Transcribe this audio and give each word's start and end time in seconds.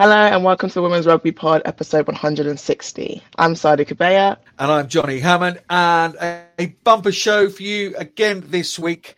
Hello 0.00 0.16
and 0.16 0.42
welcome 0.42 0.70
to 0.70 0.80
Women's 0.80 1.04
Rugby 1.04 1.30
Pod, 1.30 1.60
episode 1.66 2.06
160. 2.06 3.22
I'm 3.36 3.54
Sadi 3.54 3.84
Kabeya. 3.84 4.38
And 4.58 4.72
I'm 4.72 4.88
Johnny 4.88 5.18
Hammond, 5.20 5.60
and 5.68 6.14
a, 6.14 6.46
a 6.58 6.66
bumper 6.84 7.12
show 7.12 7.50
for 7.50 7.62
you 7.62 7.94
again 7.98 8.42
this 8.46 8.78
week 8.78 9.14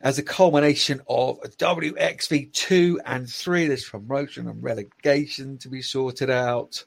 as 0.00 0.18
a 0.18 0.22
culmination 0.22 1.02
of 1.10 1.42
WXV 1.58 2.50
2 2.54 3.02
and 3.04 3.28
3. 3.28 3.66
There's 3.66 3.86
promotion 3.86 4.48
and 4.48 4.62
relegation 4.62 5.58
to 5.58 5.68
be 5.68 5.82
sorted 5.82 6.30
out. 6.30 6.86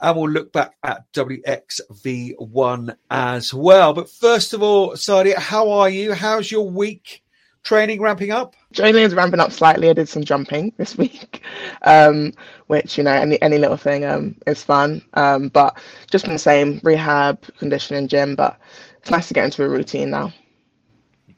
And 0.00 0.16
we'll 0.16 0.30
look 0.30 0.52
back 0.52 0.76
at 0.84 1.12
WXV 1.12 2.34
1 2.38 2.96
as 3.10 3.52
well. 3.52 3.94
But 3.94 4.08
first 4.08 4.54
of 4.54 4.62
all, 4.62 4.94
Sadi, 4.94 5.32
how 5.32 5.72
are 5.72 5.90
you? 5.90 6.12
How's 6.12 6.52
your 6.52 6.70
week? 6.70 7.24
Training 7.62 8.00
ramping 8.00 8.30
up? 8.30 8.54
Training 8.72 9.02
is 9.02 9.14
ramping 9.14 9.40
up 9.40 9.52
slightly. 9.52 9.90
I 9.90 9.92
did 9.92 10.08
some 10.08 10.24
jumping 10.24 10.72
this 10.78 10.96
week, 10.96 11.42
um, 11.82 12.32
which 12.68 12.96
you 12.96 13.04
know 13.04 13.12
any 13.12 13.40
any 13.42 13.58
little 13.58 13.76
thing 13.76 14.04
um, 14.04 14.34
is 14.46 14.64
fun. 14.64 15.02
Um, 15.14 15.48
but 15.48 15.78
just 16.10 16.24
been 16.24 16.32
the 16.32 16.38
same 16.38 16.80
rehab, 16.82 17.42
conditioning, 17.58 18.08
gym. 18.08 18.34
But 18.34 18.58
it's 18.98 19.10
nice 19.10 19.28
to 19.28 19.34
get 19.34 19.44
into 19.44 19.64
a 19.64 19.68
routine 19.68 20.10
now. 20.10 20.32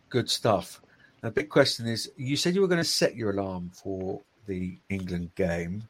Good 0.09 0.31
stuff. 0.31 0.81
The 1.23 1.31
big 1.31 1.49
question 1.49 1.87
is: 1.87 2.11
You 2.17 2.37
said 2.37 2.55
you 2.55 2.61
were 2.61 2.69
going 2.69 2.79
to 2.79 2.85
set 2.85 3.17
your 3.17 3.31
alarm 3.31 3.71
for 3.75 4.21
the 4.47 4.79
England 4.89 5.35
game. 5.35 5.89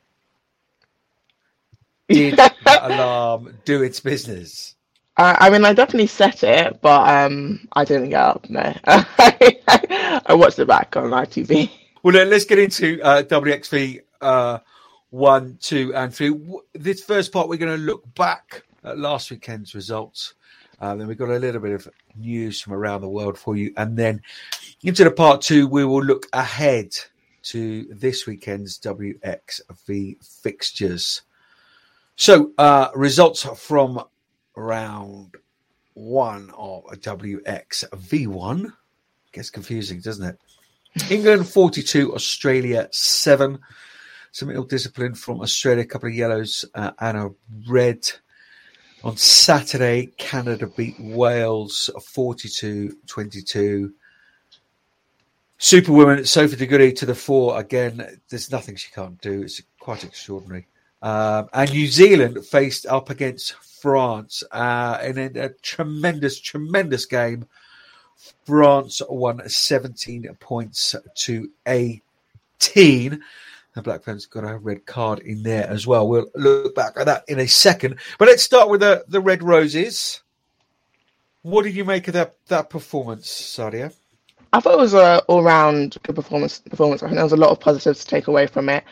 Did 2.08 2.36
that 2.36 2.56
alarm 2.64 3.58
do 3.64 3.82
its 3.82 4.00
business? 4.00 4.76
Uh, 5.16 5.36
I 5.38 5.50
mean, 5.50 5.64
I 5.64 5.74
definitely 5.74 6.06
set 6.06 6.42
it, 6.42 6.80
but 6.80 7.08
um, 7.08 7.68
I 7.74 7.84
didn't 7.84 8.10
get 8.10 8.22
up. 8.22 8.48
No, 8.48 8.74
I 8.86 10.24
watched 10.30 10.58
it 10.58 10.66
back 10.66 10.96
on 10.96 11.10
ITV. 11.10 11.70
Well, 12.02 12.24
let's 12.26 12.46
get 12.46 12.58
into 12.58 13.00
uh, 13.02 13.22
WXV 13.22 14.00
uh, 14.22 14.58
one, 15.10 15.58
two, 15.60 15.94
and 15.94 16.14
three. 16.14 16.34
This 16.72 17.04
first 17.04 17.30
part, 17.30 17.48
we're 17.48 17.58
going 17.58 17.76
to 17.78 17.84
look 17.84 18.02
back 18.14 18.62
at 18.84 18.98
last 18.98 19.30
weekend's 19.30 19.74
results. 19.74 20.34
Uh, 20.80 20.96
then 20.96 21.06
we've 21.06 21.18
got 21.18 21.28
a 21.28 21.38
little 21.38 21.60
bit 21.60 21.72
of 21.72 21.88
news 22.16 22.60
from 22.60 22.72
around 22.72 23.02
the 23.02 23.08
world 23.08 23.38
for 23.38 23.54
you, 23.54 23.72
and 23.76 23.96
then 23.96 24.22
into 24.82 25.04
the 25.04 25.10
part 25.10 25.42
two, 25.42 25.68
we 25.68 25.84
will 25.84 26.02
look 26.02 26.26
ahead 26.32 26.88
to 27.42 27.84
this 27.90 28.26
weekend's 28.26 28.78
WXV 28.80 30.24
fixtures. 30.42 31.22
So, 32.16 32.52
uh, 32.56 32.88
results 32.94 33.42
from 33.42 34.02
round 34.56 35.36
one 35.94 36.50
of 36.56 36.84
a 36.90 36.96
WX 36.96 37.84
V1. 37.90 38.72
Gets 39.32 39.50
confusing, 39.50 40.00
doesn't 40.00 40.28
it? 40.28 40.38
England 41.10 41.48
42, 41.48 42.14
Australia 42.14 42.88
7. 42.90 43.58
Some 44.30 44.50
ill 44.50 44.64
discipline 44.64 45.14
from 45.14 45.40
Australia, 45.40 45.82
a 45.82 45.86
couple 45.86 46.08
of 46.08 46.14
yellows 46.14 46.64
uh, 46.74 46.92
and 47.00 47.16
a 47.16 47.30
red. 47.68 48.10
On 49.04 49.16
Saturday, 49.16 50.06
Canada 50.16 50.68
beat 50.68 50.94
Wales 51.00 51.90
42 52.12 52.98
22. 53.06 53.92
Superwoman 55.58 56.24
Sophie 56.24 56.56
De 56.56 56.66
Goede 56.66 56.96
to 56.96 57.06
the 57.06 57.14
fore. 57.14 57.58
Again, 57.58 58.20
there's 58.28 58.50
nothing 58.50 58.76
she 58.76 58.90
can't 58.92 59.20
do. 59.20 59.42
It's 59.42 59.60
quite 59.80 60.04
extraordinary. 60.04 60.66
Um, 61.02 61.48
and 61.52 61.72
New 61.72 61.88
Zealand 61.88 62.46
faced 62.46 62.86
up 62.86 63.10
against 63.10 63.54
France 63.54 64.44
uh, 64.52 64.98
in 65.02 65.18
a, 65.18 65.46
a, 65.46 65.48
tremendous, 65.60 66.38
tremendous 66.38 67.06
game. 67.06 67.46
France 68.46 69.02
won 69.08 69.46
17 69.48 70.28
points 70.38 70.94
to 71.16 71.50
18. 71.66 72.00
The 73.74 73.82
Black 73.82 74.04
Ferns 74.04 74.26
got 74.26 74.44
a 74.44 74.58
red 74.58 74.86
card 74.86 75.20
in 75.20 75.42
there 75.42 75.68
as 75.68 75.86
well. 75.86 76.06
We'll 76.06 76.30
look 76.36 76.74
back 76.76 76.92
at 76.96 77.06
that 77.06 77.24
in 77.26 77.40
a 77.40 77.48
second. 77.48 77.96
But 78.18 78.28
let's 78.28 78.44
start 78.44 78.68
with 78.68 78.80
the, 78.80 79.04
the 79.08 79.20
Red 79.20 79.42
Roses. 79.42 80.22
What 81.40 81.64
did 81.64 81.74
you 81.74 81.84
make 81.84 82.06
of 82.06 82.14
that, 82.14 82.36
that 82.46 82.70
performance, 82.70 83.26
Sadia? 83.28 83.92
I 84.52 84.60
thought 84.60 84.74
it 84.74 84.78
was 84.78 84.94
an 84.94 85.20
all-round 85.26 85.96
good 86.02 86.14
performance. 86.14 86.60
Performance. 86.60 87.02
I 87.02 87.06
think 87.06 87.16
there 87.16 87.24
was 87.24 87.32
a 87.32 87.36
lot 87.36 87.50
of 87.50 87.58
positives 87.58 88.00
to 88.00 88.06
take 88.06 88.28
away 88.28 88.46
from 88.46 88.68
it. 88.68 88.84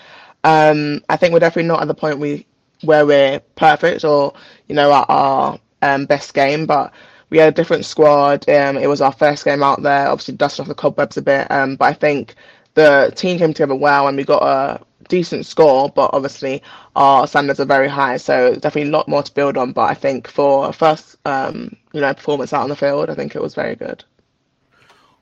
Um, 0.45 1.03
I 1.09 1.17
think 1.17 1.33
we're 1.33 1.41
definitely 1.41 1.69
not 1.69 1.83
at 1.83 1.89
the 1.89 1.95
point 1.95 2.19
we 2.19 2.47
where 2.83 3.05
we're 3.05 3.41
perfect 3.57 4.05
or 4.05 4.33
you 4.69 4.75
know 4.75 4.93
at 4.93 5.07
our 5.09 5.59
um, 5.83 6.07
best 6.07 6.35
game, 6.35 6.67
but 6.67 6.93
we 7.31 7.39
had 7.39 7.49
a 7.49 7.57
different 7.57 7.85
squad. 7.85 8.49
Um, 8.49 8.77
it 8.77 8.89
was 8.89 9.01
our 9.01 9.13
first 9.13 9.45
game 9.45 9.63
out 9.63 9.83
there. 9.83 10.09
Obviously, 10.09 10.35
dusted 10.35 10.63
off 10.63 10.69
the 10.69 10.75
cobwebs 10.75 11.17
a 11.17 11.23
bit, 11.23 11.51
um, 11.51 11.77
but 11.77 11.87
I 11.87 11.93
think 11.93 12.35
the 12.75 13.13
team 13.15 13.39
came 13.39 13.53
together 13.53 13.75
well 13.75 14.09
and 14.09 14.17
we 14.17 14.25
got 14.25 14.43
a 14.43 14.81
decent 15.09 15.47
score. 15.47 15.89
But 15.89 16.11
obviously, 16.13 16.63
our 16.97 17.27
standards 17.27 17.61
are 17.61 17.65
very 17.67 17.89
high, 17.89 18.17
so 18.17 18.55
definitely 18.55 18.91
a 18.91 18.93
lot 18.93 19.09
more 19.09 19.23
to 19.23 19.33
build 19.33 19.57
on. 19.57 19.73
But 19.73 19.91
I 19.91 19.95
think 19.95 20.29
for 20.29 20.73
first, 20.73 21.17
um, 21.25 21.77
you 21.93 22.01
know, 22.01 22.13
performance 22.15 22.53
out 22.53 22.63
on 22.63 22.69
the 22.69 22.77
field, 22.77 23.11
I 23.11 23.15
think 23.15 23.35
it 23.35 23.43
was 23.43 23.55
very 23.55 23.77
good. 23.77 24.05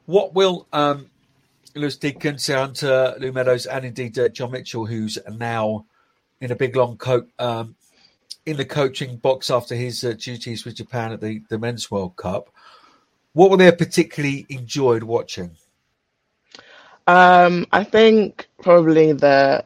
What 0.07 0.35
will 0.35 0.67
um, 0.73 1.11
Louis 1.75 1.97
Deacon, 1.97 2.39
Sarah 2.39 2.61
Hunter, 2.61 3.15
Lou 3.19 3.33
Meadows, 3.33 3.67
and 3.67 3.85
indeed 3.85 4.19
uh, 4.19 4.29
John 4.29 4.53
Mitchell, 4.53 4.87
who's 4.87 5.19
now 5.31 5.87
in 6.41 6.51
a 6.51 6.57
big 6.57 6.77
long 6.77 6.97
coat 6.97 7.29
um, 7.39 7.75
in 8.47 8.57
the 8.57 8.65
coaching 8.65 9.17
box 9.17 9.51
after 9.51 9.75
his 9.75 10.03
uh, 10.05 10.15
duties 10.19 10.65
with 10.65 10.77
Japan 10.77 11.13
at 11.13 11.21
the, 11.21 11.43
the 11.49 11.59
Men's 11.59 11.91
World 11.91 12.17
Cup. 12.17 12.51
What 13.33 13.51
were 13.51 13.57
they 13.57 13.71
particularly 13.73 14.47
enjoyed 14.49 15.03
watching? 15.03 15.57
Um, 17.07 17.67
I 17.73 17.85
think 17.85 18.49
probably 18.63 19.13
the 19.13 19.65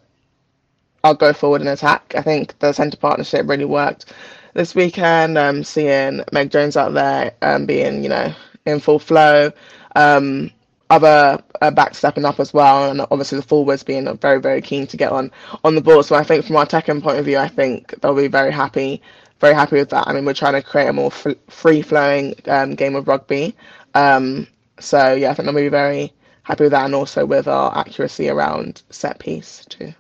I'll 1.05 1.15
go 1.15 1.33
forward 1.33 1.61
and 1.61 1.71
attack. 1.71 2.15
I 2.17 2.23
think 2.23 2.59
the 2.61 2.73
centre 2.73 2.97
partnership 2.97 3.49
really 3.49 3.65
worked 3.65 4.13
this 4.55 4.75
weekend. 4.75 5.37
Um, 5.37 5.65
seeing 5.65 6.23
Meg 6.33 6.51
Jones 6.51 6.77
out 6.77 6.95
there 6.95 7.35
um, 7.43 7.67
being, 7.67 8.03
you 8.03 8.09
know, 8.09 8.33
in 8.67 8.79
full 8.79 8.99
flow. 8.99 9.51
Um, 9.97 10.51
other 10.91 11.43
uh, 11.61 11.71
back 11.71 11.95
stepping 11.95 12.25
up 12.25 12.41
as 12.41 12.53
well, 12.53 12.91
and 12.91 13.01
obviously 13.11 13.37
the 13.37 13.47
forwards 13.47 13.83
being 13.83 14.17
very 14.19 14.41
very 14.41 14.61
keen 14.61 14.87
to 14.89 14.97
get 14.97 15.13
on 15.13 15.31
on 15.65 15.75
the 15.75 15.81
ball. 15.81 16.03
So 16.03 16.15
I 16.15 16.25
think 16.25 16.45
from 16.45 16.57
our 16.57 16.65
attacking 16.65 17.01
point 17.01 17.19
of 17.19 17.25
view, 17.25 17.39
I 17.39 17.49
think 17.49 18.01
they'll 18.01 18.15
be 18.15 18.29
very 18.29 18.53
happy, 18.53 19.03
very 19.41 19.55
happy 19.55 19.77
with 19.77 19.91
that. 19.91 20.07
I 20.09 20.13
mean, 20.13 20.25
we're 20.25 20.35
trying 20.35 20.55
to 20.55 20.63
create 20.63 20.89
a 20.89 20.93
more 20.93 21.11
free 21.11 21.83
flowing 21.83 22.35
um, 22.47 22.75
game 22.75 22.95
of 22.95 23.09
rugby. 23.09 23.57
Um, 23.95 24.47
so 24.81 25.15
yeah, 25.15 25.31
I 25.31 25.35
think 25.35 25.47
they'll 25.47 25.55
be 25.55 25.69
very 25.69 26.13
happy 26.43 26.65
with 26.65 26.73
that, 26.73 26.85
and 26.85 26.95
also 26.95 27.25
with 27.25 27.49
our 27.49 27.77
accuracy 27.77 28.29
around 28.29 28.83
set 28.91 29.19
piece 29.19 29.65
too. 29.67 29.95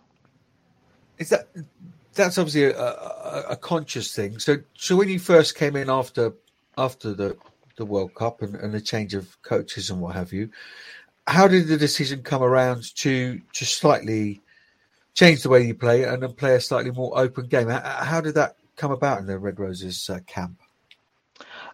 Is 1.19 1.31
that 1.31 1.49
that's 2.15 2.37
obviously 2.37 2.65
a, 2.65 2.79
a, 2.79 3.45
a 3.51 3.57
conscious 3.57 4.15
thing? 4.15 4.39
So 4.39 4.59
so 4.75 4.97
when 4.97 5.09
you 5.09 5.19
first 5.19 5.55
came 5.55 5.77
in 5.77 5.89
after 5.89 6.35
after 6.77 7.15
the 7.15 7.37
the 7.77 7.87
World 7.87 8.15
Cup 8.15 8.43
and, 8.43 8.55
and 8.55 8.73
the 8.73 8.81
change 8.81 9.15
of 9.15 9.41
coaches 9.43 9.91
and 9.91 10.01
what 10.01 10.15
have 10.15 10.33
you. 10.33 10.51
How 11.27 11.47
did 11.49 11.69
the 11.69 11.77
decision 11.77 12.23
come 12.23 12.43
around 12.43 12.95
to 12.97 13.41
to 13.55 13.65
slightly 13.65 14.41
change 15.15 15.43
the 15.43 15.49
way 15.49 15.63
you 15.67 15.75
play 15.75 16.05
and 16.05 16.23
then 16.23 16.33
play 16.33 16.55
a 16.55 16.61
slightly 16.61 16.91
more 16.91 17.17
open 17.19 17.47
game? 17.47 17.69
How, 17.69 17.81
how 17.81 18.21
did 18.21 18.35
that 18.35 18.57
come 18.77 18.91
about 18.91 19.21
in 19.21 19.27
the 19.27 19.39
Red 19.39 19.61
Roses 19.61 20.11
uh, 20.11 20.19
camp? 20.27 20.61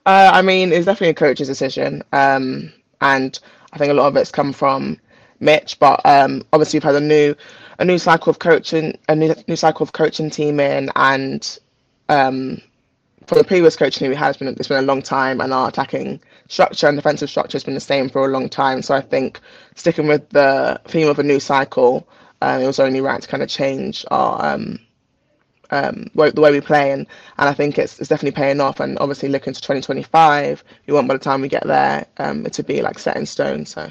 Uh, 0.06 0.31
I 0.32 0.42
mean, 0.42 0.72
it's 0.72 0.87
definitely 0.87 1.10
a 1.10 1.14
coach's 1.14 1.48
decision, 1.48 2.03
um, 2.12 2.72
and 3.00 3.38
I 3.72 3.78
think 3.78 3.91
a 3.91 3.94
lot 3.94 4.08
of 4.08 4.16
it's 4.16 4.31
come 4.31 4.53
from 4.53 4.98
Mitch. 5.41 5.78
But 5.78 6.00
um, 6.04 6.44
obviously, 6.53 6.78
we've 6.78 6.84
had 6.84 6.94
a 6.94 7.00
new 7.00 7.34
a 7.78 7.84
new 7.84 7.98
cycle 7.98 8.31
of 8.31 8.38
coaching, 8.38 8.98
a 9.08 9.14
new 9.14 9.34
new 9.47 9.56
cycle 9.56 9.84
of 9.84 9.92
coaching 9.92 10.31
team 10.31 10.60
in, 10.60 10.91
and 10.97 11.58
um, 12.08 12.60
for 13.28 13.34
the 13.34 13.44
previous 13.44 13.77
coaching 13.77 14.08
we 14.08 14.17
had, 14.17 14.31
it's 14.31 14.38
been, 14.38 14.49
it's 14.49 14.69
been 14.69 14.82
a 14.82 14.87
long 14.87 15.02
time, 15.02 15.43
and 15.43 15.52
our 15.52 15.69
attacking 15.69 16.19
structure 16.49 16.88
and 16.88 16.97
defensive 16.97 17.29
structure 17.29 17.56
has 17.56 17.62
been 17.62 17.75
the 17.75 17.81
same 17.81 18.08
for 18.08 18.25
a 18.25 18.29
long 18.29 18.49
time. 18.49 18.81
So 18.81 18.94
I 18.94 19.02
think 19.02 19.38
sticking 19.75 20.08
with 20.08 20.26
the 20.31 20.81
theme 20.87 21.08
of 21.08 21.19
a 21.19 21.23
new 21.23 21.38
cycle, 21.38 22.08
um, 22.41 22.62
it 22.62 22.67
was 22.67 22.81
only 22.81 23.02
right 23.02 23.20
to 23.20 23.29
kind 23.29 23.43
of 23.43 23.50
change 23.50 24.06
our 24.11 24.43
um, 24.43 24.79
um, 25.70 26.11
the 26.14 26.41
way 26.41 26.50
we 26.50 26.62
play, 26.62 26.91
and, 26.91 27.06
and 27.37 27.49
I 27.50 27.52
think 27.52 27.79
it's, 27.79 28.00
it's 28.00 28.08
definitely 28.08 28.35
paying 28.35 28.62
off. 28.62 28.81
And 28.81 28.99
obviously, 28.99 29.29
looking 29.29 29.52
to 29.52 29.61
2025, 29.61 30.64
we 30.87 30.94
want 30.94 31.06
by 31.06 31.14
the 31.14 31.20
time 31.20 31.43
we 31.43 31.49
get 31.49 31.67
there 31.67 32.06
um, 32.17 32.47
it 32.47 32.55
to 32.55 32.62
be 32.62 32.81
like 32.81 32.99
set 32.99 33.19
in 33.19 33.26
stone. 33.26 33.67
So, 33.67 33.91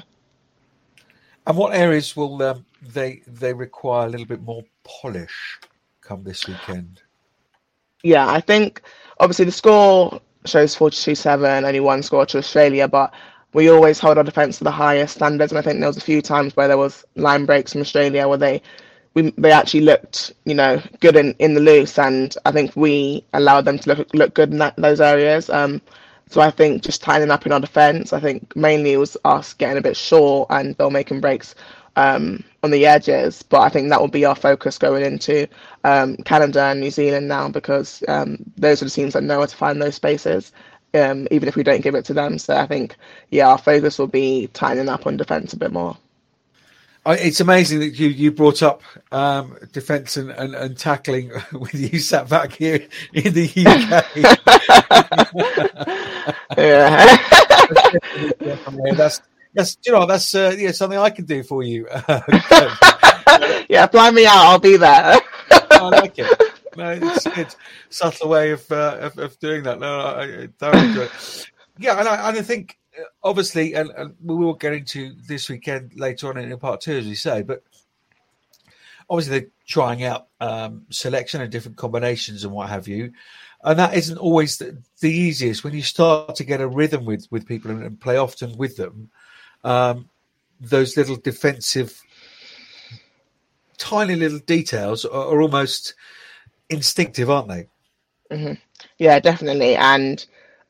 and 1.46 1.56
what 1.56 1.76
areas 1.76 2.16
will 2.16 2.42
um, 2.42 2.66
they 2.82 3.22
they 3.28 3.54
require 3.54 4.08
a 4.08 4.10
little 4.10 4.26
bit 4.26 4.42
more 4.42 4.64
polish 4.82 5.60
come 6.00 6.24
this 6.24 6.48
weekend? 6.48 7.02
Yeah, 8.02 8.28
I 8.28 8.40
think 8.40 8.82
obviously 9.18 9.44
the 9.46 9.52
score 9.52 10.20
shows 10.44 10.74
42-7, 10.76 11.64
only 11.64 11.80
one 11.80 12.02
score 12.02 12.26
to 12.26 12.38
Australia, 12.38 12.88
but 12.88 13.12
we 13.54 13.68
always 13.70 13.98
hold 13.98 14.18
our 14.18 14.24
defence 14.24 14.58
to 14.58 14.64
the 14.64 14.70
highest 14.70 15.16
standards. 15.16 15.52
And 15.52 15.58
I 15.58 15.62
think 15.62 15.80
there 15.80 15.88
was 15.88 15.96
a 15.96 16.00
few 16.02 16.22
times 16.22 16.54
where 16.56 16.68
there 16.68 16.78
was 16.78 17.04
line 17.16 17.46
breaks 17.46 17.72
from 17.72 17.80
Australia 17.80 18.28
where 18.28 18.38
they 18.38 18.62
we 19.14 19.30
they 19.38 19.50
actually 19.52 19.80
looked, 19.80 20.32
you 20.44 20.54
know, 20.54 20.80
good 21.00 21.16
in, 21.16 21.34
in 21.40 21.54
the 21.54 21.60
loose, 21.60 21.98
and 21.98 22.34
I 22.44 22.52
think 22.52 22.76
we 22.76 23.24
allowed 23.32 23.64
them 23.64 23.78
to 23.78 23.94
look 23.94 24.14
look 24.14 24.34
good 24.34 24.52
in 24.52 24.58
that, 24.58 24.76
those 24.76 25.00
areas. 25.00 25.50
Um, 25.50 25.80
so 26.28 26.40
I 26.42 26.50
think 26.50 26.82
just 26.82 27.02
tightening 27.02 27.30
up 27.30 27.46
in 27.46 27.52
our 27.52 27.60
defence. 27.60 28.12
I 28.12 28.20
think 28.20 28.54
mainly 28.54 28.92
it 28.92 28.98
was 28.98 29.16
us 29.24 29.54
getting 29.54 29.78
a 29.78 29.82
bit 29.82 29.96
short 29.96 30.48
and 30.50 30.76
they're 30.76 30.90
making 30.90 31.20
breaks 31.20 31.54
um, 31.98 32.42
on 32.62 32.70
the 32.70 32.86
edges. 32.86 33.42
But 33.42 33.60
I 33.60 33.68
think 33.68 33.90
that 33.90 34.00
will 34.00 34.08
be 34.08 34.24
our 34.24 34.36
focus 34.36 34.78
going 34.78 35.04
into 35.04 35.46
um, 35.84 36.16
Canada 36.18 36.62
and 36.62 36.80
New 36.80 36.90
Zealand 36.90 37.28
now 37.28 37.48
because 37.48 38.02
um, 38.08 38.38
those 38.56 38.80
are 38.80 38.86
the 38.86 38.90
teams 38.90 39.12
that 39.12 39.24
know 39.24 39.40
how 39.40 39.46
to 39.46 39.56
find 39.56 39.82
those 39.82 39.96
spaces. 39.96 40.52
Um, 40.94 41.28
even 41.30 41.48
if 41.48 41.56
we 41.56 41.62
don't 41.62 41.82
give 41.82 41.94
it 41.94 42.06
to 42.06 42.14
them, 42.14 42.38
so 42.38 42.56
I 42.56 42.66
think 42.66 42.96
yeah, 43.30 43.48
our 43.48 43.58
focus 43.58 43.98
will 43.98 44.06
be 44.06 44.46
tightening 44.54 44.88
up 44.88 45.06
on 45.06 45.18
defence 45.18 45.52
a 45.52 45.58
bit 45.58 45.70
more. 45.70 45.98
It's 47.04 47.40
amazing 47.40 47.80
that 47.80 47.98
you, 47.98 48.08
you 48.08 48.32
brought 48.32 48.62
up 48.62 48.80
um, 49.12 49.58
defence 49.72 50.16
and, 50.16 50.30
and, 50.30 50.54
and, 50.54 50.78
tackling 50.78 51.30
when 51.52 51.70
you 51.74 51.98
sat 51.98 52.26
back 52.28 52.52
here 52.52 52.86
in 53.12 53.34
the 53.34 53.46
UK. 53.46 54.06
yeah, 56.58 57.16
that's 58.94 59.20
that's 59.58 59.76
you 59.84 59.92
know 59.92 60.06
that's 60.06 60.34
uh, 60.34 60.54
yeah 60.56 60.70
something 60.70 60.98
I 60.98 61.10
can 61.10 61.24
do 61.24 61.42
for 61.42 61.62
you. 61.62 61.88
yeah, 63.68 63.86
fly 63.88 64.10
me 64.12 64.24
out. 64.24 64.36
I'll 64.36 64.58
be 64.58 64.76
there. 64.76 65.18
I 65.50 65.88
like 65.88 66.18
it. 66.18 66.42
No, 66.76 66.90
it's 66.90 67.26
good. 67.26 67.54
Subtle 67.90 68.28
way 68.28 68.52
of, 68.52 68.70
uh, 68.70 68.98
of, 69.00 69.18
of 69.18 69.38
doing 69.40 69.64
that. 69.64 69.80
No, 69.80 69.98
I, 69.98 70.22
I 70.22 70.48
don't 70.58 70.84
enjoy. 70.84 71.08
Yeah, 71.76 71.98
and 71.98 72.08
I, 72.08 72.28
and 72.28 72.38
I 72.38 72.42
think 72.42 72.78
obviously, 73.22 73.74
and, 73.74 73.90
and, 73.90 74.14
we 74.24 74.36
will 74.36 74.54
get 74.54 74.72
into 74.72 75.14
this 75.26 75.48
weekend 75.48 75.98
later 75.98 76.28
on 76.28 76.38
in 76.38 76.56
part 76.58 76.80
two, 76.80 76.98
as 76.98 77.06
we 77.06 77.16
say, 77.16 77.42
but 77.42 77.64
obviously 79.10 79.40
they're 79.40 79.48
trying 79.66 80.04
out 80.04 80.28
um, 80.40 80.86
selection 80.90 81.40
and 81.40 81.50
different 81.50 81.76
combinations 81.76 82.44
and 82.44 82.52
what 82.52 82.68
have 82.68 82.86
you. 82.86 83.12
And 83.64 83.78
that 83.80 83.94
isn't 83.94 84.18
always 84.18 84.58
the, 84.58 84.80
the 85.00 85.10
easiest 85.10 85.64
when 85.64 85.74
you 85.74 85.82
start 85.82 86.36
to 86.36 86.44
get 86.44 86.60
a 86.60 86.68
rhythm 86.68 87.04
with, 87.04 87.26
with 87.32 87.46
people 87.46 87.72
and, 87.72 87.82
and 87.82 88.00
play 88.00 88.16
often 88.16 88.56
with 88.56 88.76
them. 88.76 89.10
Um, 89.64 90.08
those 90.60 90.96
little 90.96 91.16
defensive, 91.16 92.00
tiny 93.76 94.16
little 94.16 94.40
details 94.40 95.04
are, 95.04 95.34
are 95.34 95.40
almost 95.40 95.94
instinctive, 96.68 97.30
aren't 97.30 97.48
they? 97.48 97.66
Mm-hmm. 98.30 98.54
Yeah, 98.98 99.18
definitely. 99.20 99.76
And 99.76 100.24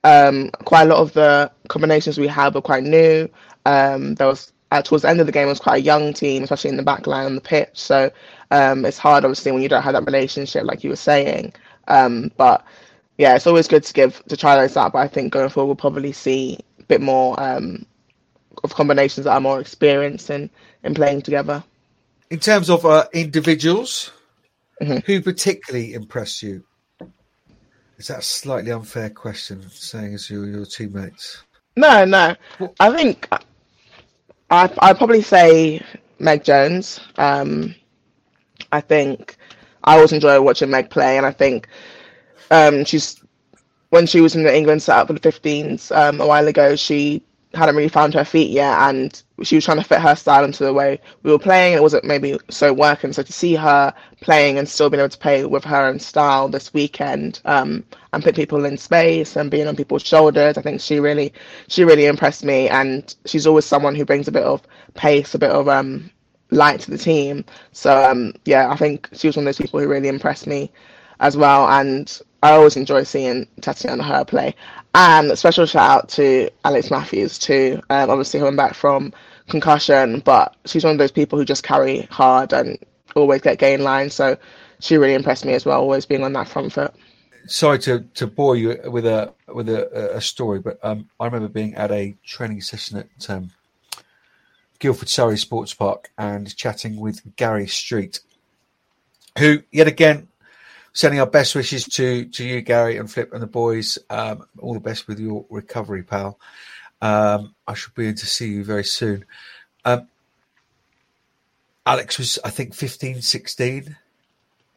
um, 0.05 0.51
quite 0.65 0.83
a 0.83 0.91
lot 0.91 1.01
of 1.01 1.13
the 1.13 1.51
combinations 1.69 2.19
we 2.19 2.29
had 2.29 2.55
were 2.55 2.63
quite 2.63 2.85
new. 2.85 3.29
Um, 3.67 4.15
there 4.15 4.27
was 4.27 4.53
uh, 4.71 4.83
towards 4.83 5.03
the 5.03 5.09
end 5.09 5.21
of 5.21 5.27
the 5.27 5.33
game 5.33 5.47
it 5.47 5.51
was 5.51 5.61
quite 5.61 5.81
a 5.83 5.85
young 5.85 6.13
team, 6.13 6.43
especially 6.43 6.71
in 6.71 6.77
the 6.77 6.83
back 6.83 7.07
line 7.07 7.27
on 7.27 7.35
the 7.35 7.41
pitch. 7.41 7.71
So 7.75 8.11
um, 8.51 8.85
it's 8.85 8.99
hard, 8.99 9.25
obviously, 9.25 9.53
when 9.53 9.63
you 9.63 9.69
don't 9.69 9.83
have 9.83 9.95
that 9.95 10.07
relationship, 10.07 10.65
like 10.65 10.85
you 10.85 10.91
were 10.91 10.97
saying. 10.97 11.53
Um, 11.89 12.31
but 12.37 12.65
yeah, 13.17 13.35
it's 13.35 13.47
always 13.47 13.69
good 13.69 13.85
to 13.85 13.93
give 13.93 14.23
to 14.27 14.37
try 14.37 14.57
those 14.57 14.77
out. 14.77 14.93
But 14.93 15.01
I 15.01 15.09
think 15.09 15.33
going 15.33 15.49
forward, 15.49 15.67
we'll 15.69 15.77
probably 15.77 16.13
see 16.13 16.59
a 16.79 16.83
bit 16.85 17.01
more 17.01 17.39
um, 17.43 17.87
of 18.65 18.75
combinations 18.75 19.25
that 19.25 19.33
are 19.33 19.41
more 19.41 19.61
experienced 19.61 20.31
in 20.31 20.51
in 20.85 20.95
playing 20.95 21.23
together. 21.23 21.63
In 22.31 22.39
terms 22.39 22.69
of 22.71 22.85
uh, 22.85 23.07
individuals, 23.13 24.13
mm-hmm. 24.81 24.99
who 25.07 25.21
particularly 25.23 25.95
impressed 25.95 26.43
you? 26.43 26.65
Is 27.97 28.09
that 28.09 28.19
a 28.19 28.23
slightly 28.23 28.71
unfair 28.71 29.11
question, 29.11 29.69
saying 29.71 30.15
as 30.15 30.31
your 30.31 30.47
your 30.47 30.65
teammates? 30.65 31.43
No, 31.77 32.05
no. 32.05 32.35
I 32.81 32.97
think 32.97 33.29
I 34.51 34.71
I'd 34.79 34.99
probably 34.99 35.23
say 35.23 35.83
Meg 36.19 36.45
Jones. 36.45 37.01
Um, 37.17 37.75
I 38.73 38.81
think 38.81 39.37
I 39.85 39.97
always 39.97 40.13
enjoy 40.13 40.41
watching 40.41 40.71
Meg 40.71 40.91
play, 40.91 41.17
and 41.17 41.27
I 41.27 41.33
think 41.33 41.69
um, 42.51 42.85
she's 42.85 43.21
when 43.91 44.07
she 44.07 44.21
was 44.21 44.37
in 44.37 44.43
the 44.43 44.55
England 44.55 44.83
setup 44.83 45.07
for 45.07 45.15
the 45.15 45.21
15s 45.21 45.97
um, 45.97 46.21
a 46.21 46.27
while 46.27 46.47
ago, 46.47 46.77
she 46.77 47.23
hadn't 47.55 47.77
really 47.77 47.89
found 47.89 48.15
her 48.15 48.25
feet 48.25 48.51
yet, 48.51 48.79
and 48.79 49.23
she 49.43 49.57
was 49.57 49.65
trying 49.65 49.79
to 49.79 49.85
fit 49.85 50.01
her 50.01 50.15
style 50.15 50.45
into 50.45 50.65
the 50.65 50.73
way 50.73 51.01
we 51.23 51.31
were 51.31 51.39
playing. 51.39 51.75
It 51.75 51.83
wasn't 51.83 52.05
maybe 52.05 52.39
so 52.51 52.73
working. 52.73 53.13
So 53.13 53.23
to 53.23 53.33
see 53.33 53.55
her 53.55 53.95
playing 54.21 54.59
and 54.59 54.69
still 54.69 54.91
being 54.91 55.01
able 55.01 55.09
to 55.09 55.19
play 55.19 55.45
with 55.45 55.65
her 55.65 55.87
own 55.87 55.99
style 55.99 56.49
this 56.49 56.75
weekend, 56.75 57.41
um, 57.45 57.85
and 58.13 58.23
put 58.23 58.37
people 58.37 58.65
in 58.65 58.77
space 58.77 59.37
and 59.37 59.51
being 59.51 59.67
on 59.67 59.77
people's 59.77 60.03
shoulders, 60.03 60.59
I 60.59 60.63
think 60.63 60.81
she 60.81 61.01
really, 61.01 61.33
she 61.69 61.85
really 61.85 62.07
impressed 62.07 62.45
me. 62.45 62.69
And 62.69 63.15
she's 63.27 63.47
always 63.47 63.65
someone 63.65 63.95
who 63.95 64.05
brings 64.05 64.29
a 64.29 64.33
bit 64.33 64.45
of 64.45 64.63
pace, 64.95 65.35
a 65.35 65.39
bit 65.39 65.51
of 65.51 65.69
um, 65.69 66.11
light 66.51 66.81
to 66.81 66.91
the 66.91 66.99
team. 66.99 67.45
So 67.73 68.11
um, 68.11 68.35
yeah, 68.45 68.71
I 68.71 68.77
think 68.77 69.09
she 69.13 69.29
was 69.29 69.37
one 69.37 69.45
of 69.45 69.47
those 69.47 69.65
people 69.65 69.81
who 69.81 69.89
really 69.89 70.09
impressed 70.09 70.47
me 70.47 70.73
as 71.21 71.37
well. 71.37 71.69
And 71.69 72.21
I 72.43 72.53
always 72.53 72.77
enjoy 72.77 73.03
seeing 73.03 73.47
Tatiana 73.61 74.03
her 74.03 74.25
play. 74.25 74.55
And 74.95 75.39
special 75.39 75.67
shout 75.67 75.91
out 75.91 76.09
to 76.11 76.51
Alex 76.65 76.91
Matthews 76.91 77.39
too. 77.39 77.81
Um, 77.91 78.11
obviously 78.11 78.41
coming 78.41 78.57
back 78.57 78.75
from 78.75 79.13
concussion, 79.49 80.21
but 80.21 80.57
she's 80.65 80.85
one 80.85 80.93
of 80.93 80.99
those 80.99 81.13
people 81.13 81.39
who 81.39 81.45
just 81.45 81.63
carry 81.63 82.03
hard 82.11 82.53
and 82.53 82.79
always 83.15 83.43
get 83.43 83.59
gain 83.59 83.83
line. 83.83 84.11
So 84.11 84.37
she 84.81 84.97
really 84.97 85.15
impressed 85.15 85.45
me 85.45 85.55
as 85.55 85.65
well, 85.65 85.81
always 85.81 86.07
being 86.07 86.25
on 86.25 86.33
that 86.35 86.49
front 86.49 86.73
foot. 86.73 86.95
Sorry 87.47 87.79
to, 87.81 88.01
to 88.15 88.27
bore 88.27 88.57
you 88.57 88.79
with 88.87 89.07
a 89.07 89.33
with 89.49 89.69
a, 89.69 90.17
a 90.17 90.21
story, 90.21 90.59
but 90.59 90.79
um, 90.83 91.09
I 91.19 91.25
remember 91.25 91.49
being 91.49 91.75
at 91.77 91.91
a 91.91 92.15
training 92.23 92.61
session 92.61 92.99
at 92.99 93.31
um, 93.31 93.51
Guildford 94.79 95.09
Surrey 95.09 95.39
Sports 95.39 95.73
Park 95.73 96.11
and 96.19 96.55
chatting 96.57 97.01
with 97.01 97.37
Gary 97.37 97.67
Street, 97.67 98.21
who 99.39 99.63
yet 99.73 99.89
again 99.89 100.29
sending 100.99 101.21
our 101.21 101.27
best 101.31 101.55
wishes 101.55 101.85
to 101.85 102.25
to 102.25 102.45
you, 102.45 102.61
Gary, 102.61 102.97
and 102.97 103.09
Flip 103.09 103.33
and 103.33 103.41
the 103.41 103.47
boys. 103.47 103.99
Um, 104.11 104.45
all 104.59 104.75
the 104.75 104.81
best 104.81 105.07
with 105.07 105.21
your 105.21 105.47
recovery, 105.49 106.03
pal. 106.03 106.41
Um, 107.01 107.55
I 107.69 107.75
should 107.75 107.95
be 107.95 108.09
in 108.09 108.17
to 108.17 108.27
see 108.27 108.49
you 108.49 108.65
very 108.65 108.83
soon. 108.83 109.25
Um, 109.85 110.09
Alex 111.87 112.19
was, 112.19 112.41
I 112.45 112.51
think, 112.51 112.75
15, 112.75 113.23
16. 113.23 113.97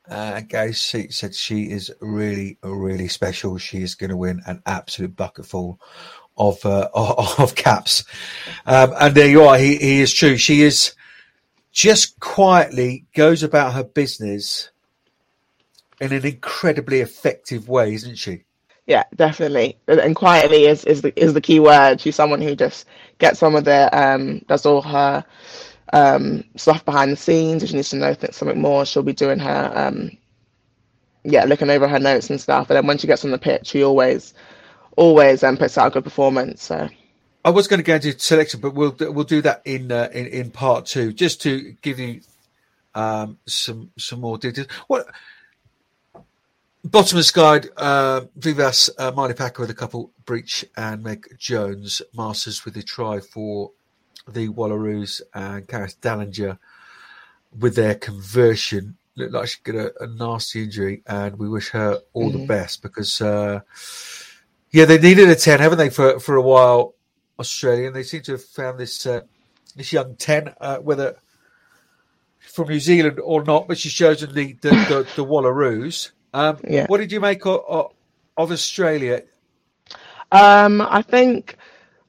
Uh, 0.08 0.42
Gary 0.42 0.74
said 0.74 1.34
she 1.34 1.64
is 1.64 1.92
really, 2.02 2.60
really 2.62 3.08
special. 3.08 3.58
She 3.58 3.82
is 3.82 3.96
going 3.96 4.12
to 4.12 4.18
win 4.18 4.44
an 4.46 4.62
absolute 4.68 5.16
bucketful 5.16 5.80
of 6.38 6.64
uh, 6.64 6.90
of 6.94 7.56
caps. 7.56 8.04
Um, 8.68 8.94
and 9.00 9.16
there 9.16 9.28
you 9.28 9.42
are. 9.44 9.58
He, 9.58 9.78
he 9.78 10.02
is 10.02 10.14
true. 10.14 10.38
She 10.38 10.62
is 10.62 10.94
just 11.72 12.20
quietly 12.20 13.06
goes 13.16 13.42
about 13.42 13.74
her 13.74 13.84
business 13.84 14.71
in 16.02 16.12
an 16.12 16.26
incredibly 16.26 17.00
effective 17.00 17.70
way, 17.70 17.94
isn't 17.94 18.18
she? 18.18 18.44
Yeah, 18.88 19.04
definitely. 19.16 19.78
And 19.88 20.16
quietly 20.16 20.66
is, 20.66 20.84
is 20.84 21.02
the 21.02 21.18
is 21.18 21.34
the 21.34 21.42
key 21.42 21.60
word. 21.60 22.02
She's 22.02 22.16
someone 22.16 22.42
who 22.42 22.56
just 22.56 22.86
gets 23.20 23.42
on 23.44 23.54
with 23.54 23.68
it, 23.68 23.94
um, 23.94 24.40
does 24.48 24.66
all 24.66 24.82
her 24.82 25.24
um, 25.94 26.44
stuff 26.58 26.84
behind 26.84 27.12
the 27.12 27.16
scenes. 27.16 27.64
If 27.64 27.70
she 27.70 27.76
needs 27.76 27.92
to 27.92 27.98
know 27.98 28.16
something 28.32 28.60
more, 28.60 28.86
she'll 28.86 29.04
be 29.04 29.14
doing 29.14 29.40
her 29.40 29.72
um, 29.76 30.18
yeah, 31.24 31.46
looking 31.46 31.70
over 31.70 31.88
her 31.88 32.00
notes 32.00 32.30
and 32.30 32.42
stuff. 32.42 32.70
And 32.70 32.78
then 32.78 32.88
when 32.88 32.98
she 32.98 33.08
gets 33.08 33.24
on 33.24 33.32
the 33.32 33.38
pitch, 33.38 33.68
she 33.68 33.84
always 33.84 34.34
always 34.98 35.44
um, 35.44 35.58
puts 35.58 35.78
out 35.78 35.88
a 35.88 35.92
good 35.92 36.04
performance. 36.04 36.64
So 36.64 36.90
I 37.46 37.50
was 37.52 37.68
going 37.68 37.80
to 37.80 37.84
go 37.84 37.96
into 37.96 38.18
selection, 38.20 38.60
but 38.60 38.74
we'll 38.74 38.96
we'll 39.00 39.24
do 39.24 39.42
that 39.44 39.62
in 39.66 39.92
uh, 39.92 40.10
in 40.12 40.28
in 40.28 40.52
part 40.52 40.88
two, 40.88 41.14
just 41.14 41.42
to 41.44 41.76
give 41.82 42.00
you 42.00 42.22
um, 42.96 43.38
some 43.46 43.92
some 43.98 44.22
more 44.22 44.38
details. 44.38 44.68
What 44.88 45.08
Bottom 46.84 47.20
of 47.20 47.26
the 47.26 47.32
guide, 47.34 47.70
uh, 47.78 48.22
Vivas, 48.36 48.90
uh, 48.98 49.12
Marley 49.12 49.36
Packer 49.36 49.62
with 49.62 49.70
a 49.70 49.76
couple, 49.76 50.12
Breach 50.26 50.66
and 50.76 51.04
Meg 51.04 51.38
Jones, 51.38 52.02
Masters 52.16 52.66
with 52.66 52.76
a 52.76 52.82
try 52.82 53.20
for 53.20 53.72
the 54.28 54.50
Wallaroos 54.50 55.22
and 55.34 55.68
Carys 55.68 55.96
Dallinger 56.02 56.58
with 57.58 57.76
their 57.76 57.94
conversion. 57.94 58.98
Looked 59.16 59.34
like 59.34 59.48
she 59.50 59.60
got 59.64 59.76
a, 59.76 60.04
a 60.04 60.08
nasty 60.08 60.64
injury, 60.64 61.04
and 61.06 61.38
we 61.38 61.48
wish 61.48 61.70
her 61.70 62.00
all 62.14 62.30
mm-hmm. 62.30 62.40
the 62.40 62.46
best 62.48 62.82
because, 62.82 63.22
uh, 63.22 63.60
yeah, 64.72 64.86
they 64.86 64.98
needed 64.98 65.30
a 65.30 65.36
10, 65.36 65.60
haven't 65.60 65.78
they, 65.78 65.90
for, 65.90 66.20
for 66.20 66.36
a 66.36 66.42
while, 66.42 66.96
Australia, 67.38 67.88
and 67.88 67.96
they 67.96 68.04
seem 68.04 68.24
to 68.24 68.34
have 68.34 68.44
found 68.44 68.80
this 68.80 69.06
uh, 69.06 69.22
this 69.76 69.94
young 69.94 70.16
10, 70.16 70.54
uh, 70.60 70.78
whether 70.78 71.16
from 72.40 72.70
New 72.70 72.80
Zealand 72.80 73.20
or 73.20 73.44
not, 73.44 73.68
but 73.68 73.78
she's 73.78 73.94
chosen 73.94 74.34
the, 74.34 74.54
the, 74.62 74.70
the, 74.70 75.08
the 75.16 75.26
Wallaroos. 75.26 76.12
Um, 76.34 76.60
yeah. 76.68 76.88
What 76.88 77.00
did 77.00 77.12
you 77.12 77.20
make 77.20 77.46
of, 77.46 77.94
of 78.38 78.52
Australia? 78.52 79.24
Um, 80.32 80.82
I 80.82 81.02
think 81.02 81.58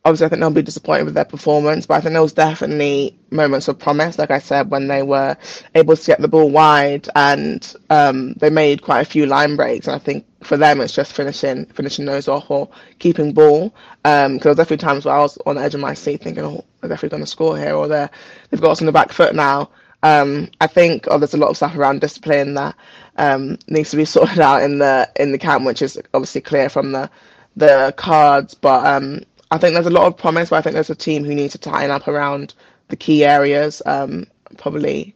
obviously 0.05 0.27
I 0.27 0.29
think 0.29 0.41
they'll 0.41 0.51
be 0.51 0.63
disappointed 0.63 1.05
with 1.05 1.15
their 1.15 1.25
performance, 1.25 1.87
but 1.87 1.95
I 1.95 2.01
think 2.01 2.13
there 2.13 2.23
was 2.23 2.33
definitely 2.33 3.19
moments 3.31 3.69
of 3.69 3.79
promise, 3.79 4.19
like 4.19 4.31
I 4.31 4.39
said, 4.39 4.71
when 4.71 4.89
they 4.89 5.03
were 5.03 5.37
able 5.75 5.97
to 5.97 6.07
get 6.07 6.21
the 6.21 6.29
ball 6.29 6.51
wide 6.51 7.09
and 7.15 7.75
um, 7.91 8.35
they 8.35 8.51
made 8.51 8.83
quite 8.83 9.01
a 9.01 9.05
few 9.05 9.27
line 9.27 9.57
breaks. 9.57 9.87
And 9.87 9.97
I 9.97 9.99
think 9.99 10.25
for 10.43 10.57
them 10.57 10.81
it's 10.81 10.95
just 10.95 11.13
finishing 11.13 11.67
finishing 11.67 12.05
those 12.05 12.29
off 12.29 12.51
or 12.51 12.69
keeping 12.99 13.33
ball. 13.33 13.75
Because 14.03 14.27
um, 14.27 14.39
there 14.39 14.51
was 14.51 14.57
definitely 14.57 14.79
times 14.79 15.05
where 15.05 15.15
I 15.15 15.21
was 15.21 15.39
on 15.47 15.57
the 15.57 15.63
edge 15.63 15.75
of 15.75 15.81
my 15.81 15.95
seat 15.95 16.23
thinking, 16.23 16.45
oh, 16.45 16.65
they're 16.81 16.91
definitely 16.91 17.17
going 17.17 17.25
to 17.25 17.31
score 17.31 17.57
here, 17.57 17.75
or 17.75 17.87
they're, 17.87 18.11
they've 18.51 18.61
got 18.61 18.73
us 18.73 18.83
on 18.83 18.87
the 18.87 18.93
back 18.93 19.13
foot 19.13 19.35
now. 19.35 19.71
Um, 20.05 20.51
I 20.61 20.67
think 20.67 21.07
oh, 21.09 21.19
there's 21.19 21.35
a 21.35 21.39
lot 21.39 21.51
of 21.51 21.57
stuff 21.57 21.77
around 21.77 22.01
discipline 22.01 22.55
that 22.55 22.75
um, 23.17 23.59
needs 23.69 23.91
to 23.91 23.97
be 23.97 24.05
sorted 24.17 24.41
out 24.41 24.63
in 24.63 24.79
the 24.79 25.11
in 25.17 25.33
the 25.33 25.39
camp, 25.39 25.65
which 25.65 25.83
is 25.83 26.01
obviously 26.15 26.41
clear 26.41 26.69
from 26.69 26.93
the 26.93 27.11
the 27.57 27.95
cards. 27.97 28.55
But 28.55 28.87
um, 28.87 29.23
I 29.51 29.59
think 29.59 29.75
there's 29.75 29.87
a 29.87 29.91
lot 29.91 30.07
of 30.07 30.17
promise. 30.17 30.51
But 30.51 30.57
I 30.57 30.63
think 30.63 30.75
there's 30.75 30.91
a 30.91 30.95
team 30.95 31.25
who 31.25 31.35
needs 31.35 31.53
to 31.53 31.59
tighten 31.59 31.91
up 31.91 32.09
around 32.09 32.55
the 32.89 32.97
key 32.97 33.25
areas. 33.25 33.83
Um, 33.87 34.27
probably 34.59 35.15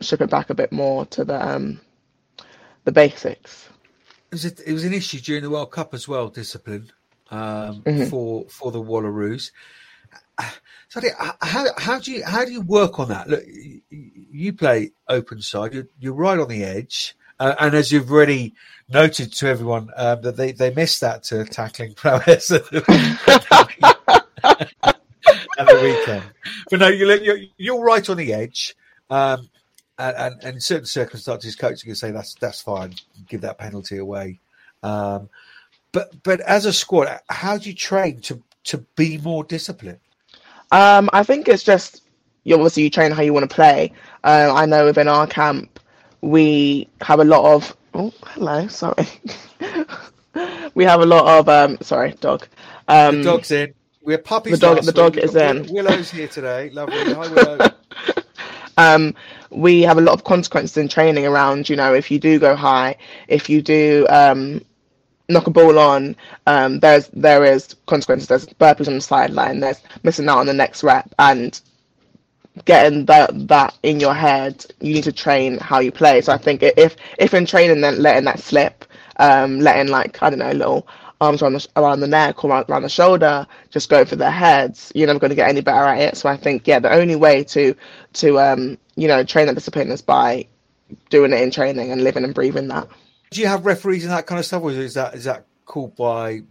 strip 0.00 0.20
it 0.20 0.30
back 0.30 0.50
a 0.50 0.54
bit 0.54 0.72
more 0.72 1.06
to 1.06 1.24
the 1.24 1.46
um, 1.46 1.80
the 2.84 2.92
basics. 2.92 3.68
It 4.30 4.34
was, 4.34 4.44
a, 4.46 4.68
it 4.70 4.72
was 4.72 4.84
an 4.84 4.92
issue 4.92 5.20
during 5.20 5.42
the 5.42 5.50
World 5.50 5.70
Cup 5.70 5.94
as 5.94 6.08
well, 6.08 6.28
discipline 6.28 6.90
um, 7.30 7.82
mm-hmm. 7.82 8.04
for 8.06 8.46
for 8.48 8.70
the 8.70 8.82
Wallaroos. 8.82 9.50
So 10.90 11.00
how 11.40 11.66
how 11.76 11.98
do 11.98 12.12
you 12.12 12.24
how 12.24 12.44
do 12.44 12.52
you 12.52 12.60
work 12.60 13.00
on 13.00 13.08
that? 13.08 13.28
Look, 13.28 13.42
you 13.90 14.52
play 14.52 14.92
open 15.08 15.42
side. 15.42 15.74
You're, 15.74 15.88
you're 15.98 16.14
right 16.14 16.38
on 16.38 16.46
the 16.46 16.62
edge, 16.62 17.16
uh, 17.44 17.54
and 17.60 17.74
as 17.74 17.92
you've 17.92 18.10
already 18.10 18.54
noted 18.88 19.30
to 19.30 19.46
everyone 19.46 19.90
um, 19.96 20.22
that 20.22 20.34
they, 20.34 20.52
they 20.52 20.72
missed 20.72 21.02
that 21.02 21.22
to 21.24 21.44
tackling 21.44 21.92
prowess 21.96 22.50
at 22.50 22.64
the, 22.70 22.82
weekend. 25.82 26.24
But 26.70 26.80
no, 26.80 26.88
you're, 26.88 27.16
you're, 27.16 27.38
you're 27.58 27.84
right 27.84 28.08
on 28.08 28.16
the 28.16 28.32
edge. 28.32 28.74
Um, 29.10 29.50
and, 29.98 30.16
and, 30.16 30.54
in 30.54 30.60
certain 30.60 30.86
circumstances, 30.86 31.54
coaching 31.54 31.88
can 31.88 31.94
say 31.94 32.10
that's 32.12 32.34
that's 32.34 32.62
fine, 32.62 32.94
give 33.28 33.42
that 33.42 33.58
penalty 33.58 33.98
away. 33.98 34.40
Um, 34.82 35.28
but 35.92 36.22
but 36.22 36.40
as 36.40 36.64
a 36.64 36.72
squad, 36.72 37.20
how 37.28 37.58
do 37.58 37.68
you 37.68 37.74
train 37.74 38.20
to 38.22 38.42
to 38.64 38.78
be 38.96 39.18
more 39.18 39.44
disciplined? 39.44 40.00
Um, 40.72 41.10
I 41.12 41.22
think 41.22 41.46
it's 41.46 41.62
just 41.62 42.02
you 42.44 42.54
obviously 42.54 42.84
you 42.84 42.90
train 42.90 43.12
how 43.12 43.22
you 43.22 43.34
want 43.34 43.48
to 43.48 43.54
play. 43.54 43.92
Uh, 44.24 44.50
I 44.52 44.64
know 44.64 44.86
within 44.86 45.08
our 45.08 45.26
camp 45.26 45.78
we 46.24 46.88
have 47.02 47.20
a 47.20 47.24
lot 47.24 47.54
of 47.54 47.76
oh 47.94 48.12
hello 48.26 48.66
sorry. 48.68 49.06
We 50.74 50.82
have 50.82 51.00
a 51.00 51.06
lot 51.06 51.38
of 51.38 51.48
um 51.48 51.78
sorry 51.82 52.12
dog. 52.20 52.48
Um 52.88 53.22
the 53.22 53.30
dog's 53.30 53.50
in. 53.52 53.74
We're 54.02 54.18
puppies 54.18 54.58
the 54.58 54.66
dog 54.74 54.84
the 54.84 54.92
dog 54.92 55.16
is 55.16 55.36
in. 55.36 55.72
Willow's 55.72 56.10
here 56.10 56.26
today. 56.26 56.70
Lovely. 56.70 57.14
Hi 57.14 57.28
Willow. 57.28 57.58
Um 58.76 59.14
we 59.50 59.82
have 59.82 59.98
a 59.98 60.00
lot 60.00 60.14
of 60.14 60.24
consequences 60.24 60.76
in 60.76 60.88
training 60.88 61.26
around 61.26 61.68
you 61.68 61.76
know 61.76 61.94
if 61.94 62.10
you 62.10 62.18
do 62.18 62.40
go 62.40 62.56
high 62.56 62.96
if 63.28 63.48
you 63.48 63.62
do 63.62 64.06
um 64.08 64.60
knock 65.28 65.46
a 65.46 65.50
ball 65.50 65.78
on, 65.78 66.16
um, 66.46 66.80
there's 66.80 67.08
there 67.08 67.44
is 67.44 67.74
consequences. 67.86 68.28
There's 68.28 68.46
burpees 68.46 68.88
on 68.88 68.94
the 68.94 69.00
sideline. 69.00 69.60
There's 69.60 69.80
missing 70.02 70.28
out 70.28 70.38
on 70.38 70.46
the 70.46 70.54
next 70.54 70.82
rep, 70.82 71.14
and 71.18 71.58
getting 72.64 73.06
that 73.06 73.48
that 73.48 73.76
in 73.82 74.00
your 74.00 74.14
head, 74.14 74.64
you 74.80 74.94
need 74.94 75.04
to 75.04 75.12
train 75.12 75.58
how 75.58 75.80
you 75.80 75.92
play. 75.92 76.20
So 76.20 76.32
I 76.32 76.38
think 76.38 76.62
if 76.62 76.96
if 77.18 77.34
in 77.34 77.46
training, 77.46 77.80
then 77.80 78.00
letting 78.02 78.24
that 78.24 78.40
slip, 78.40 78.84
um, 79.16 79.60
letting 79.60 79.90
like 79.90 80.22
I 80.22 80.30
don't 80.30 80.38
know, 80.38 80.52
little 80.52 80.88
arms 81.20 81.42
around 81.42 81.54
the 81.54 81.68
around 81.76 82.00
the 82.00 82.08
neck 82.08 82.44
or 82.44 82.50
around, 82.50 82.66
around 82.68 82.82
the 82.82 82.88
shoulder, 82.88 83.46
just 83.70 83.88
go 83.88 84.04
for 84.04 84.16
their 84.16 84.30
heads. 84.30 84.92
You're 84.94 85.06
never 85.06 85.18
going 85.18 85.30
to 85.30 85.36
get 85.36 85.48
any 85.48 85.60
better 85.60 85.84
at 85.84 86.00
it. 86.00 86.16
So 86.16 86.28
I 86.28 86.36
think 86.36 86.66
yeah, 86.66 86.78
the 86.78 86.92
only 86.92 87.16
way 87.16 87.44
to 87.44 87.74
to 88.14 88.40
um 88.40 88.78
you 88.96 89.08
know 89.08 89.24
train 89.24 89.46
that 89.46 89.54
discipline 89.54 89.90
is 89.90 90.02
by 90.02 90.46
doing 91.10 91.32
it 91.32 91.40
in 91.40 91.50
training 91.50 91.90
and 91.90 92.04
living 92.04 92.24
and 92.24 92.34
breathing 92.34 92.68
that 92.68 92.86
do 93.34 93.40
you 93.40 93.48
have 93.48 93.66
referees 93.66 94.04
and 94.04 94.12
that 94.12 94.26
kind 94.26 94.38
of 94.38 94.46
stuff, 94.46 94.62
or 94.62 94.70
is 94.70 94.94
that 94.94 95.14
is 95.14 95.24
that 95.24 95.46
called 95.64 95.96
by 95.96 96.42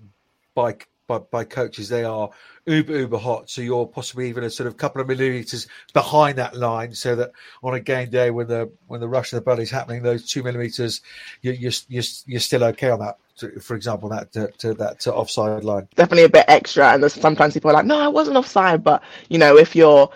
by 0.54 0.76
by, 1.08 1.20
by 1.20 1.46
coaches? 1.46 1.88
They 1.88 2.04
are 2.04 2.30
uber 2.66 2.98
uber 2.98 3.18
hot, 3.18 3.50
so 3.50 3.62
you're 3.62 3.86
possibly 3.86 4.30
even 4.30 4.44
a 4.44 4.50
sort 4.50 4.68
of 4.68 4.78
couple 4.78 5.02
of 5.02 5.08
millimeters 5.08 5.68
behind 5.94 6.38
that 6.38 6.56
line, 6.56 6.94
so 6.94 7.16
that 7.16 7.32
on 7.64 7.74
a 7.74 7.80
game 7.80 8.10
day 8.10 8.32
when 8.32 8.48
the 8.48 8.72
when 8.88 9.02
the 9.02 9.08
rush 9.08 9.34
of 9.34 9.38
the 9.38 9.42
blood 9.42 9.60
is 9.60 9.70
happening, 9.70 10.02
those 10.02 10.28
two 10.28 10.44
millimeters, 10.44 11.02
you're 11.42 11.54
you're 11.54 11.72
you're, 11.88 12.04
you're 12.26 12.40
still 12.40 12.64
okay 12.64 12.90
on 12.90 13.00
that. 13.00 13.18
For 13.62 13.76
example, 13.76 14.10
that 14.10 14.32
to, 14.34 14.48
to 14.60 14.74
that 14.76 15.00
to 15.02 15.14
offside 15.14 15.64
line. 15.64 15.88
Definitely 15.96 16.26
a 16.26 16.30
bit 16.30 16.46
extra, 16.48 16.94
and 16.94 17.02
there's 17.02 17.14
sometimes 17.14 17.54
people 17.54 17.72
are 17.72 17.74
like, 17.74 17.86
"No, 17.86 18.00
I 18.00 18.08
wasn't 18.08 18.38
offside," 18.38 18.84
but 18.84 19.04
you 19.30 19.38
know, 19.38 19.58
if 19.58 19.76
you're 19.76 20.10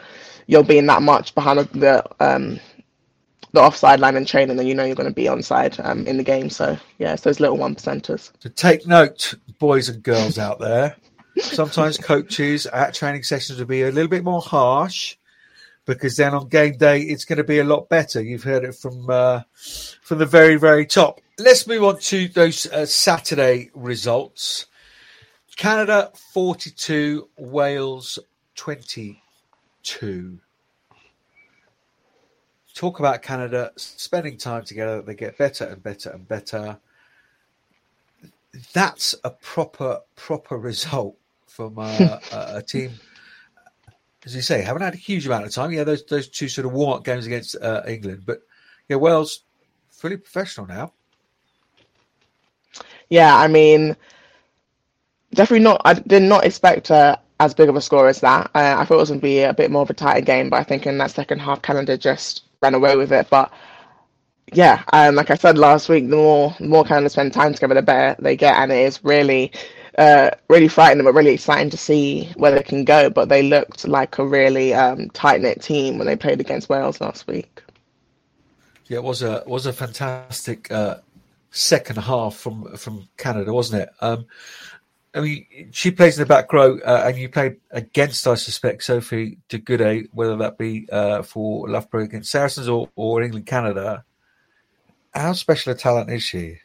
you're 0.45 0.63
being 0.63 0.85
that 0.85 1.01
much 1.01 1.35
behind 1.35 1.59
the 1.59 2.03
um, 2.19 2.59
the 3.53 3.61
offside 3.61 3.99
line 3.99 4.15
in 4.15 4.25
training, 4.25 4.55
then 4.57 4.67
you 4.67 4.75
know 4.75 4.83
you're 4.83 4.95
going 4.95 5.09
to 5.09 5.15
be 5.15 5.25
onside 5.25 5.83
um, 5.83 6.05
in 6.05 6.17
the 6.17 6.23
game. 6.23 6.49
So 6.49 6.77
yeah, 6.99 7.13
it's 7.13 7.23
those 7.23 7.39
little 7.39 7.57
one 7.57 7.75
percenters. 7.75 8.31
To 8.39 8.49
take 8.49 8.85
note, 8.85 9.33
boys 9.59 9.89
and 9.89 10.03
girls 10.03 10.37
out 10.37 10.59
there, 10.59 10.95
sometimes 11.39 11.97
coaches 11.97 12.65
at 12.67 12.93
training 12.93 13.23
sessions 13.23 13.59
will 13.59 13.65
be 13.65 13.83
a 13.83 13.91
little 13.91 14.09
bit 14.09 14.23
more 14.23 14.41
harsh 14.41 15.15
because 15.85 16.17
then 16.17 16.33
on 16.33 16.47
game 16.49 16.77
day 16.77 17.01
it's 17.01 17.25
going 17.25 17.37
to 17.37 17.43
be 17.43 17.59
a 17.59 17.63
lot 17.63 17.89
better. 17.89 18.21
You've 18.21 18.43
heard 18.43 18.63
it 18.63 18.75
from 18.75 19.09
uh, 19.09 19.41
from 20.01 20.19
the 20.19 20.25
very 20.25 20.57
very 20.57 20.85
top. 20.85 21.21
Let's 21.39 21.67
move 21.67 21.83
on 21.83 21.99
to 21.99 22.27
those 22.27 22.65
uh, 22.67 22.85
Saturday 22.85 23.69
results. 23.73 24.65
Canada 25.55 26.11
42, 26.33 27.29
Wales 27.37 28.19
22 28.55 30.39
talk 32.77 32.99
about 32.99 33.23
Canada 33.23 33.71
spending 33.75 34.37
time 34.37 34.63
together. 34.63 35.01
They 35.01 35.15
get 35.15 35.37
better 35.37 35.65
and 35.65 35.81
better 35.81 36.11
and 36.11 36.27
better. 36.27 36.77
That's 38.73 39.15
a 39.23 39.31
proper 39.31 40.01
proper 40.15 40.57
result 40.69 41.17
from 41.57 41.79
uh, 41.79 42.19
a, 42.31 42.61
team. 42.61 42.91
As 44.23 44.35
you 44.35 44.43
say, 44.43 44.61
haven't 44.61 44.83
had 44.83 44.93
a 44.93 44.97
huge 44.97 45.25
amount 45.25 45.45
of 45.45 45.51
time. 45.51 45.71
Yeah, 45.71 45.83
those 45.83 46.05
those 46.05 46.29
two 46.29 46.47
sort 46.47 46.67
of 46.67 46.73
warm 46.73 46.97
up 46.97 47.03
games 47.03 47.25
against 47.25 47.55
uh, 47.59 47.81
England, 47.87 48.23
but 48.27 48.41
yeah, 48.87 48.97
Wales 48.97 49.41
fully 49.89 50.17
professional 50.17 50.67
now. 50.67 50.93
Yeah, 53.09 53.35
I 53.35 53.47
mean, 53.47 53.95
definitely 55.33 55.63
not. 55.63 55.81
I 55.83 55.95
did 55.95 56.21
not 56.21 56.45
expect 56.45 56.91
uh, 56.91 57.17
as 57.39 57.55
big 57.55 57.69
of 57.69 57.75
a 57.75 57.81
score 57.81 58.07
as 58.07 58.21
that. 58.21 58.51
Uh, 58.53 58.75
I 58.77 58.85
thought 58.85 58.95
it 58.95 58.97
was 58.97 59.09
going 59.09 59.21
to 59.21 59.23
be 59.23 59.41
a 59.41 59.53
bit 59.53 59.71
more 59.71 59.81
of 59.81 59.89
a 59.89 59.95
tighter 59.95 60.21
game, 60.21 60.51
but 60.51 60.57
I 60.57 60.63
think 60.63 60.85
in 60.85 60.99
that 60.99 61.11
second 61.11 61.39
half, 61.39 61.63
Canada 61.63 61.97
just 61.97 62.43
ran 62.61 62.75
away 62.75 62.95
with 62.95 63.11
it. 63.11 63.29
But 63.31 63.51
yeah, 64.53 64.83
um, 64.93 65.15
like 65.15 65.31
I 65.31 65.35
said 65.35 65.57
last 65.57 65.89
week, 65.89 66.07
the 66.07 66.17
more 66.17 66.55
the 66.59 66.67
more 66.67 66.85
of 66.87 67.11
spend 67.11 67.33
time 67.33 67.55
together, 67.55 67.73
the 67.73 67.81
better 67.81 68.21
they 68.21 68.35
get, 68.35 68.57
and 68.57 68.71
it 68.71 68.85
is 68.85 69.03
really, 69.03 69.51
uh, 69.97 70.31
really 70.49 70.67
frightening, 70.67 71.05
but 71.05 71.13
really 71.13 71.33
exciting 71.33 71.69
to 71.71 71.77
see 71.77 72.31
where 72.35 72.51
they 72.51 72.63
can 72.63 72.85
go. 72.85 73.09
But 73.09 73.29
they 73.29 73.43
looked 73.43 73.87
like 73.87 74.17
a 74.17 74.25
really 74.25 74.73
um, 74.73 75.09
tight 75.09 75.41
knit 75.41 75.61
team 75.61 75.97
when 75.97 76.07
they 76.07 76.15
played 76.15 76.39
against 76.39 76.69
Wales 76.69 77.01
last 77.01 77.27
week. 77.27 77.63
Yeah, 78.85 78.97
it 78.97 79.03
was 79.03 79.21
a 79.21 79.43
was 79.45 79.65
a 79.65 79.73
fantastic 79.73 80.71
uh, 80.71 80.97
second 81.51 81.97
half 81.97 82.35
from 82.35 82.75
from 82.77 83.09
Canada, 83.17 83.53
wasn't 83.53 83.83
it? 83.83 83.89
Um, 83.99 84.25
I 85.13 85.21
mean, 85.21 85.69
she 85.71 85.89
plays 85.89 86.17
in 86.17 86.21
the 86.21 86.27
back 86.27 86.51
row, 86.53 86.77
uh, 86.79 87.05
and 87.07 87.17
you 87.17 87.27
played 87.27 87.57
against, 87.71 88.27
I 88.27 88.35
suspect, 88.35 88.83
Sophie 88.83 89.39
de 89.49 89.57
Goede, 89.57 90.09
whether 90.11 90.35
that 90.37 90.59
be 90.59 90.87
uh, 90.91 91.23
for 91.23 91.67
Loughborough 91.67 92.03
against 92.03 92.29
Saracens 92.29 92.69
or, 92.69 92.89
or 92.95 93.23
England 93.23 93.47
Canada. 93.47 94.03
How 95.15 95.33
special 95.33 95.73
a 95.73 95.75
talent 95.75 96.11
is 96.11 96.21
she? 96.21 96.59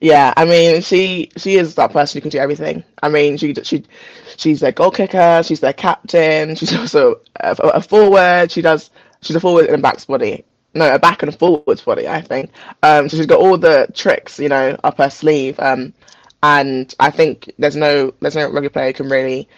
Yeah, 0.00 0.32
I 0.36 0.44
mean, 0.44 0.80
she 0.82 1.30
she 1.36 1.56
is 1.56 1.74
that 1.74 1.92
person 1.92 2.18
who 2.18 2.22
can 2.22 2.30
do 2.30 2.38
everything. 2.38 2.84
I 3.02 3.08
mean, 3.08 3.36
she 3.36 3.54
she 3.64 3.84
she's 4.36 4.60
their 4.60 4.72
goal 4.72 4.90
kicker, 4.92 5.42
she's 5.44 5.60
their 5.60 5.72
captain, 5.72 6.54
she's 6.56 6.76
also 6.76 7.20
a, 7.40 7.50
a 7.52 7.82
forward. 7.82 8.50
She 8.52 8.62
does 8.62 8.90
she's 9.22 9.36
a 9.36 9.40
forward 9.40 9.66
and 9.66 9.74
a 9.76 9.82
back's 9.82 10.04
body 10.04 10.44
no, 10.74 10.94
a 10.94 10.98
back 10.98 11.22
and 11.22 11.32
a 11.32 11.36
forwards 11.36 11.82
body, 11.82 12.08
I 12.08 12.20
think. 12.20 12.50
Um, 12.82 13.08
so 13.08 13.16
she's 13.16 13.26
got 13.26 13.40
all 13.40 13.56
the 13.58 13.88
tricks, 13.94 14.38
you 14.38 14.48
know, 14.48 14.78
up 14.84 14.98
her 14.98 15.10
sleeve. 15.10 15.58
Um, 15.58 15.94
and 16.42 16.94
I 17.00 17.10
think 17.10 17.52
there's 17.58 17.76
no 17.76 18.12
there's 18.20 18.36
no 18.36 18.50
rugby 18.50 18.68
player 18.68 18.88
who 18.88 18.92
can 18.92 19.08
really 19.08 19.48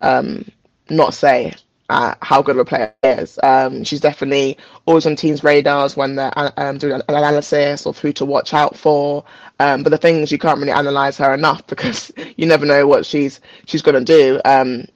um, 0.00 0.50
not 0.88 1.12
say 1.14 1.52
uh, 1.90 2.14
how 2.22 2.40
good 2.40 2.56
of 2.56 2.60
a 2.60 2.64
player 2.64 2.94
is. 3.02 3.38
Um, 3.42 3.84
she's 3.84 4.00
definitely 4.00 4.56
always 4.86 5.06
on 5.06 5.16
teams' 5.16 5.44
radars 5.44 5.96
when 5.96 6.16
they're 6.16 6.32
uh, 6.38 6.50
um, 6.56 6.78
doing 6.78 6.94
an 6.94 7.02
analysis 7.08 7.86
of 7.86 7.98
who 7.98 8.12
to 8.14 8.24
watch 8.24 8.54
out 8.54 8.76
for. 8.76 9.24
Um, 9.58 9.82
but 9.82 9.90
the 9.90 9.98
things 9.98 10.32
you 10.32 10.38
can't 10.38 10.58
really 10.58 10.70
analyze 10.70 11.18
her 11.18 11.34
enough 11.34 11.66
because 11.66 12.12
you 12.36 12.46
never 12.46 12.64
know 12.64 12.86
what 12.86 13.04
she's 13.04 13.40
she's 13.66 13.82
going 13.82 14.02
to 14.02 14.04
do. 14.04 14.40
Um, 14.44 14.86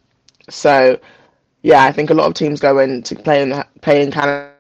so 0.49 0.99
yeah, 1.63 1.85
I 1.85 1.93
think 1.93 2.11
a 2.11 2.15
lot 2.15 2.27
of 2.27 2.35
teams 2.35 2.61
go 2.61 2.79
into 2.79 3.17
playing 3.17 3.63
playing 3.83 4.13
Canada 4.13 4.55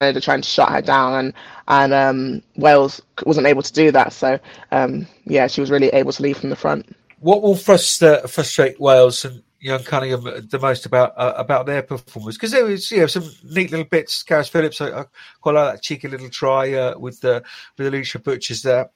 they're 0.00 0.20
trying 0.20 0.42
to 0.42 0.48
shut 0.48 0.70
her 0.70 0.82
down, 0.82 1.14
and 1.14 1.34
and 1.68 1.92
um, 1.92 2.42
Wales 2.56 3.00
wasn't 3.24 3.46
able 3.46 3.62
to 3.62 3.72
do 3.72 3.90
that. 3.92 4.12
So 4.12 4.38
um, 4.70 5.06
yeah, 5.24 5.46
she 5.46 5.60
was 5.60 5.70
really 5.70 5.88
able 5.88 6.12
to 6.12 6.22
lead 6.22 6.36
from 6.36 6.50
the 6.50 6.56
front. 6.56 6.94
What 7.20 7.42
will 7.42 7.56
frustrate, 7.56 8.28
frustrate 8.28 8.80
Wales 8.80 9.24
and 9.24 9.42
Ioan 9.64 9.84
Cunningham 9.84 10.48
the 10.48 10.58
most 10.58 10.86
about 10.86 11.14
uh, 11.16 11.34
about 11.36 11.66
their 11.66 11.82
performance? 11.82 12.36
Because 12.36 12.52
there 12.52 12.64
was 12.64 12.90
you 12.90 13.00
know 13.00 13.06
some 13.06 13.28
neat 13.44 13.70
little 13.70 13.86
bits. 13.86 14.22
Carys 14.22 14.48
Phillips, 14.48 14.80
I, 14.80 15.00
I 15.00 15.04
quite 15.40 15.54
like 15.54 15.74
that 15.74 15.82
cheeky 15.82 16.08
little 16.08 16.30
try 16.30 16.72
uh, 16.74 16.98
with 16.98 17.20
the 17.20 17.42
with 17.78 17.92
Alisha 17.92 18.22
Butchers 18.22 18.62
there. 18.62 18.90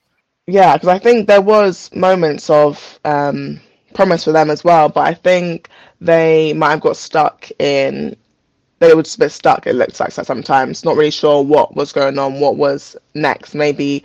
Yeah, 0.47 0.75
because 0.75 0.89
I 0.89 0.99
think 0.99 1.27
there 1.27 1.43
was 1.43 1.91
moments 1.95 2.49
of 2.49 2.99
um, 3.05 3.61
promise 3.95 4.25
for 4.25 4.33
them 4.33 4.51
as 4.51 4.65
well, 4.65 4.89
but 4.89 5.07
I 5.07 5.15
think 5.15 5.69
they 6.01 6.53
might 6.55 6.71
have 6.71 6.81
got 6.81 6.97
stuck 6.97 7.51
in 7.59 8.17
they 8.79 8.95
were 8.95 9.03
just 9.03 9.17
a 9.17 9.21
bit 9.21 9.33
stuck. 9.33 9.67
It 9.67 9.75
looked 9.75 9.99
like 9.99 10.13
sometimes, 10.13 10.85
not 10.85 10.97
really 10.97 11.11
sure 11.11 11.43
what 11.43 11.75
was 11.75 11.93
going 11.93 12.19
on, 12.19 12.41
what 12.41 12.57
was 12.57 12.97
next. 13.15 13.55
Maybe 13.55 14.05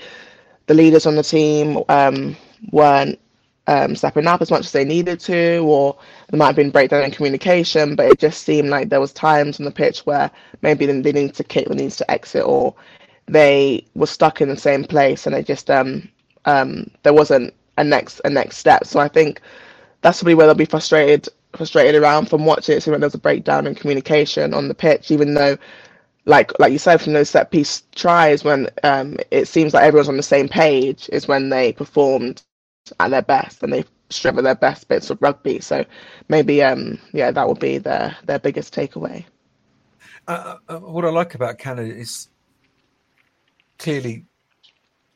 the 0.65 0.74
leaders 0.74 1.05
on 1.05 1.15
the 1.15 1.24
team 1.24 1.84
um, 1.89 2.36
weren't 2.72 3.20
um, 3.67 3.96
stepping 3.96 4.27
up 4.27 4.41
as 4.41 4.51
much 4.51 4.65
as 4.65 4.72
they 4.72 4.86
needed 4.86 5.20
to, 5.22 5.60
or 5.60 5.98
there 6.29 6.38
might 6.38 6.48
have 6.48 6.55
been 6.55 6.72
breakdown 6.72 7.03
in 7.03 7.12
communication. 7.12 7.96
But 7.96 8.08
it 8.08 8.20
just 8.20 8.43
seemed 8.43 8.70
like 8.70 8.89
there 8.89 9.00
was 9.00 9.13
times 9.13 9.60
on 9.60 9.65
the 9.65 9.72
pitch 9.72 10.00
where 10.05 10.29
maybe 10.62 10.86
they 10.86 10.93
needed 10.93 11.36
to 11.36 11.43
kick, 11.43 11.67
they 11.67 11.75
needed 11.75 11.91
to 11.93 12.12
exit, 12.12 12.43
or 12.46 12.75
they 13.27 13.86
were 13.96 14.08
stuck 14.08 14.41
in 14.41 14.50
the 14.50 14.58
same 14.58 14.84
place, 14.84 15.25
and 15.25 15.36
it 15.36 15.46
just 15.46 15.70
um, 15.70 16.10
um, 16.46 16.89
there 17.03 17.13
wasn't 17.13 17.53
a 17.77 17.84
next 17.84 18.22
a 18.25 18.29
next 18.29 18.58
step. 18.58 18.86
So 18.86 19.00
I 19.00 19.08
think 19.08 19.41
that's 20.01 20.20
probably 20.20 20.36
where 20.36 20.48
they'll 20.48 20.55
be 20.55 20.65
frustrated 20.65 21.29
frustrated 21.55 21.96
around 22.01 22.29
from 22.29 22.46
watching 22.46 22.77
it. 22.77 22.82
So 22.82 22.91
when 22.91 23.01
there's 23.01 23.13
a 23.13 23.20
breakdown 23.20 23.67
in 23.67 23.75
communication 23.75 24.53
on 24.53 24.67
the 24.67 24.75
pitch, 24.75 25.12
even 25.12 25.34
though 25.34 25.58
like 26.25 26.58
like 26.60 26.72
you 26.72 26.77
said 26.77 27.01
from 27.01 27.13
those 27.13 27.29
set 27.29 27.51
piece 27.51 27.84
tries 27.96 28.43
when 28.43 28.70
um, 28.84 29.17
it 29.32 29.48
seems 29.48 29.74
like 29.74 29.84
everyone's 29.84 30.10
on 30.10 30.17
the 30.17 30.24
same 30.24 30.48
page 30.48 31.10
is 31.12 31.27
when 31.27 31.50
they 31.50 31.74
performed 31.74 32.41
at 33.00 33.10
their 33.10 33.22
best 33.22 33.63
and 33.63 33.74
they 33.74 33.86
stripped 34.10 34.42
their 34.42 34.56
best 34.56 34.88
bits 34.88 35.10
of 35.10 35.22
rugby. 35.22 35.60
So 35.60 35.86
maybe 36.30 36.62
um, 36.63 37.00
yeah, 37.12 37.32
that 37.32 37.48
would 37.48 37.60
be 37.60 37.78
their 37.78 38.16
their 38.24 38.40
biggest 38.40 38.74
takeaway. 38.74 39.25
Uh, 40.28 40.58
uh, 40.70 40.78
what 40.80 41.06
I 41.06 41.10
like 41.10 41.36
about 41.36 41.58
Canada 41.58 41.94
is 41.94 42.30
clearly 43.78 44.25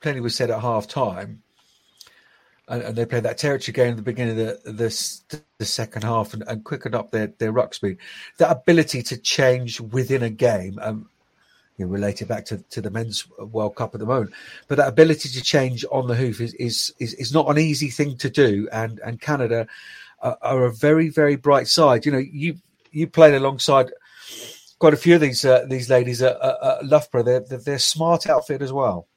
plenty 0.01 0.19
was 0.19 0.35
said 0.35 0.51
at 0.51 0.61
half 0.61 0.87
time 0.87 1.41
and, 2.67 2.81
and, 2.81 2.95
they 2.95 3.05
played 3.05 3.23
that 3.23 3.37
territory 3.37 3.73
game 3.73 3.91
at 3.91 3.95
the 3.95 4.01
beginning 4.01 4.39
of 4.39 4.63
the 4.63 4.71
the, 4.71 5.41
the 5.59 5.65
second 5.65 6.03
half 6.03 6.33
and, 6.33 6.43
and, 6.47 6.63
quickened 6.63 6.95
up 6.95 7.11
their, 7.11 7.27
their 7.37 7.51
ruck 7.51 7.73
speed. 7.73 7.97
That 8.37 8.51
ability 8.51 9.03
to 9.03 9.17
change 9.17 9.79
within 9.79 10.23
a 10.23 10.29
game, 10.29 10.77
um, 10.81 11.09
you 11.77 11.85
know, 11.85 11.91
related 11.91 12.27
back 12.27 12.45
to, 12.45 12.57
to 12.69 12.81
the 12.81 12.89
men's 12.89 13.27
World 13.37 13.75
Cup 13.75 13.93
at 13.93 13.99
the 13.99 14.05
moment, 14.05 14.33
but 14.67 14.77
that 14.77 14.87
ability 14.87 15.29
to 15.29 15.41
change 15.41 15.85
on 15.91 16.07
the 16.07 16.15
hoof 16.15 16.41
is 16.41 16.53
is 16.55 16.93
is, 16.99 17.13
is 17.15 17.33
not 17.33 17.49
an 17.49 17.57
easy 17.57 17.89
thing 17.89 18.17
to 18.17 18.29
do. 18.29 18.67
And 18.71 18.99
and 18.99 19.21
Canada 19.21 19.67
are, 20.21 20.37
are 20.41 20.65
a 20.65 20.73
very 20.73 21.09
very 21.09 21.35
bright 21.35 21.67
side. 21.67 22.05
You 22.05 22.11
know, 22.11 22.17
you 22.17 22.57
you 22.91 23.07
played 23.07 23.35
alongside 23.35 23.91
quite 24.79 24.93
a 24.93 24.97
few 24.97 25.15
of 25.15 25.21
these 25.21 25.45
uh, 25.45 25.65
these 25.69 25.89
ladies 25.89 26.21
at, 26.21 26.41
at, 26.41 26.85
Loughborough. 26.85 27.23
They're, 27.23 27.39
they're, 27.41 27.59
they're 27.59 27.79
smart 27.79 28.27
outfit 28.27 28.61
as 28.61 28.73
well. 28.73 29.07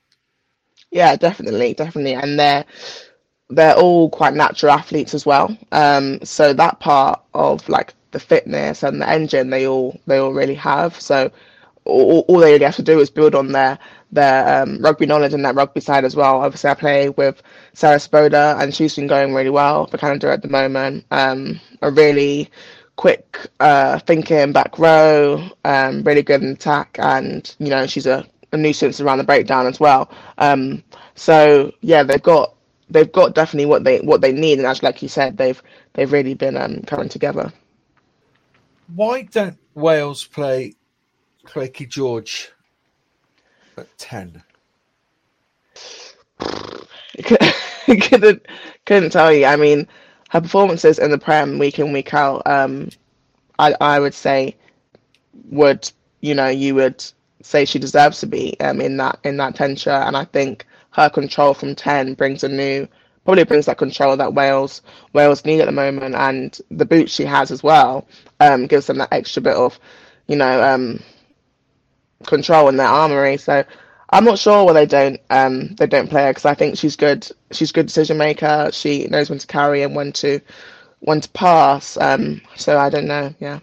Yeah, 0.90 1.16
definitely, 1.16 1.74
definitely, 1.74 2.14
and 2.14 2.38
they're 2.38 2.64
they're 3.48 3.76
all 3.76 4.10
quite 4.10 4.34
natural 4.34 4.72
athletes 4.72 5.14
as 5.14 5.26
well. 5.26 5.56
Um, 5.72 6.20
so 6.22 6.52
that 6.52 6.80
part 6.80 7.20
of 7.34 7.68
like 7.68 7.94
the 8.12 8.20
fitness 8.20 8.82
and 8.82 9.00
the 9.00 9.08
engine, 9.08 9.50
they 9.50 9.66
all 9.66 9.98
they 10.06 10.18
all 10.18 10.32
really 10.32 10.54
have. 10.54 11.00
So 11.00 11.30
all, 11.84 12.20
all 12.28 12.38
they 12.38 12.52
really 12.52 12.64
have 12.64 12.76
to 12.76 12.82
do 12.82 13.00
is 13.00 13.10
build 13.10 13.34
on 13.34 13.52
their 13.52 13.78
their 14.12 14.62
um, 14.62 14.78
rugby 14.80 15.06
knowledge 15.06 15.32
and 15.34 15.44
that 15.44 15.54
rugby 15.54 15.80
side 15.80 16.04
as 16.04 16.16
well. 16.16 16.40
Obviously, 16.40 16.70
I 16.70 16.74
play 16.74 17.08
with 17.10 17.42
Sara 17.74 17.96
Svoboda, 17.98 18.60
and 18.60 18.74
she's 18.74 18.96
been 18.96 19.06
going 19.06 19.34
really 19.34 19.50
well 19.50 19.86
for 19.86 19.98
Canada 19.98 20.32
at 20.32 20.42
the 20.42 20.48
moment. 20.48 21.04
Um, 21.10 21.60
a 21.80 21.90
really 21.90 22.50
quick 22.96 23.46
uh, 23.60 23.98
thinking 24.00 24.52
back 24.52 24.78
row, 24.78 25.42
um, 25.64 26.02
really 26.02 26.22
good 26.22 26.42
in 26.42 26.50
attack, 26.50 26.96
and 27.00 27.54
you 27.58 27.68
know 27.68 27.86
she's 27.86 28.06
a, 28.06 28.26
a 28.52 28.56
nuisance 28.56 29.00
around 29.00 29.18
the 29.18 29.24
breakdown 29.24 29.66
as 29.66 29.80
well. 29.80 30.10
Um, 30.38 30.82
so 31.14 31.72
yeah, 31.80 32.02
they've 32.02 32.22
got 32.22 32.54
they've 32.90 33.10
got 33.10 33.34
definitely 33.34 33.66
what 33.66 33.84
they 33.84 34.00
what 34.00 34.20
they 34.20 34.32
need, 34.32 34.58
and 34.58 34.66
actually, 34.66 34.88
like 34.88 35.02
you 35.02 35.08
said, 35.08 35.36
they've 35.36 35.62
they've 35.94 36.12
really 36.12 36.34
been 36.34 36.56
um, 36.56 36.82
coming 36.82 37.08
together. 37.08 37.52
Why 38.94 39.22
don't 39.22 39.56
Wales 39.74 40.24
play 40.24 40.74
Lleucu 41.46 41.88
George 41.88 42.50
at 43.76 43.86
ten? 43.98 44.42
couldn't 47.86 48.46
couldn't 48.86 49.10
tell 49.10 49.32
you. 49.32 49.46
I 49.46 49.56
mean, 49.56 49.86
her 50.30 50.40
performances 50.40 50.98
in 50.98 51.10
the 51.10 51.18
Prem 51.18 51.58
week 51.58 51.78
in 51.78 51.92
week 51.92 52.14
out, 52.14 52.42
um, 52.46 52.90
I 53.58 53.74
I 53.80 54.00
would 54.00 54.14
say 54.14 54.56
would 55.50 55.90
you 56.20 56.34
know 56.34 56.48
you 56.48 56.74
would 56.74 57.04
say 57.42 57.64
she 57.64 57.78
deserves 57.78 58.20
to 58.20 58.26
be 58.26 58.58
um, 58.60 58.80
in 58.80 58.96
that 58.98 59.18
in 59.24 59.36
that 59.38 59.54
ten 59.54 59.76
shirt, 59.76 60.06
and 60.06 60.16
I 60.16 60.24
think 60.24 60.66
her 60.92 61.08
control 61.08 61.54
from 61.54 61.74
10 61.74 62.14
brings 62.14 62.42
a 62.42 62.48
new 62.48 62.86
probably 63.24 63.44
brings 63.44 63.66
that 63.66 63.78
control 63.78 64.16
that 64.16 64.34
Wales 64.34 64.82
Wales 65.12 65.44
need 65.44 65.60
at 65.60 65.66
the 65.66 65.72
moment 65.72 66.14
and 66.14 66.58
the 66.70 66.84
boots 66.84 67.12
she 67.12 67.24
has 67.24 67.50
as 67.50 67.62
well 67.62 68.06
um, 68.40 68.66
gives 68.66 68.86
them 68.86 68.98
that 68.98 69.12
extra 69.12 69.42
bit 69.42 69.54
of 69.54 69.78
you 70.26 70.36
know 70.36 70.62
um, 70.62 71.00
control 72.26 72.68
in 72.68 72.76
their 72.76 72.86
armory 72.86 73.36
so 73.36 73.64
I'm 74.10 74.24
not 74.24 74.38
sure 74.38 74.64
why 74.64 74.72
they 74.72 74.86
don't 74.86 75.20
um, 75.30 75.74
they 75.76 75.86
don't 75.86 76.10
play 76.10 76.24
her 76.24 76.30
because 76.30 76.44
I 76.44 76.54
think 76.54 76.76
she's 76.76 76.96
good 76.96 77.28
she's 77.52 77.72
good 77.72 77.86
decision 77.86 78.18
maker 78.18 78.70
she 78.72 79.06
knows 79.06 79.30
when 79.30 79.38
to 79.38 79.46
carry 79.46 79.82
and 79.82 79.94
when 79.94 80.12
to 80.12 80.40
when 81.00 81.20
to 81.20 81.28
pass 81.30 81.96
um, 81.96 82.40
so 82.56 82.78
I 82.78 82.90
don't 82.90 83.06
know 83.06 83.34
yeah 83.38 83.60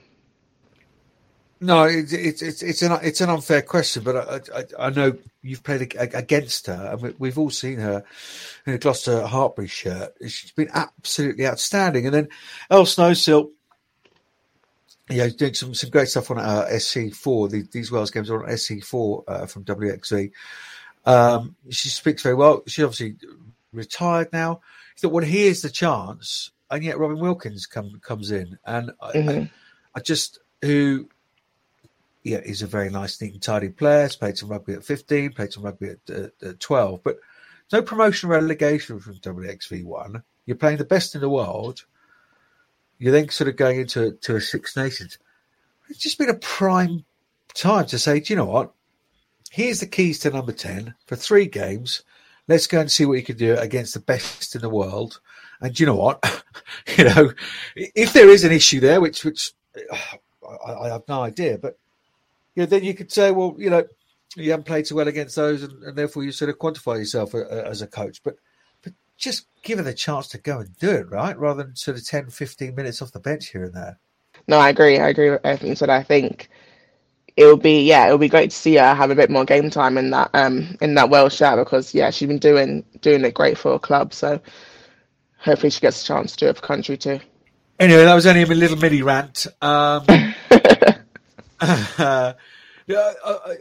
no, 1.59 1.85
it's 1.85 2.13
it's 2.13 2.41
it's 2.41 2.61
it's 2.61 2.81
an 2.83 2.99
it's 3.01 3.21
an 3.21 3.31
unfair 3.31 3.63
question, 3.63 4.03
but 4.03 4.15
I 4.15 4.59
I, 4.59 4.87
I 4.87 4.89
know 4.91 5.17
you've 5.41 5.63
played 5.63 5.95
against 5.97 6.67
her, 6.67 6.97
and 7.01 7.15
we've 7.17 7.37
all 7.37 7.49
seen 7.49 7.79
her 7.79 8.03
in 8.67 8.73
a 8.73 8.77
Gloucester 8.77 9.23
Hartpury 9.23 9.69
shirt. 9.69 10.13
She's 10.27 10.51
been 10.51 10.69
absolutely 10.71 11.47
outstanding. 11.47 12.05
And 12.05 12.13
then 12.13 12.27
Elle 12.69 12.85
Snowsill, 12.85 13.49
yeah, 15.09 15.27
doing 15.29 15.53
some 15.53 15.73
some 15.73 15.89
great 15.89 16.09
stuff 16.09 16.31
on 16.31 16.39
uh, 16.39 16.65
SC4. 16.71 17.49
The, 17.49 17.61
these 17.71 17.91
Wales 17.91 18.11
games 18.11 18.29
are 18.29 18.43
on 18.43 18.49
SC4 18.49 19.23
uh, 19.27 19.45
from 19.45 19.63
WXV. 19.63 20.31
Um, 21.05 21.55
she 21.69 21.89
speaks 21.89 22.21
very 22.21 22.35
well. 22.35 22.63
She's 22.67 22.83
obviously 22.83 23.15
retired 23.71 24.33
now. 24.33 24.61
thought, 24.97 25.11
well, 25.11 25.23
here's 25.23 25.61
the 25.61 25.69
chance, 25.69 26.51
and 26.69 26.83
yet 26.83 26.97
Robyn 26.97 27.19
Wilkins 27.19 27.65
come, 27.65 27.99
comes 28.01 28.31
in, 28.31 28.57
and 28.65 28.91
mm-hmm. 29.01 29.29
I, 29.29 29.49
I 29.95 29.99
just 30.01 30.39
who 30.61 31.07
yeah, 32.27 32.41
he's 32.45 32.61
a 32.61 32.67
very 32.67 32.89
nice, 32.89 33.21
neat 33.21 33.33
and 33.33 33.41
tidy 33.41 33.69
player. 33.69 34.03
He's 34.03 34.17
played 34.17 34.37
some 34.37 34.49
rugby 34.49 34.73
at 34.73 34.83
15, 34.83 35.31
played 35.31 35.53
some 35.53 35.63
rugby 35.63 35.91
at, 35.91 36.13
uh, 36.13 36.27
at 36.45 36.59
12, 36.59 37.01
but 37.01 37.19
no 37.71 37.81
promotion 37.81 38.27
relegation 38.27 38.99
from 38.99 39.15
WXV1. 39.15 40.21
You're 40.45 40.57
playing 40.57 40.77
the 40.77 40.83
best 40.83 41.15
in 41.15 41.21
the 41.21 41.29
world. 41.29 41.85
You're 42.99 43.11
then 43.11 43.29
sort 43.29 43.47
of 43.47 43.55
going 43.55 43.79
into 43.79 44.11
to 44.11 44.35
a 44.35 44.41
Six 44.41 44.75
Nations. 44.75 45.17
It's 45.89 45.99
just 45.99 46.17
been 46.17 46.29
a 46.29 46.35
prime 46.35 47.05
time 47.53 47.85
to 47.87 47.99
say, 47.99 48.19
do 48.19 48.33
you 48.33 48.37
know 48.37 48.45
what? 48.45 48.73
Here's 49.51 49.79
the 49.79 49.87
keys 49.87 50.19
to 50.19 50.29
number 50.29 50.51
10 50.51 50.93
for 51.05 51.15
three 51.15 51.45
games. 51.45 52.03
Let's 52.47 52.67
go 52.67 52.79
and 52.79 52.91
see 52.91 53.05
what 53.05 53.17
you 53.17 53.23
can 53.23 53.37
do 53.37 53.55
against 53.55 53.93
the 53.93 53.99
best 53.99 54.55
in 54.55 54.61
the 54.61 54.69
world. 54.69 55.19
And 55.61 55.73
do 55.73 55.83
you 55.83 55.87
know 55.87 55.95
what? 55.95 56.43
you 56.97 57.05
know, 57.05 57.31
if 57.75 58.13
there 58.13 58.29
is 58.29 58.43
an 58.43 58.51
issue 58.51 58.79
there, 58.79 59.01
which 59.01 59.25
which 59.25 59.51
I, 59.91 60.73
I 60.73 60.87
have 60.89 61.03
no 61.07 61.23
idea, 61.23 61.57
but 61.57 61.77
you 62.55 62.63
know, 62.63 62.67
then 62.67 62.83
you 62.83 62.93
could 62.93 63.11
say, 63.11 63.31
well, 63.31 63.55
you 63.57 63.69
know, 63.69 63.85
you 64.35 64.51
haven't 64.51 64.65
played 64.65 64.87
so 64.87 64.95
well 64.95 65.07
against 65.07 65.35
those, 65.35 65.63
and, 65.63 65.83
and 65.83 65.97
therefore 65.97 66.23
you 66.23 66.31
sort 66.31 66.49
of 66.49 66.57
quantify 66.57 66.97
yourself 66.99 67.33
a, 67.33 67.41
a, 67.41 67.63
as 67.69 67.81
a 67.81 67.87
coach. 67.87 68.21
But 68.23 68.35
just 69.17 69.47
give 69.63 69.77
her 69.79 69.83
the 69.83 69.93
chance 69.93 70.27
to 70.29 70.37
go 70.37 70.59
and 70.59 70.77
do 70.77 70.91
it, 70.91 71.09
right? 71.09 71.37
Rather 71.37 71.63
than 71.63 71.75
sort 71.75 71.97
of 71.97 72.05
10, 72.05 72.29
15 72.29 72.75
minutes 72.75 73.01
off 73.01 73.11
the 73.11 73.19
bench 73.19 73.49
here 73.49 73.65
and 73.65 73.73
there. 73.73 73.99
No, 74.47 74.57
I 74.57 74.69
agree. 74.69 74.99
I 74.99 75.09
agree 75.09 75.31
with 75.31 75.41
everything 75.43 75.75
said. 75.75 75.89
I 75.89 76.03
think 76.03 76.49
it 77.35 77.45
will 77.45 77.57
be 77.57 77.83
yeah, 77.83 78.07
it 78.07 78.11
will 78.11 78.17
be 78.17 78.29
great 78.29 78.51
to 78.51 78.55
see 78.55 78.75
her 78.75 78.93
have 78.93 79.11
a 79.11 79.15
bit 79.15 79.29
more 79.29 79.45
game 79.45 79.69
time 79.69 79.97
in 79.97 80.11
that 80.11 80.29
um 80.33 80.77
in 80.81 80.95
that 80.95 81.09
Welsh 81.09 81.35
shirt 81.35 81.57
because 81.57 81.93
yeah, 81.93 82.09
she's 82.11 82.27
been 82.27 82.39
doing 82.39 82.83
doing 83.01 83.25
it 83.25 83.33
great 83.33 83.57
for 83.57 83.73
a 83.73 83.79
club. 83.79 84.13
So 84.13 84.39
hopefully 85.39 85.69
she 85.69 85.81
gets 85.81 86.01
a 86.03 86.05
chance 86.05 86.31
to 86.33 86.45
do 86.45 86.49
it 86.49 86.55
for 86.55 86.61
country 86.61 86.97
too. 86.97 87.19
Anyway, 87.79 88.03
that 88.05 88.15
was 88.15 88.25
only 88.25 88.43
a 88.43 88.45
little 88.45 88.77
mini 88.77 89.01
rant. 89.01 89.47
Um, 89.61 90.05
uh, 91.59 92.33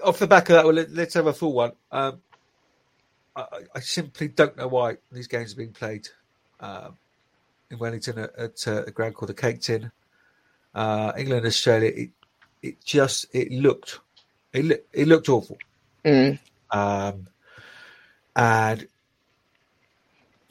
off 0.04 0.18
the 0.18 0.26
back 0.26 0.48
of 0.48 0.54
that, 0.54 0.64
well, 0.64 0.74
let, 0.74 1.08
us 1.08 1.14
have 1.14 1.26
a 1.26 1.32
full 1.32 1.52
one. 1.52 1.72
Um, 1.90 2.20
I, 3.36 3.44
I, 3.74 3.80
simply 3.80 4.28
don't 4.28 4.56
know 4.56 4.68
why 4.68 4.96
these 5.12 5.26
games 5.26 5.52
are 5.52 5.56
being 5.56 5.72
played 5.72 6.08
um, 6.60 6.96
in 7.70 7.78
Wellington 7.78 8.18
at, 8.18 8.38
at, 8.38 8.66
a 8.66 8.90
ground 8.90 9.14
called 9.14 9.28
the 9.28 9.34
Cake 9.34 9.60
Tin. 9.60 9.90
Uh, 10.74 11.12
England, 11.16 11.46
Australia. 11.46 11.92
It, 11.94 12.10
it 12.62 12.84
just 12.84 13.26
it 13.32 13.50
looked 13.52 14.00
it, 14.52 14.86
it 14.92 15.08
looked 15.08 15.28
awful. 15.28 15.58
Mm. 16.04 16.38
Um, 16.70 17.28
and 18.34 18.88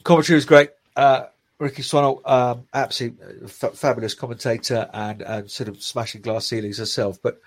commentary 0.02 0.36
was 0.36 0.44
great. 0.44 0.70
Uh, 0.94 1.26
Rikki 1.58 1.82
Swannell, 1.82 2.20
um, 2.28 2.66
absolutely 2.74 3.44
f- 3.44 3.74
fabulous 3.74 4.14
commentator 4.14 4.88
and, 4.92 5.22
and 5.22 5.50
sort 5.50 5.68
of 5.68 5.82
smashing 5.82 6.20
glass 6.20 6.46
ceilings 6.46 6.78
herself. 6.78 7.18
But 7.22 7.40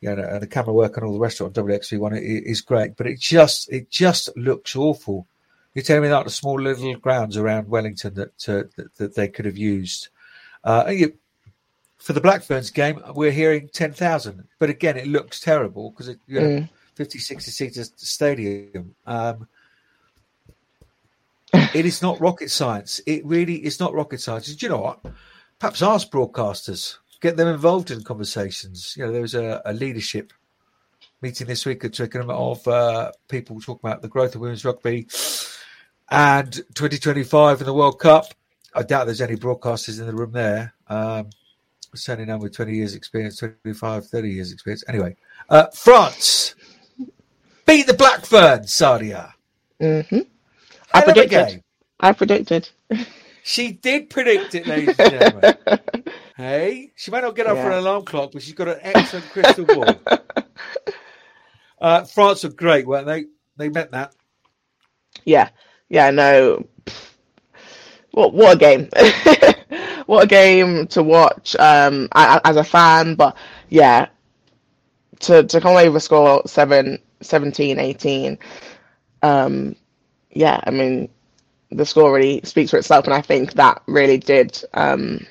you 0.00 0.14
know, 0.14 0.22
and 0.22 0.42
the 0.42 0.46
camera 0.46 0.72
work 0.72 0.96
and 0.96 1.06
all 1.06 1.12
the 1.12 1.18
rest 1.18 1.40
of 1.40 1.46
it 1.46 1.58
on 1.58 1.66
WXV1 1.66 2.20
is 2.20 2.60
great. 2.60 2.96
But 2.96 3.06
it 3.06 3.18
just 3.18 3.70
it 3.72 3.90
just 3.90 4.34
looks 4.36 4.76
awful. 4.76 5.26
You're 5.74 5.82
telling 5.82 6.02
me 6.02 6.08
that 6.08 6.24
the 6.24 6.30
small 6.30 6.60
little 6.60 6.96
grounds 6.96 7.36
around 7.36 7.68
Wellington 7.68 8.14
that 8.14 8.48
uh, 8.48 8.64
that, 8.76 8.94
that, 8.96 9.14
they 9.14 9.28
could 9.28 9.44
have 9.44 9.58
used. 9.58 10.08
Uh, 10.64 10.86
you, 10.88 11.14
for 11.98 12.12
the 12.12 12.20
Black 12.20 12.42
Ferns 12.42 12.70
game, 12.70 13.02
we're 13.14 13.32
hearing 13.32 13.68
ten 13.72 13.92
thousand, 13.92 14.44
but 14.58 14.70
again, 14.70 14.96
it 14.96 15.06
looks 15.06 15.40
terrible 15.40 15.90
because 15.90 16.08
it 16.08 16.18
you 16.26 16.40
know, 16.40 16.46
mm. 16.46 16.68
50, 16.94 17.18
60 17.18 17.50
seater 17.50 17.84
stadium. 17.96 18.94
Um, 19.06 19.46
it 21.52 21.86
is 21.86 22.02
not 22.02 22.20
rocket 22.20 22.50
science. 22.50 23.00
It 23.06 23.24
really 23.24 23.64
is 23.64 23.78
not 23.78 23.94
rocket 23.94 24.20
science. 24.20 24.52
Do 24.54 24.66
you 24.66 24.70
know 24.70 24.80
what? 24.80 25.00
Perhaps 25.58 25.82
ask 25.82 26.10
broadcasters, 26.10 26.96
get 27.20 27.36
them 27.36 27.48
involved 27.48 27.90
in 27.90 28.02
conversations. 28.02 28.94
You 28.96 29.06
know, 29.06 29.12
there 29.12 29.22
was 29.22 29.34
a, 29.34 29.62
a 29.64 29.72
leadership 29.72 30.32
meeting 31.20 31.46
this 31.46 31.66
week 31.66 31.84
at 31.84 31.94
Twickenham 31.94 32.30
of 32.30 32.66
uh, 32.68 33.12
people 33.28 33.60
talking 33.60 33.88
about 33.88 34.02
the 34.02 34.08
growth 34.08 34.34
of 34.34 34.40
women's 34.40 34.64
rugby 34.64 35.08
and 36.10 36.52
2025 36.52 37.60
in 37.60 37.66
the 37.66 37.74
World 37.74 37.98
Cup. 37.98 38.26
I 38.74 38.82
doubt 38.82 39.06
there's 39.06 39.20
any 39.20 39.36
broadcasters 39.36 40.00
in 40.00 40.06
the 40.06 40.14
room 40.14 40.32
there. 40.32 40.74
Um, 40.86 41.30
certainly 41.94 42.26
none 42.26 42.40
with 42.40 42.54
20 42.54 42.74
years 42.74 42.94
experience, 42.94 43.38
25, 43.38 44.06
30 44.06 44.30
years 44.30 44.52
experience. 44.52 44.84
Anyway, 44.88 45.16
uh, 45.48 45.66
France 45.74 46.54
beat 47.66 47.86
the 47.86 47.94
Black 47.94 48.24
Ferns, 48.24 48.70
Sadia. 48.70 49.32
Mm-hmm. 49.80 50.20
I 50.92 51.00
predicted. 51.02 51.62
I 52.00 52.12
predicted. 52.12 52.68
She 53.48 53.72
did 53.72 54.10
predict 54.10 54.54
it, 54.54 54.66
ladies 54.66 54.94
and 54.98 55.10
gentlemen. 55.10 55.56
hey, 56.36 56.92
she 56.96 57.10
might 57.10 57.22
not 57.22 57.34
get 57.34 57.46
up 57.46 57.56
yeah. 57.56 57.62
for 57.62 57.70
an 57.70 57.78
alarm 57.78 58.04
clock, 58.04 58.32
but 58.32 58.42
she's 58.42 58.52
got 58.52 58.68
an 58.68 58.78
excellent 58.82 59.24
crystal 59.30 59.64
ball. 59.64 59.86
Uh, 61.80 62.02
France 62.02 62.42
were 62.42 62.50
great, 62.50 62.84
weren't 62.88 63.06
they? 63.06 63.26
They 63.56 63.68
meant 63.68 63.92
that. 63.92 64.12
Yeah, 65.24 65.50
yeah, 65.88 66.10
no. 66.10 66.66
What 68.10 68.34
what 68.34 68.56
a 68.56 68.58
game! 68.58 68.88
what 70.06 70.24
a 70.24 70.26
game 70.26 70.88
to 70.88 71.04
watch 71.04 71.54
um, 71.54 72.08
as 72.16 72.56
a 72.56 72.64
fan. 72.64 73.14
But 73.14 73.36
yeah, 73.68 74.08
to 75.20 75.44
to 75.44 75.60
come 75.60 75.70
away 75.70 75.88
with 75.88 75.98
a 75.98 76.00
score 76.00 76.42
7, 76.46 76.98
17, 77.20 77.78
18, 77.78 78.38
um, 79.22 79.76
yeah, 80.32 80.60
I 80.64 80.70
mean, 80.72 81.08
the 81.70 81.86
score 81.86 82.12
really 82.12 82.40
speaks 82.44 82.70
for 82.70 82.78
itself, 82.78 83.04
and 83.04 83.14
I 83.14 83.20
think 83.20 83.54
that 83.54 83.82
really 83.86 84.18
did 84.18 84.62
um, 84.74 85.26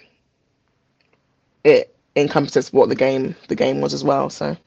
it 1.63 1.95
encompasses 2.15 2.71
what 2.71 2.89
the 2.89 2.95
game 2.95 3.35
the 3.47 3.55
game 3.55 3.81
was 3.81 3.93
as 3.93 4.03
well. 4.03 4.29
So. 4.29 4.57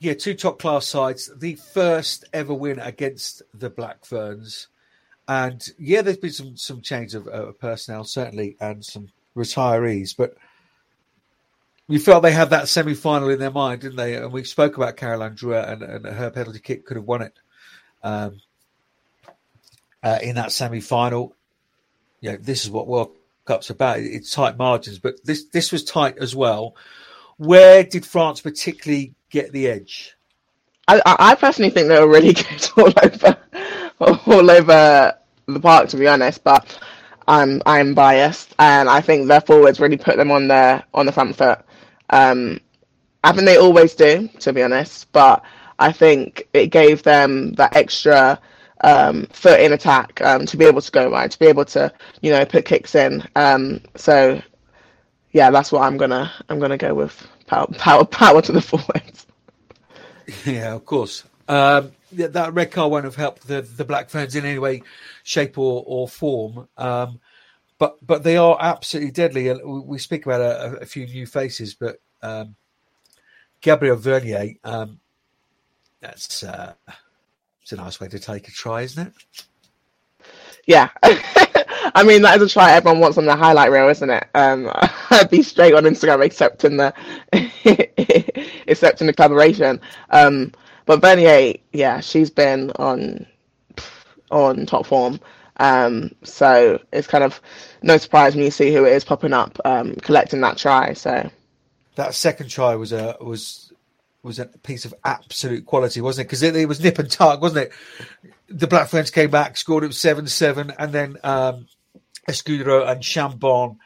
Yeah, 0.00 0.14
two 0.14 0.34
top 0.34 0.58
class 0.58 0.86
sides. 0.86 1.30
The 1.36 1.54
first 1.54 2.24
ever 2.32 2.52
win 2.52 2.78
against 2.78 3.42
the 3.54 3.70
Black 3.70 4.04
Ferns, 4.04 4.68
and 5.26 5.66
yeah, 5.78 6.02
there's 6.02 6.18
been 6.18 6.32
some 6.32 6.56
some 6.56 6.82
change 6.82 7.14
of 7.14 7.26
uh, 7.28 7.52
personnel 7.52 8.04
certainly, 8.04 8.56
and 8.60 8.84
some 8.84 9.08
retirees, 9.34 10.14
but 10.16 10.36
we 11.86 11.98
felt 11.98 12.22
they 12.22 12.32
had 12.32 12.50
that 12.50 12.68
semi 12.68 12.94
final 12.94 13.28
in 13.28 13.38
their 13.38 13.50
mind, 13.50 13.82
didn't 13.82 13.96
they? 13.96 14.16
And 14.16 14.32
we 14.32 14.44
spoke 14.44 14.76
about 14.76 14.96
Caroline 14.96 15.36
Drouin 15.36 15.68
and, 15.68 15.82
and 15.82 16.06
her 16.06 16.30
penalty 16.30 16.60
kick 16.60 16.86
could 16.86 16.96
have 16.96 17.04
won 17.04 17.22
it 17.22 17.34
um, 18.02 18.40
uh, 20.04 20.18
in 20.22 20.36
that 20.36 20.52
semi 20.52 20.80
final. 20.80 21.34
Yeah, 22.20 22.36
this 22.38 22.64
is 22.64 22.70
what 22.70 22.86
World 22.86 23.16
Cup's 23.46 23.70
about. 23.70 23.98
It's 23.98 24.30
tight 24.30 24.56
margins, 24.56 24.98
but 24.98 25.24
this 25.24 25.46
this 25.46 25.72
was 25.72 25.82
tight 25.82 26.18
as 26.18 26.36
well. 26.36 26.76
Where 27.38 27.82
did 27.82 28.06
France 28.06 28.40
particularly 28.40 29.14
get 29.30 29.50
the 29.50 29.66
edge? 29.66 30.14
I, 30.86 31.00
I 31.04 31.34
personally 31.34 31.70
think 31.70 31.88
they 31.88 31.98
were 31.98 32.08
really 32.08 32.32
good 32.34 32.70
all 32.76 32.92
over 33.02 33.36
all 34.26 34.50
over 34.50 35.14
the 35.46 35.60
park, 35.60 35.88
to 35.88 35.96
be 35.96 36.06
honest. 36.06 36.44
But 36.44 36.78
I'm 37.26 37.62
I'm 37.64 37.94
biased, 37.94 38.54
and 38.58 38.88
I 38.88 39.00
think 39.00 39.26
their 39.26 39.40
forwards 39.40 39.80
really 39.80 39.96
put 39.96 40.16
them 40.16 40.30
on 40.30 40.48
their 40.48 40.84
on 40.92 41.06
the 41.06 41.12
front 41.12 41.36
foot. 41.36 41.60
Um, 42.10 42.60
I 43.24 43.32
think 43.32 43.46
they 43.46 43.56
always 43.56 43.94
do, 43.94 44.28
to 44.40 44.52
be 44.52 44.62
honest. 44.62 45.10
But 45.12 45.42
I 45.78 45.92
think 45.92 46.46
it 46.52 46.66
gave 46.66 47.02
them 47.02 47.54
that 47.54 47.74
extra 47.74 48.38
um, 48.82 49.26
foot 49.26 49.60
in 49.60 49.72
attack 49.72 50.20
um, 50.22 50.46
to 50.46 50.56
be 50.56 50.64
able 50.64 50.80
to 50.80 50.90
go 50.90 51.10
wide, 51.10 51.30
to 51.30 51.38
be 51.38 51.46
able 51.46 51.64
to 51.66 51.92
you 52.22 52.30
know 52.30 52.44
put 52.44 52.64
kicks 52.64 52.94
in. 52.94 53.26
Um, 53.36 53.80
so 53.96 54.40
yeah, 55.32 55.50
that's 55.50 55.72
what 55.72 55.82
I'm 55.82 55.96
gonna 55.96 56.32
I'm 56.48 56.58
gonna 56.58 56.78
go 56.78 56.94
with 56.94 57.26
power 57.46 57.66
power 57.78 58.04
power 58.04 58.42
to 58.42 58.52
the 58.52 58.62
forwards. 58.62 59.26
Yeah, 60.46 60.74
of 60.74 60.86
course. 60.86 61.22
Um, 61.48 61.92
that 62.12 62.54
red 62.54 62.70
card 62.70 62.90
won't 62.90 63.04
have 63.04 63.16
helped 63.16 63.46
the 63.46 63.60
the 63.60 63.84
Black 63.84 64.08
Ferns 64.08 64.34
in 64.34 64.46
any 64.46 64.58
way, 64.58 64.82
shape 65.22 65.58
or 65.58 65.84
or 65.86 66.08
form. 66.08 66.66
Um, 66.78 67.20
but 67.78 67.98
but 68.04 68.22
they 68.22 68.38
are 68.38 68.56
absolutely 68.58 69.10
deadly. 69.10 69.48
And 69.48 69.86
we 69.86 69.98
speak 69.98 70.24
about 70.24 70.40
a, 70.40 70.78
a 70.80 70.86
few 70.86 71.06
new 71.06 71.26
faces, 71.26 71.74
but 71.74 71.98
um, 72.22 72.56
Gabrielle 73.60 73.96
Vernier, 73.96 74.54
um, 74.64 75.00
that's 76.00 76.42
uh, 76.42 76.74
it's 77.64 77.72
a 77.72 77.76
nice 77.76 77.98
way 77.98 78.08
to 78.08 78.18
take 78.18 78.46
a 78.46 78.50
try, 78.50 78.82
isn't 78.82 79.06
it? 79.06 79.14
Yeah. 80.66 80.90
I 81.94 82.04
mean, 82.04 82.20
that 82.20 82.36
is 82.36 82.42
a 82.42 82.52
try 82.52 82.72
everyone 82.72 83.00
wants 83.00 83.16
on 83.16 83.24
the 83.24 83.34
highlight 83.34 83.70
reel, 83.70 83.88
isn't 83.88 84.10
it? 84.10 84.28
Um, 84.34 84.70
I'd 85.10 85.30
be 85.30 85.42
straight 85.42 85.72
on 85.72 85.84
Instagram 85.84 86.22
except 86.22 86.66
in 86.66 86.76
the 86.76 86.92
except 88.66 89.00
in 89.00 89.06
the 89.06 89.14
collaboration. 89.14 89.80
Um, 90.10 90.52
but 90.84 91.00
Vernier, 91.00 91.54
yeah, 91.72 92.00
she's 92.00 92.28
been 92.28 92.70
on 92.72 93.26
on 94.30 94.66
top 94.66 94.84
form. 94.84 95.18
Um, 95.56 96.14
so 96.22 96.78
it's 96.92 97.06
kind 97.06 97.24
of 97.24 97.40
no 97.80 97.96
surprise 97.96 98.34
when 98.34 98.44
you 98.44 98.50
see 98.50 98.74
who 98.74 98.84
it 98.84 98.92
is 98.92 99.04
popping 99.04 99.32
up, 99.32 99.58
um, 99.64 99.94
collecting 100.02 100.42
that 100.42 100.58
try. 100.58 100.92
So 100.92 101.30
that 101.94 102.12
second 102.14 102.50
try 102.50 102.74
was 102.74 102.92
a 102.92 103.16
was 103.22 103.72
was 104.24 104.38
a 104.38 104.46
piece 104.46 104.84
of 104.84 104.94
absolute 105.04 105.66
quality, 105.66 106.00
wasn't 106.00 106.24
it? 106.24 106.28
Because 106.28 106.42
it, 106.42 106.56
it, 106.56 106.66
was 106.66 106.80
nip 106.80 106.98
and 106.98 107.10
tuck, 107.10 107.40
wasn't 107.40 107.66
it? 107.66 107.72
The 108.48 108.66
Black 108.66 108.88
Ferns 108.88 109.10
came 109.10 109.30
back, 109.30 109.56
scored 109.56 109.84
it 109.84 109.94
seven 109.94 110.26
seven, 110.26 110.72
and 110.78 110.92
then 110.92 111.16
um, 111.22 111.66
Escudero 112.28 112.88
and 112.88 113.00
Chambon 113.02 113.76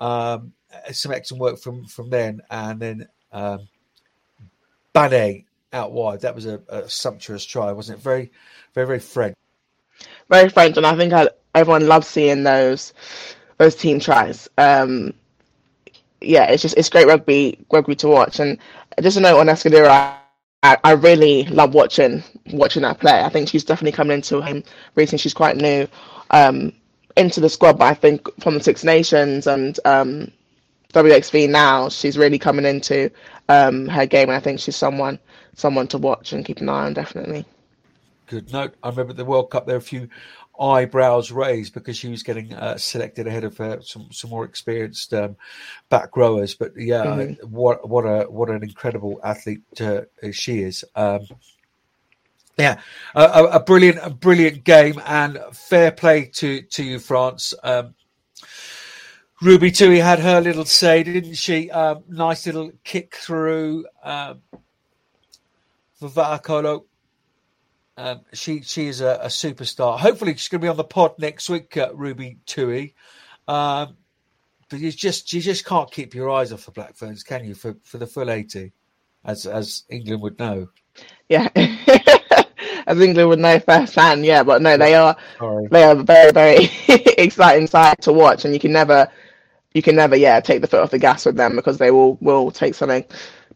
um, 0.00 0.52
some 0.92 1.12
excellent 1.12 1.40
work 1.40 1.58
from 1.58 1.86
from 1.86 2.10
then, 2.10 2.40
and 2.50 2.80
then 2.80 3.08
um, 3.32 3.68
Banet 4.92 5.44
out 5.72 5.92
wide. 5.92 6.20
That 6.22 6.34
was 6.34 6.46
a, 6.46 6.60
a 6.68 6.88
sumptuous 6.88 7.44
try, 7.44 7.72
wasn't 7.72 7.98
it? 7.98 8.02
Very, 8.02 8.30
very, 8.74 8.86
very 8.86 9.00
French 9.00 9.36
very 10.28 10.48
French, 10.48 10.76
and 10.76 10.86
I 10.86 10.96
think 10.96 11.12
I, 11.12 11.28
everyone 11.54 11.86
loves 11.86 12.06
seeing 12.06 12.44
those 12.44 12.92
those 13.58 13.74
team 13.74 14.00
tries. 14.00 14.48
Um, 14.58 15.14
yeah, 16.20 16.50
it's 16.50 16.62
just 16.62 16.76
it's 16.76 16.88
great 16.88 17.06
rugby 17.06 17.58
rugby 17.70 17.94
to 17.96 18.08
watch. 18.08 18.40
And 18.40 18.58
just 19.00 19.16
a 19.16 19.20
note 19.20 19.38
on 19.38 19.46
Escudero, 19.46 19.88
I, 20.62 20.76
I 20.84 20.92
really 20.92 21.44
love 21.44 21.74
watching 21.74 22.22
watching 22.52 22.82
that 22.82 22.98
play. 22.98 23.22
I 23.22 23.28
think 23.28 23.48
she's 23.48 23.64
definitely 23.64 23.92
coming 23.92 24.14
into 24.14 24.40
him 24.40 24.64
recently. 24.94 25.18
She's 25.18 25.34
quite 25.34 25.56
new 25.56 25.86
um, 26.30 26.72
into 27.16 27.40
the 27.40 27.48
squad, 27.48 27.78
but 27.78 27.86
I 27.86 27.94
think 27.94 28.28
from 28.40 28.54
the 28.54 28.62
Six 28.62 28.84
Nations 28.84 29.46
and 29.46 29.78
um, 29.84 30.30
WXV 30.92 31.48
now, 31.48 31.88
she's 31.88 32.18
really 32.18 32.38
coming 32.38 32.64
into 32.64 33.10
um, 33.48 33.86
her 33.88 34.06
game. 34.06 34.28
And 34.28 34.36
I 34.36 34.40
think 34.40 34.60
she's 34.60 34.76
someone 34.76 35.18
someone 35.54 35.88
to 35.88 35.98
watch 35.98 36.32
and 36.32 36.44
keep 36.44 36.60
an 36.60 36.68
eye 36.68 36.86
on 36.86 36.94
definitely 36.94 37.44
good 38.28 38.52
note. 38.52 38.74
I 38.82 38.90
remember 38.90 39.12
the 39.12 39.24
World 39.24 39.50
Cup, 39.50 39.66
there 39.66 39.74
were 39.74 39.80
a 39.80 39.82
few 39.82 40.08
eyebrows 40.60 41.30
raised 41.30 41.74
because 41.74 41.96
she 41.96 42.08
was 42.08 42.22
getting 42.22 42.52
uh, 42.52 42.76
selected 42.76 43.26
ahead 43.26 43.44
of 43.44 43.60
uh, 43.60 43.80
some 43.80 44.08
some 44.12 44.30
more 44.30 44.44
experienced 44.44 45.14
um, 45.14 45.36
back 45.88 46.16
rowers. 46.16 46.54
But 46.54 46.72
yeah, 46.76 47.04
mm-hmm. 47.04 47.46
what 47.46 47.88
what 47.88 48.02
a 48.02 48.24
what 48.30 48.50
an 48.50 48.62
incredible 48.62 49.20
athlete 49.22 49.62
uh, 49.80 50.02
she 50.32 50.60
is. 50.60 50.84
Um, 50.94 51.26
yeah, 52.58 52.80
a, 53.14 53.44
a, 53.52 53.60
brilliant 53.60 54.00
a 54.02 54.10
brilliant 54.10 54.64
game 54.64 55.00
and 55.06 55.38
fair 55.52 55.92
play 55.92 56.26
to 56.34 56.62
to 56.62 56.82
you, 56.82 56.98
France. 56.98 57.54
Um, 57.62 57.94
Ruby 59.40 59.70
Tui 59.70 60.00
had 60.00 60.18
her 60.18 60.40
little 60.40 60.64
say, 60.64 61.04
didn't 61.04 61.34
she? 61.34 61.70
Um, 61.70 62.02
nice 62.08 62.46
little 62.46 62.72
kick 62.82 63.14
through 63.14 63.86
um, 64.02 64.42
for 65.94 66.08
Vahaakolo 66.08 66.84
um, 67.98 68.20
she 68.32 68.62
she 68.62 68.86
is 68.86 69.00
a, 69.00 69.18
a, 69.22 69.26
superstar. 69.26 69.98
Hopefully, 69.98 70.32
she's 70.34 70.46
going 70.46 70.60
to 70.60 70.64
be 70.64 70.68
on 70.68 70.76
the 70.76 70.84
pod 70.84 71.18
next 71.18 71.50
week, 71.50 71.76
uh, 71.76 71.90
Ruby 71.92 72.38
Tui. 72.46 72.94
Um, 73.48 73.96
but 74.70 74.78
you 74.78 74.92
just 74.92 75.32
you 75.32 75.40
just 75.40 75.64
can't 75.64 75.90
keep 75.90 76.14
your 76.14 76.30
eyes 76.30 76.52
off 76.52 76.64
the 76.64 76.70
Black 76.70 76.94
Ferns, 76.94 77.24
can 77.24 77.44
you? 77.44 77.54
For 77.56 77.74
for 77.82 77.98
the 77.98 78.06
full 78.06 78.30
eighty, 78.30 78.72
as 79.24 79.46
as 79.46 79.82
England 79.90 80.22
would 80.22 80.38
know. 80.38 80.68
Yeah, 81.28 81.48
as 82.86 83.00
England 83.00 83.28
would 83.30 83.40
know 83.40 83.58
firsthand. 83.58 84.24
Yeah, 84.24 84.44
but 84.44 84.62
no, 84.62 84.76
they 84.76 84.94
are 84.94 85.16
Sorry. 85.38 85.66
they 85.68 85.82
are 85.82 85.96
very 85.96 86.30
very 86.30 86.70
exciting 87.18 87.66
side 87.66 88.00
to 88.02 88.12
watch, 88.12 88.44
and 88.44 88.54
you 88.54 88.60
can 88.60 88.72
never 88.72 89.08
you 89.74 89.82
can 89.82 89.96
never 89.96 90.14
yeah 90.14 90.38
take 90.38 90.60
the 90.60 90.68
foot 90.68 90.82
off 90.82 90.92
the 90.92 91.00
gas 91.00 91.26
with 91.26 91.36
them 91.36 91.56
because 91.56 91.78
they 91.78 91.90
will 91.90 92.14
will 92.20 92.52
take 92.52 92.76
something 92.76 93.04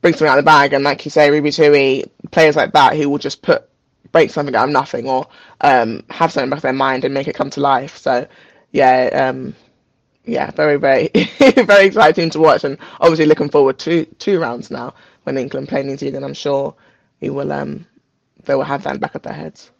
bring 0.01 0.15
something 0.15 0.27
out 0.27 0.39
of 0.39 0.45
the 0.45 0.49
bag, 0.49 0.73
and 0.73 0.83
like 0.83 1.05
you 1.05 1.13
say, 1.13 1.31
Ruby 1.31 1.53
Tui, 1.53 2.07
players 2.33 2.57
like 2.57 2.73
that 2.73 2.97
who 2.97 3.09
will 3.09 3.19
just 3.19 3.41
put 3.41 3.69
break 4.13 4.31
something 4.31 4.55
out 4.55 4.69
of 4.69 4.73
nothing 4.73 5.09
or 5.09 5.27
um, 5.63 6.05
have 6.11 6.33
something 6.33 6.51
back 6.51 6.59
in 6.59 6.63
their 6.63 6.73
mind 6.73 7.05
and 7.05 7.15
make 7.15 7.27
it 7.27 7.35
come 7.35 7.51
to 7.51 7.61
life. 7.61 7.97
So, 7.97 8.27
yeah, 8.71 9.09
um, 9.29 9.55
yeah, 10.25 10.51
very, 10.53 10.77
very, 10.77 11.09
very 11.41 11.87
exciting 11.87 12.31
to 12.31 12.39
watch, 12.39 12.65
and 12.65 12.79
obviously 13.01 13.27
looking 13.27 13.49
forward 13.49 13.79
to 13.81 14.05
two 14.19 14.39
rounds 14.39 14.71
now 14.71 14.95
when 15.25 15.37
England 15.39 15.69
play 15.69 15.83
New 15.83 15.97
Zealand. 15.97 16.25
I'm 16.25 16.35
sure 16.35 16.75
we 17.21 17.31
will, 17.31 17.53
um, 17.53 17.87
they 18.45 18.55
will 18.55 18.63
have 18.63 18.85
that 18.85 19.01
back 19.01 19.15
of 19.15 19.23
their 19.23 19.33
heads. 19.33 19.71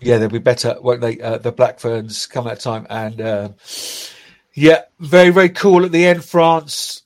Yeah, 0.00 0.16
they'll 0.16 0.30
be 0.30 0.38
better, 0.38 0.76
won't 0.80 1.02
they? 1.02 1.20
Uh, 1.20 1.38
the 1.38 1.52
Black 1.52 1.78
Ferns 1.78 2.26
come 2.26 2.46
that 2.46 2.60
time, 2.60 2.86
and 2.88 3.20
um, 3.20 3.54
yeah, 4.54 4.82
very 4.98 5.28
very 5.28 5.50
cool 5.50 5.84
at 5.84 5.92
the 5.92 6.06
end. 6.06 6.24
France, 6.24 7.02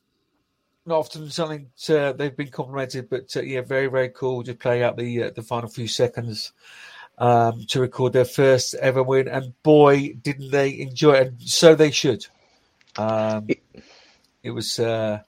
not 0.86 0.98
often 0.98 1.30
something 1.30 1.70
to, 1.84 2.14
they've 2.16 2.36
been 2.36 2.48
complimented, 2.48 3.08
but 3.08 3.34
uh, 3.36 3.42
yeah, 3.42 3.62
very 3.62 3.86
very 3.86 4.10
cool. 4.10 4.42
Just 4.42 4.58
playing 4.58 4.82
out 4.82 4.96
the 4.96 5.24
uh, 5.24 5.30
the 5.30 5.42
final 5.42 5.68
few 5.68 5.88
seconds 5.88 6.52
um, 7.18 7.64
to 7.68 7.80
record 7.80 8.12
their 8.12 8.24
first 8.24 8.74
ever 8.74 9.02
win, 9.02 9.28
and 9.28 9.60
boy, 9.62 10.14
didn't 10.14 10.50
they 10.50 10.78
enjoy 10.80 11.14
it, 11.14 11.26
and 11.28 11.42
so 11.42 11.74
they 11.74 11.90
should. 11.90 12.26
Um, 12.96 13.48
it 14.42 14.50
was, 14.50 14.78
uh, 14.78 15.20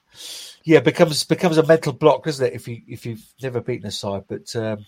yeah, 0.65 0.81
becomes 0.81 1.25
becomes 1.25 1.59
a 1.59 1.67
mental 1.67 1.93
block, 1.93 2.25
doesn't 2.25 2.47
it? 2.47 2.53
If 2.53 2.69
you 2.69 2.83
if 2.87 3.07
you've 3.07 3.27
never 3.43 3.61
beaten 3.61 3.87
a 3.87 3.91
side, 3.91 4.25
but 4.29 4.55
um, 4.57 4.85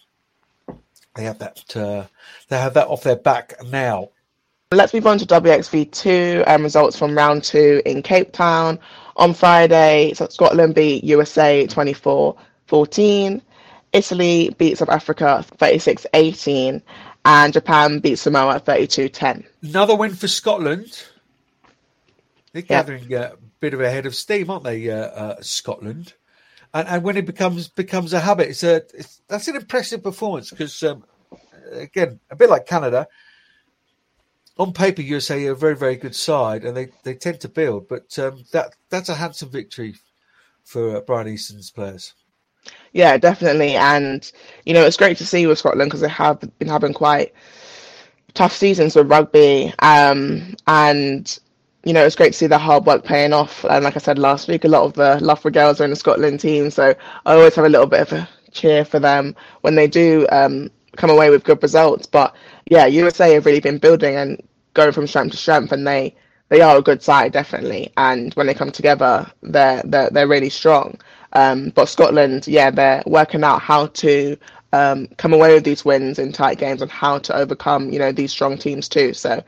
they 1.15 1.25
have 1.25 1.39
that 1.39 1.77
uh, 1.77 2.05
they 2.49 2.59
have 2.59 2.75
that 2.75 2.89
off 2.89 3.03
their 3.03 3.17
back 3.17 3.55
now. 3.67 4.11
Let's 4.71 4.93
move 4.93 5.07
on 5.07 5.17
to 5.19 5.25
WXV2 5.25 6.47
um, 6.47 6.63
results 6.63 6.99
from 6.99 7.17
round 7.17 7.43
two 7.43 7.81
in 7.87 8.03
Cape 8.03 8.33
Town 8.33 8.79
on 9.19 9.35
Friday. 9.35 10.15
So 10.15 10.29
Scotland 10.29 10.75
beat 10.75 11.05
USA 11.05 11.67
24 11.67 12.37
14. 12.67 13.43
Italy 13.93 14.55
beat 14.59 14.79
South 14.79 14.89
Africa 14.89 15.45
36 15.59 16.07
18. 16.15 16.83
And 17.25 17.53
Japan 17.53 17.99
beat 17.99 18.17
Samoa 18.17 18.59
32 18.59 19.09
10. 19.09 19.45
Another 19.63 19.97
win 19.97 20.15
for 20.15 20.29
Scotland. 20.29 21.05
They're 22.53 22.63
gathering 22.63 23.13
a 23.13 23.33
bit 23.61 23.75
of 23.75 23.81
a 23.81 23.91
head 23.91 24.07
of 24.07 24.15
steam, 24.15 24.51
aren't 24.51 24.65
they, 24.65 24.91
uh, 24.91 24.97
uh, 24.97 25.37
Scotland? 25.43 26.15
And, 26.73 26.89
and 26.89 27.03
when 27.03 27.17
it 27.17 27.27
becomes 27.27 27.69
becomes 27.69 28.13
a 28.13 28.21
habit, 28.21 28.49
it's 28.49 28.63
a 28.63 28.77
it's, 28.95 29.21
that's 29.29 29.49
an 29.49 29.57
impressive 29.57 30.03
performance 30.03 30.51
because 30.51 30.83
um, 30.83 31.05
again, 31.73 32.21
a 32.31 32.37
bit 32.37 32.51
like 32.51 32.67
Canada, 32.67 33.09
on 34.59 34.73
paper 34.73 35.03
USA 35.03 35.47
are 35.47 35.53
a 35.53 35.57
very 35.57 35.77
very 35.77 35.97
good 35.97 36.14
side 36.14 36.64
and 36.64 36.77
they, 36.77 36.88
they 37.05 37.14
tend 37.14 37.40
to 37.40 37.49
build, 37.49 37.88
but 37.88 38.18
um, 38.18 38.44
that 38.53 38.75
that's 38.90 39.09
a 39.09 39.14
handsome 39.14 39.51
victory 39.51 39.94
for 40.64 40.97
uh, 40.97 41.01
Bryan 41.01 41.29
Easson's 41.29 41.71
players. 41.71 42.14
Yeah, 42.92 43.16
definitely, 43.16 43.77
and 43.77 44.31
you 44.64 44.75
know 44.75 44.85
it's 44.85 44.97
great 44.97 45.16
to 45.18 45.27
see 45.27 45.47
with 45.47 45.59
Scotland 45.59 45.90
because 45.90 46.01
they 46.01 46.09
have 46.09 46.40
been 46.59 46.68
having 46.68 46.92
quite 46.92 47.33
tough 48.35 48.53
seasons 48.53 48.94
with 48.94 49.11
rugby, 49.11 49.73
um, 49.79 50.55
and 50.66 51.38
you 51.85 51.92
know, 51.92 52.05
it's 52.05 52.16
great 52.16 52.33
to 52.33 52.38
see 52.38 52.47
the 52.47 52.59
hard 52.59 52.85
work 52.87 53.05
paying 53.05 53.33
off. 53.33 53.64
And 53.64 53.85
like 53.85 53.97
I 53.97 54.01
said 54.01 54.18
last 54.18 54.49
week, 54.49 54.64
a 54.64 54.68
lot 54.68 54.83
of 54.85 54.94
the 54.94 55.18
Loughborough 55.25 55.53
girls 55.53 55.81
are 55.81 55.85
in 55.85 55.90
the 55.90 55.97
Scotland 55.97 56.40
team, 56.40 56.71
so 56.71 56.94
I 57.25 57.35
always 57.35 57.55
have 57.55 57.64
a 57.64 57.68
little 57.68 57.87
bit 57.87 58.01
of 58.01 58.12
a 58.12 58.29
cheer 58.53 58.85
for 58.85 58.99
them 58.99 59.35
when 59.61 59.75
they 59.75 59.87
do 59.87 60.27
um, 60.31 60.71
come 60.97 61.11
away 61.11 61.31
with 61.31 61.44
good 61.44 61.62
results. 61.62 62.07
But 62.07 62.35
yeah, 62.71 62.87
USA 62.87 63.33
have 63.35 63.47
really 63.47 63.61
been 63.61 63.79
building 63.79 64.16
and 64.16 64.42
going 64.79 64.93
from 64.93 65.09
strength 65.09 65.33
to 65.33 65.37
strength, 65.37 65.73
and 65.73 65.87
they 65.87 66.14
they 66.49 66.61
are 66.61 66.79
a 66.79 66.83
good 66.83 67.03
side 67.03 67.33
definitely. 67.33 67.93
And 67.97 68.33
when 68.35 68.47
they 68.47 68.55
come 68.55 68.71
together, 68.71 69.31
they're 69.43 69.83
they're 69.85 70.11
they're 70.11 70.29
really 70.29 70.51
strong. 70.51 70.99
Um, 71.33 71.71
but 71.71 71.88
Scotland, 71.88 72.47
yeah, 72.47 72.71
they're 72.71 73.03
working 73.05 73.45
out 73.45 73.61
how 73.61 73.88
to 74.03 74.37
um, 74.73 75.09
come 75.19 75.35
away 75.35 75.53
with 75.55 75.64
these 75.64 75.85
wins 75.85 76.19
in 76.19 76.33
tight 76.33 76.59
games 76.59 76.81
and 76.81 76.91
how 76.91 77.19
to 77.19 77.35
overcome 77.37 77.91
you 77.91 77.99
know 77.99 78.12
these 78.12 78.31
strong 78.33 78.57
teams 78.57 78.88
too. 78.88 79.12
So 79.12 79.43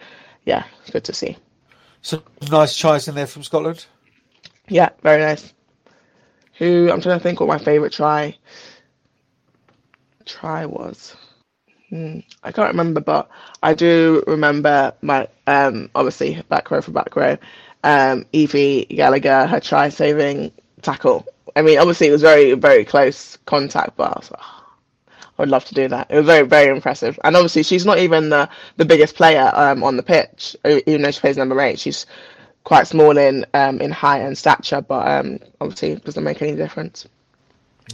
yeah, 0.44 0.64
good 0.92 1.04
to 1.04 1.14
see. 1.14 1.36
Some 2.02 2.22
nice 2.50 2.76
tries 2.76 3.08
in 3.08 3.14
there 3.14 3.26
from 3.26 3.44
Scotland. 3.44 3.86
Yeah, 4.68 4.90
very 5.02 5.20
nice. 5.20 5.52
Who 6.58 6.90
I'm 6.92 7.00
trying 7.00 7.18
to 7.18 7.22
think 7.22 7.40
what 7.40 7.48
my 7.48 7.58
favourite 7.58 7.92
try 7.92 8.36
try 10.26 10.66
was. 10.66 11.16
Hmm, 11.90 12.20
I 12.44 12.52
can't 12.52 12.68
remember, 12.70 13.00
but 13.00 13.28
I 13.62 13.74
do 13.74 14.22
remember 14.26 14.92
my 15.02 15.26
um 15.48 15.90
obviously 15.94 16.40
back 16.48 16.70
row 16.70 16.80
for 16.80 16.92
back 16.92 17.16
row. 17.16 17.36
Um, 17.82 18.26
Evie 18.32 18.84
Gallagher, 18.86 19.46
her 19.46 19.60
try 19.60 19.88
saving 19.88 20.52
tackle. 20.82 21.26
I 21.56 21.62
mean, 21.62 21.78
obviously 21.78 22.06
it 22.08 22.12
was 22.12 22.22
very 22.22 22.52
very 22.54 22.84
close 22.84 23.36
contact, 23.46 23.96
but 23.96 24.12
I 24.12 24.18
was 24.20 24.30
like, 24.30 24.40
oh, 24.42 24.66
I 25.38 25.42
would 25.42 25.48
love 25.50 25.64
to 25.66 25.74
do 25.74 25.88
that. 25.88 26.08
It 26.10 26.16
was 26.16 26.26
very 26.26 26.46
very 26.46 26.74
impressive, 26.74 27.18
and 27.24 27.36
obviously 27.36 27.64
she's 27.64 27.86
not 27.86 27.98
even 27.98 28.28
the 28.30 28.48
the 28.76 28.84
biggest 28.84 29.16
player 29.16 29.50
um 29.54 29.82
on 29.82 29.96
the 29.96 30.02
pitch, 30.04 30.56
even 30.64 31.02
though 31.02 31.10
she 31.10 31.20
plays 31.20 31.36
number 31.38 31.60
eight. 31.60 31.80
She's 31.80 32.06
quite 32.64 32.86
small 32.88 33.18
in 33.18 33.46
um 33.54 33.80
in 33.80 33.90
height 33.90 34.20
and 34.22 34.38
stature, 34.38 34.80
but 34.82 35.08
um 35.08 35.40
obviously 35.60 35.92
it 35.92 36.04
doesn't 36.04 36.24
make 36.24 36.42
any 36.42 36.56
difference. 36.56 37.06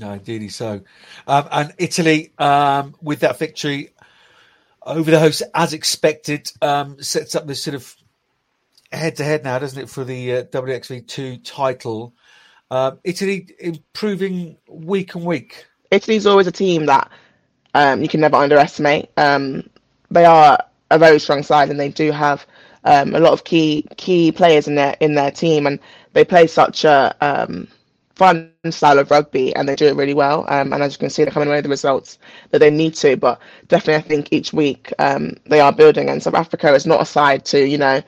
No, 0.01 0.13
indeed 0.13 0.53
so. 0.53 0.83
Um, 1.27 1.49
and 1.51 1.75
Italy, 1.79 2.33
um, 2.39 2.95
with 3.01 3.21
that 3.21 3.39
victory 3.39 3.91
over 4.83 5.11
the 5.11 5.19
host, 5.19 5.43
as 5.55 5.73
expected, 5.73 6.51
um, 6.63 7.03
sets 7.03 7.35
up 7.35 7.47
this 7.47 7.63
sort 7.63 7.75
of 7.75 7.95
head 8.93 9.17
to 9.17 9.25
head 9.25 9.45
now, 9.45 9.59
doesn't 9.59 9.83
it, 9.83 9.89
for 9.89 10.05
the 10.05 10.37
uh, 10.37 10.45
WXV2 10.45 11.41
title? 11.45 12.15
Um, 12.71 12.99
Italy 13.05 13.49
improving 13.59 14.59
week 14.69 15.15
and 15.15 15.25
week. 15.25 15.67
Italy's 15.91 16.27
always 16.27 16.47
a 16.47 16.53
team 16.53 16.87
that 16.87 17.11
um, 17.75 18.03
you 18.03 18.09
can 18.09 18.21
never 18.21 18.37
underestimate. 18.37 19.11
Um, 19.17 19.69
they 20.11 20.25
are 20.25 20.59
a 20.91 20.99
very 20.99 21.19
strong 21.19 21.43
side, 21.43 21.71
and 21.71 21.79
they 21.79 21.89
do 21.89 22.11
have 22.13 22.47
a 22.85 23.05
lot 23.05 23.33
of 23.33 23.45
key 23.45 23.85
key 23.97 24.31
players 24.31 24.69
in 24.69 24.77
their 24.77 24.97
in 25.01 25.15
their 25.15 25.31
team, 25.31 25.67
and 25.67 25.81
they 26.13 26.25
play 26.25 26.47
such 26.47 26.85
a 26.85 27.15
fun 28.17 28.51
style 28.71 28.99
of 28.99 29.11
rugby 29.11 29.55
and 29.55 29.69
they 29.69 29.77
do 29.77 29.87
it 29.87 29.95
really 29.95 30.15
well. 30.15 30.47
Um, 30.49 30.73
and 30.73 30.83
as 30.83 30.95
you 30.95 30.99
can 30.99 31.11
see, 31.11 31.23
they're 31.23 31.33
coming 31.33 31.49
away 31.49 31.59
with 31.59 31.65
the 31.65 31.71
results 31.71 32.19
that 32.51 32.59
they 32.59 32.71
need 32.71 32.95
to. 32.97 33.17
But 33.17 33.41
definitely, 33.69 34.03
I 34.03 34.09
think 34.09 34.33
each 34.33 34.53
week 34.53 34.93
um, 34.99 35.35
they 35.45 35.61
are 35.61 35.73
building. 35.73 36.09
And 36.09 36.23
South 36.23 36.35
Africa 36.35 36.75
is 36.75 36.87
not 36.87 37.03
a 37.03 37.07
side 37.07 37.45
to 37.47 37.67
you 37.67 37.79
know 37.79 38.03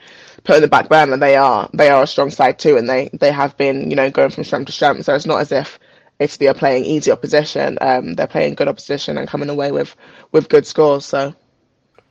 put 0.45 0.57
in 0.57 0.63
the 0.63 0.69
back 0.69 0.89
burner. 0.89 1.17
They 1.17 1.37
are 1.37 1.69
they 1.75 1.91
are 1.91 2.03
a 2.03 2.07
strong 2.07 2.31
side 2.31 2.59
too, 2.59 2.77
and 2.77 2.89
they 2.89 3.11
they 3.13 3.31
have 3.31 3.57
been 3.57 3.91
you 3.91 3.97
know 3.97 4.11
going 4.11 4.31
from 4.31 4.45
strength 4.45 4.67
to 4.67 4.73
strength. 4.73 5.05
So 5.05 5.15
it's 5.15 5.27
not 5.27 5.41
as 5.41 5.53
if 5.53 5.79
Italy 6.19 6.49
are 6.49 6.55
playing 6.55 6.85
easy 6.87 7.11
opposition. 7.11 7.79
Um, 7.81 8.15
they're 8.15 8.27
playing 8.27 8.55
good 8.55 8.69
opposition 8.69 9.19
and 9.19 9.29
coming 9.29 9.51
away 9.51 9.73
with 9.73 9.95
with 10.33 10.49
good 10.49 10.67
scores. 10.67 11.05
So. 11.05 11.35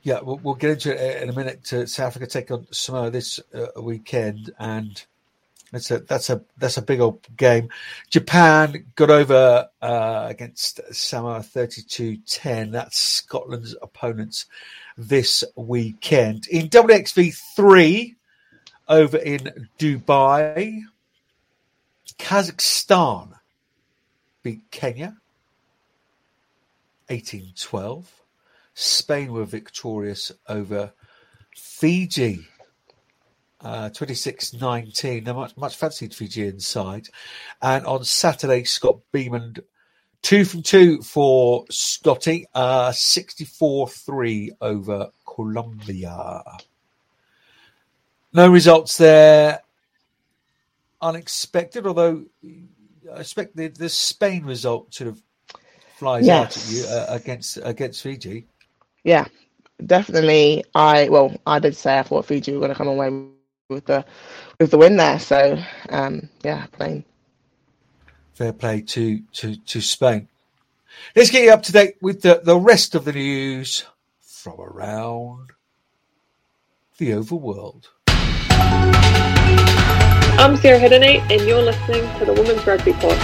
Yeah, 0.02 0.20
we'll, 0.20 0.38
we'll 0.38 0.54
get 0.54 0.70
into 0.70 0.92
it 0.94 1.22
in 1.22 1.28
a 1.28 1.32
minute. 1.32 1.64
To 1.64 1.86
South 1.86 2.06
Africa 2.06 2.26
take 2.28 2.52
on 2.52 2.68
Samoa 2.70 3.10
this 3.10 3.40
uh, 3.52 3.82
weekend, 3.82 4.52
and 4.58 5.04
that's 5.72 5.90
a 5.90 5.98
that's 6.00 6.30
a 6.30 6.42
that's 6.56 6.76
a 6.78 6.82
big 6.82 7.00
old 7.00 7.26
game. 7.36 7.68
Japan 8.08 8.86
got 8.94 9.10
over 9.10 9.68
uh, 9.82 10.26
against 10.28 10.80
Samoa 10.94 11.40
32-10. 11.40 12.72
That's 12.72 12.98
Scotland's 12.98 13.76
opponents 13.82 14.46
this 14.96 15.44
weekend. 15.56 16.46
In 16.48 16.68
WXV 16.68 17.36
three 17.54 18.16
over 18.88 19.18
in 19.18 19.68
Dubai, 19.78 20.80
Kazakhstan 22.18 23.34
beat 24.42 24.62
Kenya 24.70 25.18
18-12. 27.10 28.04
Spain 28.72 29.32
were 29.32 29.44
victorious 29.44 30.32
over 30.48 30.92
Fiji 31.54 32.46
uh, 33.60 33.90
26-19. 33.90 35.24
They're 35.24 35.34
much, 35.34 35.56
much 35.56 35.76
fancied 35.76 36.14
Fijian 36.14 36.60
side. 36.60 37.08
And 37.60 37.86
on 37.86 38.04
Saturday, 38.04 38.64
Scott 38.64 38.98
Bemand, 39.12 39.60
two 40.22 40.44
from 40.44 40.62
two 40.62 41.02
for 41.02 41.64
Scotty, 41.70 42.46
uh, 42.54 42.90
64-3 42.90 44.50
over 44.60 45.08
Colombia. 45.26 46.42
No 48.32 48.48
results 48.48 48.96
there. 48.98 49.60
Unexpected, 51.00 51.86
although 51.86 52.24
I 52.44 53.20
expect 53.20 53.56
the, 53.56 53.68
the 53.68 53.88
Spain 53.88 54.44
result 54.44 54.92
sort 54.92 55.08
of 55.08 55.22
flies 55.96 56.26
yes. 56.26 56.40
out 56.40 56.56
at 56.56 56.70
you 56.70 56.84
uh, 56.86 57.06
against 57.08 57.58
against 57.62 58.02
Fiji. 58.02 58.46
Yeah, 59.04 59.26
definitely. 59.86 60.64
I 60.74 61.08
well, 61.08 61.36
I 61.46 61.60
did 61.60 61.76
say 61.76 61.98
I 61.98 62.02
thought 62.02 62.26
Fiji 62.26 62.52
were 62.52 62.58
going 62.58 62.70
to 62.72 62.76
come 62.76 62.88
away 62.88 63.10
with 63.68 63.84
the 63.86 64.04
with 64.58 64.70
the 64.70 64.78
win 64.78 64.96
there. 64.96 65.18
So 65.18 65.62
um, 65.90 66.28
yeah, 66.42 66.66
plain. 66.72 67.04
Fair 68.34 68.52
play 68.52 68.80
to 68.82 69.20
to 69.32 69.56
to 69.56 69.80
Spain. 69.80 70.28
Let's 71.14 71.30
get 71.30 71.44
you 71.44 71.52
up 71.52 71.62
to 71.64 71.72
date 71.72 71.96
with 72.00 72.22
the, 72.22 72.40
the 72.42 72.58
rest 72.58 72.94
of 72.94 73.04
the 73.04 73.12
news 73.12 73.84
from 74.20 74.60
around 74.60 75.50
the 76.96 77.10
overworld. 77.10 77.84
I'm 80.38 80.56
Sarah 80.56 80.78
Hiddenate, 80.78 81.30
and 81.30 81.46
you're 81.46 81.62
listening 81.62 82.02
to 82.18 82.24
the 82.24 82.32
Women's 82.32 82.66
Rugby 82.66 82.94
Pod. 82.94 83.18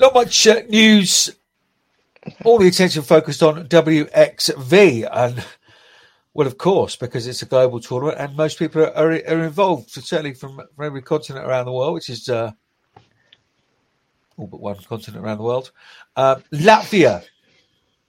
Not 0.00 0.14
much 0.14 0.46
uh, 0.46 0.62
news. 0.68 1.30
All 2.44 2.58
the 2.58 2.68
attention 2.68 3.02
focused 3.02 3.42
on 3.42 3.66
WXV, 3.66 5.08
and 5.10 5.44
well, 6.32 6.46
of 6.46 6.58
course, 6.58 6.96
because 6.96 7.26
it's 7.26 7.42
a 7.42 7.46
global 7.46 7.80
tournament 7.80 8.18
and 8.18 8.36
most 8.36 8.58
people 8.58 8.82
are, 8.82 8.94
are, 8.94 9.12
are 9.12 9.44
involved, 9.44 9.90
certainly 9.90 10.34
from, 10.34 10.60
from 10.74 10.84
every 10.84 11.02
continent 11.02 11.46
around 11.46 11.66
the 11.66 11.72
world, 11.72 11.94
which 11.94 12.08
is 12.08 12.28
uh, 12.28 12.52
all 14.36 14.46
but 14.46 14.60
one 14.60 14.76
continent 14.76 15.24
around 15.24 15.38
the 15.38 15.44
world. 15.44 15.72
Uh, 16.16 16.36
Latvia 16.52 17.24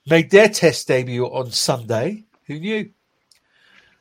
made 0.07 0.29
their 0.29 0.49
test 0.49 0.87
debut 0.87 1.25
on 1.25 1.51
Sunday. 1.51 2.25
Who 2.45 2.59
knew? 2.59 2.91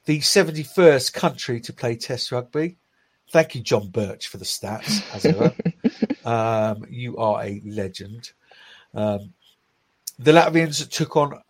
The 0.05 0.21
71st 0.21 1.13
country 1.13 1.61
to 1.61 1.73
play 1.73 1.97
test 1.97 2.33
rugby. 2.33 2.77
Thank 3.31 3.55
you, 3.55 3.61
John 3.61 3.89
Birch, 3.89 4.27
for 4.27 4.39
the 4.39 4.45
stats, 4.45 5.05
as 5.15 5.25
ever. 5.25 5.55
um, 6.25 6.85
you 6.91 7.17
are 7.17 7.43
a 7.45 7.63
legend. 7.65 8.33
Um, 8.93 9.35
the 10.19 10.33
Latvians 10.33 10.89
took 10.91 11.17
on 11.17 11.41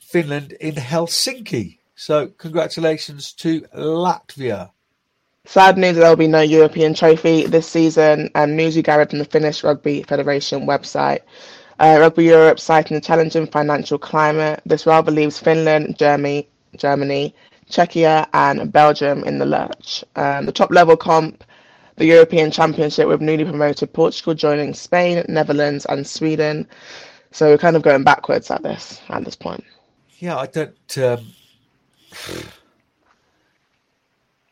Finland 0.00 0.52
in 0.52 0.74
Helsinki. 0.74 1.78
So, 1.94 2.28
congratulations 2.28 3.32
to 3.34 3.62
Latvia. 3.74 4.70
Sad 5.44 5.76
news 5.76 5.96
there 5.96 6.08
will 6.08 6.16
be 6.16 6.28
no 6.28 6.40
European 6.40 6.94
trophy 6.94 7.46
this 7.46 7.68
season, 7.68 8.30
and 8.34 8.56
news 8.56 8.76
you 8.76 8.82
gathered 8.82 9.10
from 9.10 9.18
the 9.18 9.24
Finnish 9.24 9.64
Rugby 9.64 10.02
Federation 10.04 10.66
website. 10.66 11.20
Uh, 11.80 11.96
Rugby 11.98 12.24
Europe 12.24 12.60
citing 12.60 12.94
the 12.94 13.00
challenging 13.00 13.46
financial 13.46 13.98
climate. 13.98 14.60
This 14.64 14.86
rather 14.86 15.10
leaves 15.10 15.40
Finland, 15.40 15.98
Germany, 15.98 16.48
Germany, 16.76 17.34
Czechia, 17.68 18.28
and 18.32 18.72
Belgium 18.72 19.24
in 19.24 19.38
the 19.38 19.46
lurch. 19.46 20.04
Um, 20.14 20.46
the 20.46 20.52
top 20.52 20.70
level 20.70 20.96
comp, 20.96 21.42
the 21.96 22.06
European 22.06 22.52
Championship, 22.52 23.08
with 23.08 23.20
newly 23.20 23.44
promoted 23.44 23.92
Portugal 23.92 24.34
joining 24.34 24.74
Spain, 24.74 25.24
Netherlands, 25.28 25.86
and 25.86 26.06
Sweden. 26.06 26.68
So 27.32 27.48
we're 27.48 27.58
kind 27.58 27.76
of 27.76 27.82
going 27.82 28.04
backwards 28.04 28.50
at 28.50 28.62
this 28.62 29.00
at 29.08 29.24
this 29.24 29.36
point. 29.36 29.64
Yeah, 30.18 30.36
I 30.38 30.46
don't. 30.46 30.98
Um, 30.98 31.26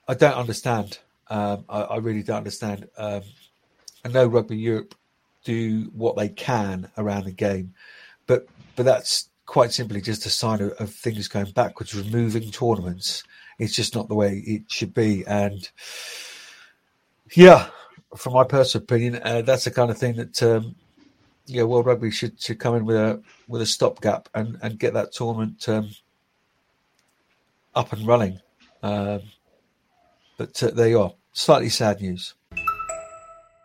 I 0.09 0.15
don't 0.15 0.35
understand. 0.35 0.99
Um, 1.29 1.65
I, 1.69 1.83
I, 1.83 1.97
really 1.99 2.25
don't 2.25 2.39
understand. 2.39 2.89
Um, 2.99 3.23
I 4.05 4.09
know 4.09 4.27
Rugby 4.27 4.57
Europe 4.57 4.97
do 5.45 5.91
what 5.95 6.17
they 6.17 6.29
can 6.29 6.91
around 6.99 7.25
the 7.25 7.33
game, 7.33 7.75
but 8.27 8.49
but 8.75 8.85
that's 8.85 9.29
quite 9.47 9.73
simply 9.73 10.01
just 10.01 10.27
a 10.27 10.31
sign 10.31 10.61
of, 10.61 10.73
of 10.73 10.93
things 10.93 11.29
going 11.29 11.53
backwards. 11.53 11.95
Removing 11.95 12.51
tournaments, 12.51 13.23
it's 13.59 13.77
just 13.77 13.95
not 13.95 14.09
the 14.09 14.17
way 14.17 14.43
it 14.45 14.63
should 14.69 14.93
be. 14.93 15.25
And 15.27 15.69
yeah, 17.35 17.69
from 18.17 18.33
my 18.33 18.45
personal 18.45 18.83
opinion, 18.83 19.21
uh, 19.23 19.43
that's 19.43 19.65
the 19.65 19.71
kind 19.71 19.91
of 19.91 19.99
thing 19.99 20.17
that 20.17 20.43
um, 20.43 20.75
yeah, 21.47 21.63
World 21.63 21.87
Rugby 21.87 22.11
should 22.11 22.41
should 22.41 22.59
come 22.59 22.75
in 22.75 22.85
with 22.85 22.97
a 22.97 23.23
with 23.49 23.63
a 23.63 23.67
stopgap 23.67 24.29
and 24.35 24.59
and 24.63 24.79
get 24.79 24.95
that 24.95 25.13
tournament 25.13 25.69
um, 25.69 25.91
up 27.75 27.93
and 27.93 28.07
running. 28.07 28.41
Um, 28.83 29.23
but 30.37 30.63
uh, 30.63 30.71
there 30.71 30.89
you 30.89 31.01
are. 31.01 31.13
Slightly 31.33 31.69
sad 31.69 32.01
news. 32.01 32.35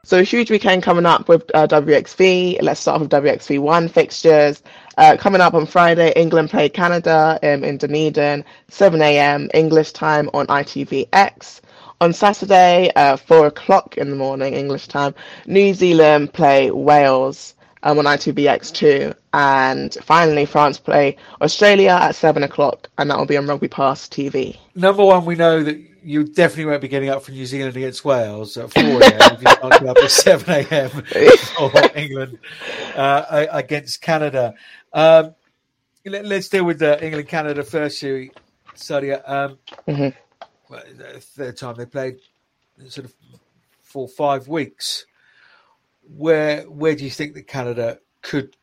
So 0.03 0.19
a 0.19 0.23
huge 0.23 0.51
weekend 0.51 0.83
coming 0.83 1.07
up 1.07 1.27
with 1.27 1.43
uh, 1.55 1.65
WXV. 1.65 2.61
Let's 2.61 2.79
start 2.79 3.01
with 3.01 3.09
WXV 3.09 3.59
one 3.59 3.87
fixtures. 3.87 4.61
Uh, 4.99 5.17
coming 5.17 5.41
up 5.41 5.55
on 5.55 5.65
Friday, 5.65 6.13
England 6.15 6.51
play 6.51 6.69
Canada 6.69 7.39
um, 7.41 7.63
in 7.63 7.77
Dunedin, 7.77 8.45
7 8.67 9.01
a.m. 9.01 9.49
English 9.55 9.93
time 9.93 10.29
on 10.35 10.45
ITVX. 10.45 11.61
On 12.01 12.13
Saturday, 12.13 12.91
uh, 12.95 13.17
4 13.17 13.47
o'clock 13.47 13.97
in 13.97 14.11
the 14.11 14.15
morning 14.15 14.53
English 14.53 14.87
time, 14.87 15.15
New 15.47 15.73
Zealand 15.73 16.33
play 16.33 16.69
Wales 16.69 17.54
um, 17.86 18.00
on 18.00 18.06
ITVX2. 18.06 19.15
And 19.34 19.98
finally, 20.02 20.45
France 20.45 20.78
play 20.78 21.15
Australia 21.41 21.98
at 22.02 22.15
7 22.15 22.43
o'clock, 22.43 22.89
and 22.98 23.10
that 23.10 23.17
will 23.17 23.26
be 23.26 23.38
on 23.38 23.48
Rugby 23.48 23.69
Pass 23.69 24.08
TV. 24.08 24.58
Number 24.76 25.06
one, 25.06 25.24
we 25.24 25.36
know 25.36 25.63
that 25.63 25.80
you 26.04 26.24
definitely 26.24 26.65
won't 26.65 26.82
be 26.82 26.88
getting 26.88 27.10
up 27.10 27.24
for 27.24 27.32
New 27.32 27.45
Zealand 27.45 27.76
against 27.78 28.04
Wales 28.04 28.58
at 28.58 28.74
4 28.74 28.84
a.m. 28.84 29.02
if 29.02 29.41
you 29.41 29.48
can't 29.48 29.71
get 29.71 29.86
up 29.86 29.98
at 29.98 30.12
7 30.12 30.54
a.m. 30.54 30.89
for 31.58 31.98
England 31.98 32.38
uh, 32.95 33.45
against 33.52 34.02
Canada. 34.02 34.54
Um, 34.91 35.36
let, 36.06 36.26
us 36.26 36.50
deal 36.50 36.65
with 36.65 36.80
the 36.80 37.04
England 37.04 37.28
Canada 37.28 37.63
first, 37.63 38.00
Sherry. 38.00 38.32
Sadia. 38.76 39.28
Um, 39.30 39.58
mm-hmm. 39.88 41.17
Third 41.19 41.58
time 41.58 41.76
they 41.76 41.86
played, 41.86 42.17
sort 42.89 43.06
of 43.06 43.13
for 43.82 44.08
five 44.08 44.48
weeks. 44.48 45.06
Where 46.07 46.63
where 46.63 46.95
do 46.95 47.03
you 47.03 47.09
think 47.09 47.33
that 47.35 47.47
Canada 47.47 47.99
could 48.21 48.55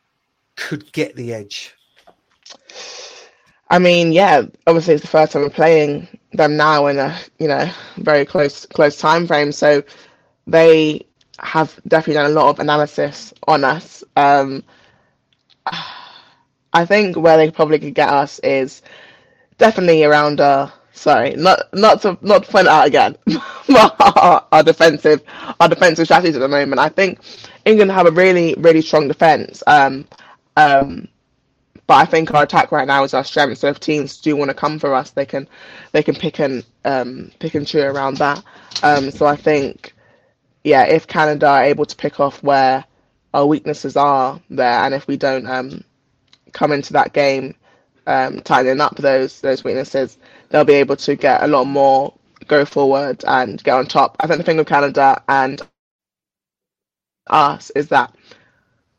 could 0.55 0.91
get 0.91 1.15
the 1.15 1.33
edge? 1.33 1.73
I 3.69 3.79
mean, 3.79 4.11
yeah, 4.11 4.43
obviously 4.67 4.93
it's 4.95 5.01
the 5.01 5.07
first 5.07 5.31
time 5.31 5.41
we're 5.41 5.49
playing 5.49 6.07
them 6.33 6.57
now 6.57 6.87
in 6.87 6.99
a 6.99 7.17
you 7.39 7.47
know 7.47 7.69
very 7.97 8.25
close 8.25 8.65
close 8.67 8.97
time 8.97 9.27
frame, 9.27 9.51
so 9.51 9.83
they 10.47 11.05
have 11.39 11.79
definitely 11.87 12.15
done 12.21 12.31
a 12.31 12.33
lot 12.33 12.49
of 12.49 12.59
analysis 12.59 13.33
on 13.47 13.63
us. 13.63 14.03
Um, 14.15 14.63
I 16.73 16.85
think 16.85 17.15
where 17.17 17.37
they 17.37 17.51
probably 17.51 17.79
could 17.79 17.95
get 17.95 18.09
us 18.09 18.39
is 18.39 18.81
definitely 19.57 20.03
around 20.03 20.41
uh 20.41 20.69
sorry, 20.93 21.35
not 21.35 21.73
not 21.73 22.01
to 22.03 22.17
not 22.21 22.45
to 22.45 22.51
point 22.51 22.67
out 22.67 22.87
again, 22.87 23.17
our, 23.75 24.45
our, 24.51 24.63
defensive 24.63 25.21
our 25.59 25.67
defensive 25.67 26.05
strategies 26.05 26.35
at 26.35 26.39
the 26.39 26.47
moment. 26.47 26.79
I 26.79 26.89
think 26.89 27.19
England 27.65 27.91
have 27.91 28.07
a 28.07 28.11
really 28.11 28.55
really 28.57 28.81
strong 28.81 29.07
defense. 29.07 29.61
Um, 29.67 30.05
um, 30.55 31.07
but 31.85 31.95
I 31.95 32.05
think 32.05 32.33
our 32.33 32.43
attack 32.43 32.71
right 32.71 32.87
now 32.87 33.03
is 33.03 33.13
our 33.13 33.23
strength. 33.23 33.57
So 33.57 33.67
if 33.67 33.79
teams 33.79 34.17
do 34.17 34.35
want 34.35 34.49
to 34.49 34.55
come 34.55 34.79
for 34.79 34.93
us, 34.93 35.11
they 35.11 35.25
can 35.25 35.47
they 35.91 36.03
can 36.03 36.15
pick 36.15 36.39
and 36.39 36.63
um, 36.85 37.31
pick 37.39 37.55
and 37.55 37.67
chew 37.67 37.81
around 37.81 38.17
that. 38.17 38.43
Um, 38.81 39.11
so 39.11 39.25
I 39.25 39.35
think, 39.35 39.93
yeah, 40.63 40.85
if 40.85 41.07
Canada 41.07 41.47
are 41.47 41.63
able 41.63 41.85
to 41.85 41.95
pick 41.95 42.19
off 42.19 42.41
where 42.41 42.85
our 43.33 43.45
weaknesses 43.45 43.97
are 43.97 44.39
there, 44.49 44.83
and 44.83 44.93
if 44.93 45.07
we 45.07 45.17
don't 45.17 45.45
um, 45.45 45.83
come 46.53 46.71
into 46.71 46.93
that 46.93 47.13
game 47.13 47.55
um, 48.07 48.41
tightening 48.41 48.81
up 48.81 48.95
those 48.95 49.41
those 49.41 49.63
weaknesses, 49.63 50.17
they'll 50.53 50.65
be 50.65 50.75
able 50.75 50.97
to 50.97 51.15
get 51.17 51.43
a 51.43 51.47
lot 51.47 51.65
more 51.65 52.13
go 52.47 52.63
forward 52.65 53.25
and 53.27 53.63
get 53.63 53.73
on 53.75 53.87
top. 53.87 54.17
I 54.21 54.27
think 54.27 54.37
the 54.37 54.45
thing 54.45 54.57
with 54.57 54.67
Canada 54.67 55.21
and 55.27 55.61
us 57.27 57.71
is 57.71 57.89
that 57.89 58.15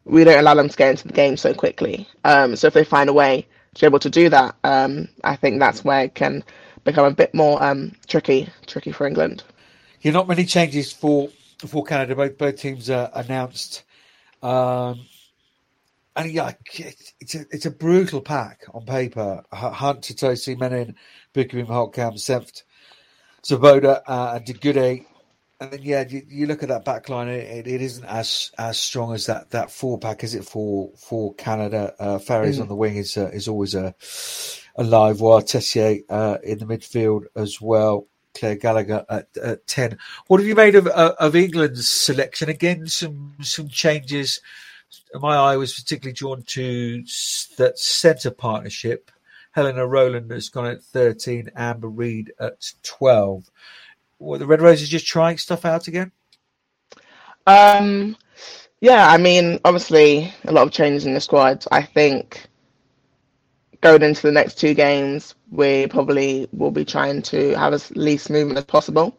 we 0.05 0.25
don't 0.25 0.39
allow 0.41 0.55
them 0.55 0.69
to 0.69 0.77
get 0.77 0.91
into 0.91 1.07
the 1.09 1.15
game 1.15 1.37
so 1.37 1.55
quickly. 1.55 2.09
Um, 2.25 2.57
so 2.57 2.67
if 2.67 2.75
they 2.75 2.85
find 2.85 3.09
a 3.09 3.15
way 3.15 3.47
to 3.75 3.81
be 3.81 3.87
able 3.87 4.01
to 4.01 4.11
do 4.11 4.29
that, 4.31 4.57
um, 4.65 5.09
I 5.23 5.37
think 5.37 5.61
that's 5.61 5.85
where 5.85 6.05
it 6.05 6.17
can 6.17 6.45
become 6.85 7.07
a 7.07 7.13
bit 7.13 7.35
more 7.35 7.63
um, 7.63 7.93
tricky, 8.09 8.51
tricky 8.67 8.93
for 8.93 9.07
England. 9.07 9.45
Yeah, 10.03 10.13
not 10.13 10.29
many 10.29 10.45
changes 10.45 10.93
for 10.93 11.31
for 11.67 11.85
Canada. 11.85 12.17
Both 12.17 12.39
both 12.39 12.57
teams 12.57 12.91
announced, 12.91 13.85
um, 14.43 15.07
and 16.17 16.31
yeah, 16.31 16.53
it's 17.21 17.35
a 17.35 17.47
it's 17.51 17.67
a 17.67 17.71
brutal 17.71 18.21
pack 18.21 18.65
on 18.73 18.85
paper. 18.85 19.43
Hunt, 19.53 20.03
Tuttosi, 20.03 20.59
Menin, 20.59 20.95
Beukeboom, 21.35 21.67
Holtkamp, 21.67 22.15
Senft, 22.15 22.63
Svoboda, 23.43 24.03
uh, 24.07 24.35
and 24.37 24.45
De 24.45 24.53
Goede 24.53 25.07
and 25.61 25.73
then 25.73 25.83
yeah, 25.83 26.05
you, 26.09 26.23
you, 26.29 26.47
look 26.47 26.63
at 26.63 26.69
that 26.69 26.85
back 26.85 27.09
line. 27.09 27.29
It, 27.29 27.67
it 27.67 27.81
isn't 27.81 28.05
as 28.05 28.51
as 28.59 28.79
strong 28.79 29.15
as 29.15 29.27
that 29.27 29.51
that 29.51 29.71
four 29.71 29.99
pack, 29.99 30.25
is 30.25 30.35
it 30.35 30.45
for 30.45 30.91
for 30.97 31.35
Canada? 31.35 31.95
Uh, 31.99 32.19
Farries 32.19 32.59
mm. 32.59 32.63
on 32.63 32.69
the 32.69 32.75
wing 32.75 32.97
is 32.97 33.17
uh, 33.17 33.31
is 33.33 33.49
always 33.49 33.75
a 33.75 33.95
a 34.77 34.85
live 34.85 35.21
wire. 35.21 35.43
Tessier 35.43 36.01
uh, 36.11 36.39
in 36.43 36.59
the 36.59 36.67
midfield 36.67 37.25
as 37.37 37.61
well. 37.61 38.07
Claire 38.35 38.57
Gallagher 38.57 39.05
at, 39.09 39.29
at 39.37 39.67
ten. 39.67 39.97
What 40.27 40.41
have 40.41 40.47
you 40.47 40.57
made 40.57 40.75
of 40.75 40.87
uh, 40.89 41.15
of 41.19 41.37
England's 41.37 41.89
selection? 41.89 42.49
Again, 42.49 42.87
some 42.87 43.37
some 43.41 43.69
changes. 43.69 44.41
My 45.15 45.37
eye 45.37 45.57
was 45.57 45.75
particularly 45.75 46.15
drawn 46.15 46.43
to 46.43 47.05
that 47.57 47.79
centre 47.79 48.31
partnership. 48.31 49.11
Helena 49.53 49.87
Rowland 49.87 50.31
has 50.31 50.49
gone 50.49 50.67
at 50.67 50.83
thirteen. 50.83 51.51
Amber 51.57 51.89
Reed 51.89 52.33
at 52.41 52.73
twelve 52.83 53.51
what, 54.19 54.39
the 54.39 54.47
Red 54.47 54.63
Roses 54.63 54.89
just 54.89 55.07
trying 55.07 55.39
stuff 55.39 55.65
out 55.65 55.89
again? 55.89 56.13
Um, 57.47 58.17
yeah, 58.81 59.09
I 59.09 59.19
mean, 59.19 59.61
obviously 59.65 60.33
a 60.45 60.53
lot 60.53 60.67
of 60.67 60.73
changes 60.73 61.07
in 61.07 61.15
the 61.15 61.21
squad. 61.21 61.65
I 61.71 61.83
think 61.83 62.47
going 63.81 64.03
into 64.03 64.23
the 64.23 64.33
next 64.33 64.59
two 64.59 64.75
games, 64.75 65.35
we 65.51 65.87
probably 65.89 66.49
will 66.53 66.71
be 66.71 66.85
trying 66.85 67.23
to 67.23 67.55
have 67.55 67.75
as 67.75 67.91
least 67.93 68.31
movement 68.31 68.59
as 68.59 68.65
possible. 68.65 69.17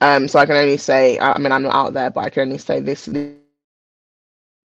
Um, 0.00 0.28
so 0.28 0.38
I 0.38 0.46
can 0.46 0.56
only 0.56 0.76
say, 0.76 1.18
I 1.18 1.38
mean, 1.38 1.52
I'm 1.52 1.62
not 1.62 1.74
out 1.74 1.94
there, 1.94 2.10
but 2.10 2.24
I 2.24 2.30
can 2.30 2.42
only 2.42 2.58
say 2.58 2.80
this. 2.80 3.08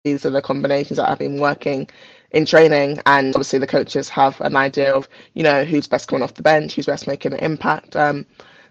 These 0.03 0.25
are 0.25 0.31
the 0.31 0.41
combinations 0.41 0.97
that 0.97 1.07
I've 1.09 1.19
been 1.19 1.39
working 1.39 1.87
in 2.31 2.47
training, 2.47 2.99
and 3.05 3.35
obviously 3.35 3.59
the 3.59 3.67
coaches 3.67 4.09
have 4.09 4.41
an 4.41 4.55
idea 4.55 4.95
of, 4.95 5.07
you 5.35 5.43
know, 5.43 5.63
who's 5.63 5.87
best 5.87 6.07
coming 6.07 6.23
off 6.23 6.33
the 6.33 6.41
bench, 6.41 6.73
who's 6.73 6.87
best 6.87 7.05
making 7.05 7.33
an 7.33 7.39
impact. 7.39 7.95
Um, 7.95 8.25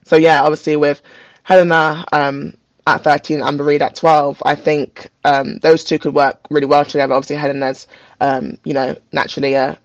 so 0.04 0.16
yeah, 0.16 0.42
obviously 0.42 0.74
with 0.74 1.00
Helena 1.44 2.04
um, 2.12 2.54
at 2.88 3.04
13 3.04 3.42
and 3.42 3.60
Reed 3.60 3.80
at 3.80 3.94
12, 3.94 4.42
I 4.44 4.56
think 4.56 5.08
um, 5.24 5.58
those 5.58 5.84
two 5.84 6.00
could 6.00 6.14
work 6.14 6.40
really 6.50 6.66
well 6.66 6.84
together. 6.84 7.14
Obviously, 7.14 7.36
Helena's, 7.36 7.86
um, 8.20 8.58
you 8.64 8.74
know, 8.74 8.96
naturally 9.12 9.54
a, 9.54 9.78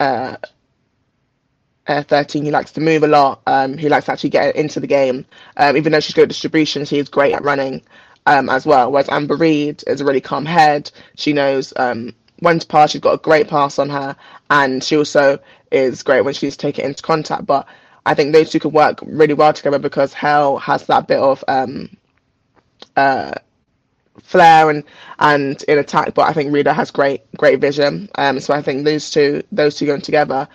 a, 0.00 0.36
a 1.86 2.02
13 2.02 2.44
He 2.44 2.50
likes 2.50 2.72
to 2.72 2.80
move 2.80 3.04
a 3.04 3.08
lot. 3.08 3.40
Um, 3.46 3.78
he 3.78 3.88
likes 3.88 4.06
to 4.06 4.12
actually 4.12 4.30
get 4.30 4.56
into 4.56 4.80
the 4.80 4.88
game. 4.88 5.26
Um, 5.56 5.76
even 5.76 5.92
though 5.92 6.00
she's 6.00 6.14
good 6.16 6.22
at 6.22 6.28
distribution, 6.30 6.86
she 6.86 6.98
is 6.98 7.08
great 7.08 7.34
at 7.34 7.44
running 7.44 7.82
um, 8.26 8.48
as 8.48 8.66
well. 8.66 8.90
Whereas 8.90 9.08
Amber 9.08 9.36
Reed 9.36 9.82
is 9.86 10.00
a 10.00 10.04
really 10.04 10.20
calm 10.20 10.44
head. 10.44 10.90
She 11.16 11.32
knows 11.32 11.72
um, 11.76 12.14
when 12.40 12.58
to 12.58 12.66
pass, 12.66 12.90
she's 12.90 13.00
got 13.00 13.14
a 13.14 13.18
great 13.18 13.48
pass 13.48 13.78
on 13.78 13.88
her, 13.88 14.16
and 14.50 14.82
she 14.82 14.96
also 14.96 15.38
is 15.70 16.02
great 16.02 16.22
when 16.22 16.34
she's 16.34 16.56
taken 16.56 16.84
into 16.84 17.02
contact. 17.02 17.46
But 17.46 17.66
I 18.04 18.14
think 18.14 18.32
those 18.32 18.50
two 18.50 18.60
could 18.60 18.72
work 18.72 18.98
really 19.02 19.34
well 19.34 19.52
together 19.52 19.78
because 19.78 20.12
Hell 20.12 20.58
has 20.58 20.86
that 20.86 21.06
bit 21.06 21.18
of 21.18 21.44
um, 21.48 21.88
uh, 22.96 23.32
flair 24.22 24.70
and 24.70 24.84
and 25.18 25.62
in 25.64 25.78
attack, 25.78 26.14
but 26.14 26.28
I 26.28 26.32
think 26.32 26.52
Rita 26.52 26.72
has 26.72 26.90
great 26.90 27.22
great 27.36 27.60
vision. 27.60 28.08
Um, 28.16 28.40
so 28.40 28.54
I 28.54 28.62
think 28.62 28.84
those 28.84 29.10
two 29.10 29.42
those 29.52 29.76
two 29.76 29.86
going 29.86 30.00
together 30.00 30.48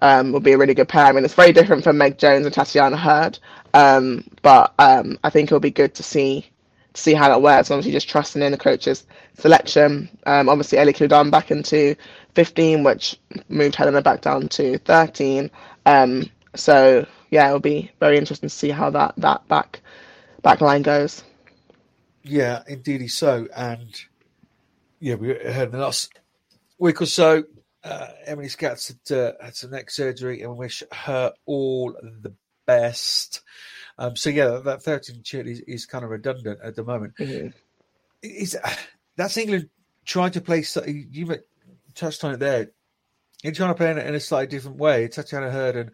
um, 0.00 0.32
will 0.32 0.40
be 0.40 0.52
a 0.52 0.58
really 0.58 0.74
good 0.74 0.88
pair. 0.88 1.06
I 1.06 1.12
mean, 1.12 1.24
it's 1.24 1.34
very 1.34 1.52
different 1.52 1.84
from 1.84 1.98
Meg 1.98 2.18
Jones 2.18 2.46
and 2.46 2.54
Tatyana 2.54 2.98
Heard, 2.98 3.38
um, 3.74 4.24
but 4.42 4.74
um, 4.78 5.18
I 5.24 5.30
think 5.30 5.48
it'll 5.48 5.60
be 5.60 5.70
good 5.70 5.94
to 5.94 6.02
see 6.02 6.46
see 6.94 7.14
how 7.14 7.28
that 7.28 7.42
works. 7.42 7.70
Obviously, 7.70 7.92
just 7.92 8.08
trusting 8.08 8.42
in 8.42 8.52
the 8.52 8.58
coach's 8.58 9.04
selection. 9.38 10.08
Um, 10.26 10.48
obviously, 10.48 10.78
Ellie 10.78 10.92
Kildunne 10.92 11.30
back 11.30 11.50
into 11.50 11.96
15, 12.34 12.84
which 12.84 13.18
moved 13.48 13.74
Helena 13.74 14.02
back 14.02 14.22
down 14.22 14.48
to 14.48 14.78
13. 14.78 15.50
Um, 15.86 16.30
so 16.54 17.06
yeah, 17.30 17.48
it'll 17.48 17.60
be 17.60 17.90
very 18.00 18.16
interesting 18.16 18.48
to 18.48 18.54
see 18.54 18.70
how 18.70 18.90
that 18.90 19.14
that 19.18 19.46
back 19.48 19.80
back 20.42 20.60
line 20.60 20.82
goes. 20.82 21.24
Yeah, 22.22 22.62
indeed 22.66 23.06
so. 23.08 23.48
And 23.54 23.94
yeah, 25.00 25.16
we 25.16 25.28
heard 25.28 25.66
in 25.66 25.72
the 25.72 25.78
last 25.78 26.12
week 26.78 27.02
or 27.02 27.06
so, 27.06 27.44
uh, 27.82 28.06
Emily 28.24 28.48
Scarratt 28.48 28.96
had, 29.08 29.16
uh, 29.16 29.32
had 29.42 29.56
some 29.56 29.72
neck 29.72 29.90
surgery 29.90 30.42
and 30.42 30.56
wish 30.56 30.82
her 30.92 31.32
all 31.44 31.92
the 31.92 32.34
best. 32.66 33.42
Um, 33.98 34.16
so 34.16 34.30
yeah, 34.30 34.60
that 34.64 34.82
13 34.82 35.22
chill 35.22 35.46
is, 35.46 35.60
is 35.60 35.86
kind 35.86 36.04
of 36.04 36.10
redundant 36.10 36.60
at 36.62 36.74
the 36.76 36.84
moment. 36.84 37.14
Mm-hmm. 37.18 37.48
Is 38.22 38.56
that's 39.16 39.36
England 39.36 39.68
trying 40.04 40.32
to 40.32 40.40
play? 40.40 40.64
You 40.86 41.38
touched 41.94 42.24
on 42.24 42.34
it 42.34 42.40
there. 42.40 42.70
You're 43.42 43.52
trying 43.52 43.70
to 43.70 43.74
play 43.74 43.90
in, 43.90 43.98
in 43.98 44.14
a 44.14 44.20
slightly 44.20 44.46
different 44.46 44.78
way. 44.78 45.06
Tatyana 45.06 45.52
Heard 45.52 45.76
and, 45.76 45.90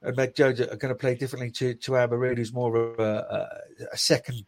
and 0.00 0.16
Meg 0.16 0.34
Jones 0.34 0.60
are 0.60 0.76
going 0.76 0.88
to 0.88 0.94
play 0.94 1.14
differently 1.14 1.50
to 1.52 1.74
to 1.74 1.96
Amber 1.96 2.18
Reed, 2.18 2.38
who's 2.38 2.52
more 2.52 2.74
of 2.74 2.98
a, 2.98 3.02
a, 3.02 3.86
a 3.92 3.96
second 3.96 4.44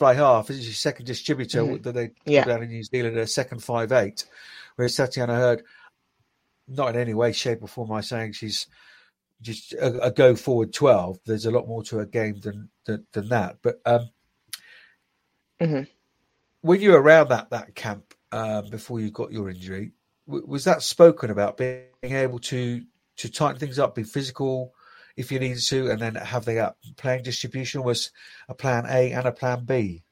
fly 0.00 0.14
half, 0.14 0.48
is 0.48 0.64
she 0.64 0.72
second 0.72 1.04
distributor 1.04 1.62
mm-hmm. 1.62 1.82
that 1.82 1.92
they 1.92 2.10
yeah. 2.24 2.44
down 2.44 2.62
in 2.62 2.70
New 2.70 2.82
Zealand, 2.82 3.18
a 3.18 3.26
second 3.26 3.62
five 3.62 3.92
eight, 3.92 4.24
whereas 4.76 4.96
Tatyana 4.96 5.36
Heard, 5.36 5.62
not 6.68 6.94
in 6.94 7.00
any 7.00 7.14
way, 7.14 7.32
shape, 7.32 7.62
or 7.62 7.68
form, 7.68 7.92
I 7.92 8.00
saying 8.00 8.32
she's 8.32 8.66
just 9.42 9.72
a, 9.74 10.06
a, 10.06 10.10
go 10.10 10.34
forward 10.34 10.72
twelve. 10.72 11.18
There's 11.24 11.46
a 11.46 11.50
lot 11.50 11.68
more 11.68 11.82
to 11.84 12.00
a 12.00 12.06
game 12.06 12.40
than 12.40 12.68
than, 12.86 13.06
than 13.12 13.28
that. 13.28 13.56
But 13.62 13.80
um, 13.86 14.10
mm-hmm. 15.60 15.82
when 16.62 16.80
you 16.80 16.92
were 16.92 17.00
around 17.00 17.28
that 17.28 17.50
that 17.50 17.74
camp 17.74 18.14
uh, 18.32 18.62
before 18.62 19.00
you 19.00 19.10
got 19.10 19.32
your 19.32 19.50
injury, 19.50 19.92
w- 20.26 20.46
was 20.46 20.64
that 20.64 20.82
spoken 20.82 21.30
about 21.30 21.56
being 21.56 21.84
able 22.02 22.38
to 22.40 22.82
to 23.16 23.30
tighten 23.30 23.58
things 23.58 23.78
up, 23.78 23.94
be 23.94 24.02
physical? 24.02 24.74
if 25.16 25.30
you 25.30 25.38
needed 25.38 25.62
to, 25.62 25.90
and 25.90 26.00
then 26.00 26.14
have 26.14 26.44
the 26.44 26.74
playing 26.96 27.22
distribution 27.22 27.82
was 27.82 28.10
a 28.48 28.54
plan 28.54 28.86
A 28.88 29.12
and 29.12 29.26
a 29.26 29.32
plan 29.32 29.64
B. 29.64 30.02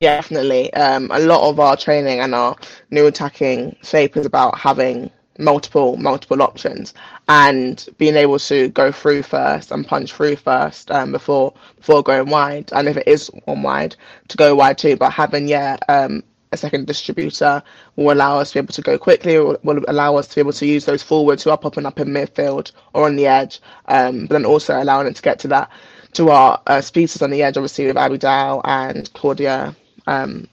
Yeah, 0.00 0.16
definitely. 0.16 0.72
Um, 0.74 1.10
a 1.12 1.18
lot 1.18 1.48
of 1.48 1.58
our 1.60 1.76
training 1.76 2.20
and 2.20 2.34
our 2.34 2.56
new 2.90 3.06
attacking 3.06 3.76
shape 3.82 4.16
is 4.16 4.26
about 4.26 4.58
having 4.58 5.10
multiple 5.38 5.96
multiple 5.96 6.42
options 6.42 6.94
and 7.28 7.88
being 7.98 8.14
able 8.14 8.38
to 8.38 8.68
go 8.68 8.92
through 8.92 9.22
first 9.22 9.72
and 9.72 9.86
punch 9.86 10.12
through 10.12 10.36
first 10.36 10.90
um, 10.90 11.12
before 11.12 11.52
before 11.76 12.02
going 12.02 12.30
wide. 12.30 12.70
And 12.72 12.88
if 12.88 12.96
it 12.96 13.08
is 13.08 13.30
one 13.44 13.62
wide 13.62 13.96
to 14.28 14.36
go 14.36 14.54
wide 14.54 14.78
too. 14.78 14.96
But 14.96 15.12
having 15.12 15.48
yeah 15.48 15.76
um, 15.88 16.22
a 16.54 16.56
second 16.56 16.86
distributor 16.86 17.62
will 17.96 18.14
allow 18.14 18.38
us 18.38 18.50
to 18.50 18.54
be 18.54 18.58
able 18.60 18.72
to 18.72 18.82
go 18.82 18.96
quickly, 18.96 19.38
will, 19.38 19.84
allow 19.88 20.16
us 20.16 20.28
to 20.28 20.36
be 20.36 20.40
able 20.40 20.52
to 20.52 20.66
use 20.66 20.84
those 20.84 21.02
forwards 21.02 21.42
who 21.42 21.50
are 21.50 21.58
popping 21.58 21.84
up 21.84 22.00
in 22.00 22.08
midfield 22.08 22.72
or 22.94 23.06
on 23.06 23.16
the 23.16 23.26
edge, 23.26 23.60
um, 23.86 24.26
but 24.26 24.34
then 24.34 24.44
also 24.46 24.80
allowing 24.80 25.06
it 25.06 25.16
to 25.16 25.22
get 25.22 25.38
to 25.40 25.48
that 25.48 25.70
to 26.12 26.30
our 26.30 26.60
uh, 26.68 26.80
speedsters 26.80 27.22
on 27.22 27.30
the 27.30 27.42
edge, 27.42 27.56
obviously 27.56 27.86
with 27.86 27.96
Abby 27.96 28.18
Dow 28.18 28.60
and 28.64 29.12
Claudia 29.14 29.74
um, 30.06 30.48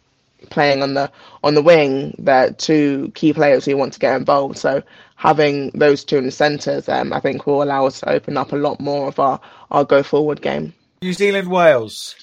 playing 0.49 0.81
on 0.81 0.93
the 0.93 1.11
on 1.43 1.55
the 1.55 1.61
wing. 1.61 2.15
They're 2.17 2.51
two 2.51 3.11
key 3.15 3.33
players 3.33 3.65
who 3.65 3.77
want 3.77 3.93
to 3.93 3.99
get 3.99 4.15
involved. 4.15 4.57
So 4.57 4.81
having 5.15 5.69
those 5.71 6.03
two 6.03 6.17
in 6.17 6.25
the 6.25 6.31
centres, 6.31 6.89
um, 6.89 7.13
I 7.13 7.19
think, 7.19 7.45
will 7.45 7.63
allow 7.63 7.85
us 7.85 7.99
to 7.99 8.09
open 8.09 8.37
up 8.37 8.51
a 8.51 8.57
lot 8.57 8.79
more 8.79 9.07
of 9.07 9.19
our, 9.19 9.39
our 9.69 9.85
go 9.85 10.03
forward 10.03 10.41
game. 10.41 10.73
New 11.01 11.13
Zealand 11.13 11.49
Wales 11.49 12.15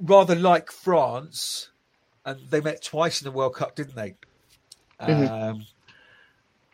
rather 0.00 0.34
like 0.34 0.70
France, 0.70 1.70
and 2.24 2.40
they 2.50 2.60
met 2.60 2.82
twice 2.82 3.20
in 3.20 3.24
the 3.24 3.30
World 3.30 3.54
Cup, 3.54 3.74
didn't 3.74 3.96
they? 3.96 4.14
Mm-hmm. 5.00 5.32
Um, 5.32 5.66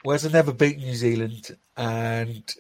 whereas 0.03 0.27
I 0.27 0.31
never 0.31 0.53
beat 0.53 0.79
New 0.79 0.95
Zealand, 0.95 1.57
and 1.77 2.55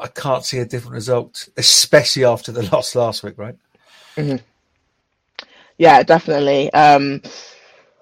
I 0.00 0.08
can't 0.08 0.44
see 0.44 0.58
a 0.58 0.66
different 0.66 0.94
result, 0.94 1.48
especially 1.56 2.24
after 2.24 2.52
the 2.52 2.62
loss 2.72 2.94
last 2.94 3.22
week, 3.22 3.36
right? 3.36 3.56
Mm-hmm. 4.16 4.36
Yeah, 5.78 6.02
definitely. 6.02 6.72
Um, 6.72 7.22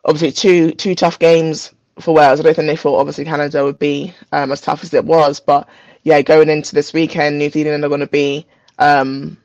obviously, 0.05 0.33
two 0.33 0.73
two 0.73 0.95
tough 0.95 1.19
games 1.19 1.73
for 2.01 2.15
Wales. 2.15 2.41
I 2.41 2.43
don't 2.43 2.55
think 2.55 2.67
they 2.69 2.77
thought 2.77 2.99
obviously 2.99 3.25
Canada 3.25 3.65
would 3.65 3.79
be 3.79 4.15
um, 4.33 4.53
as 4.53 4.61
tough 4.61 4.83
as 4.83 4.95
it 4.95 5.05
was, 5.05 5.41
but 5.41 5.69
yeah, 6.03 6.23
going 6.23 6.49
into 6.49 6.75
this 6.75 6.93
weekend, 6.93 7.39
New 7.39 7.51
Zealand 7.51 7.85
are 7.85 7.89
going 7.89 8.01
to 8.01 8.07
be 8.07 8.47
um, 8.79 9.37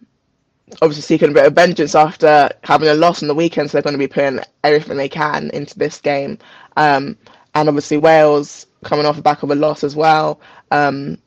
obviously 0.82 1.02
seeking 1.02 1.30
a 1.30 1.34
bit 1.34 1.46
of 1.46 1.54
vengeance 1.54 1.96
after 1.96 2.50
having 2.64 2.90
a 2.90 2.94
loss 2.94 3.22
on 3.22 3.28
the 3.28 3.36
weekend, 3.36 3.70
so 3.70 3.76
they're 3.78 3.84
going 3.84 3.94
to 3.94 3.98
be 4.00 4.08
putting 4.08 4.40
everything 4.64 4.98
they 4.98 5.10
can 5.10 5.50
into 5.52 5.78
this 5.78 6.00
game. 6.00 6.38
Um, 6.78 7.18
and 7.56 7.68
obviously 7.68 7.98
Wales 7.98 8.68
coming 8.84 9.06
off 9.06 9.16
the 9.18 9.22
back 9.22 9.44
of 9.44 9.52
a 9.52 9.56
loss 9.56 9.84
as 9.84 9.96
well. 9.96 10.40
Um, 10.72 11.18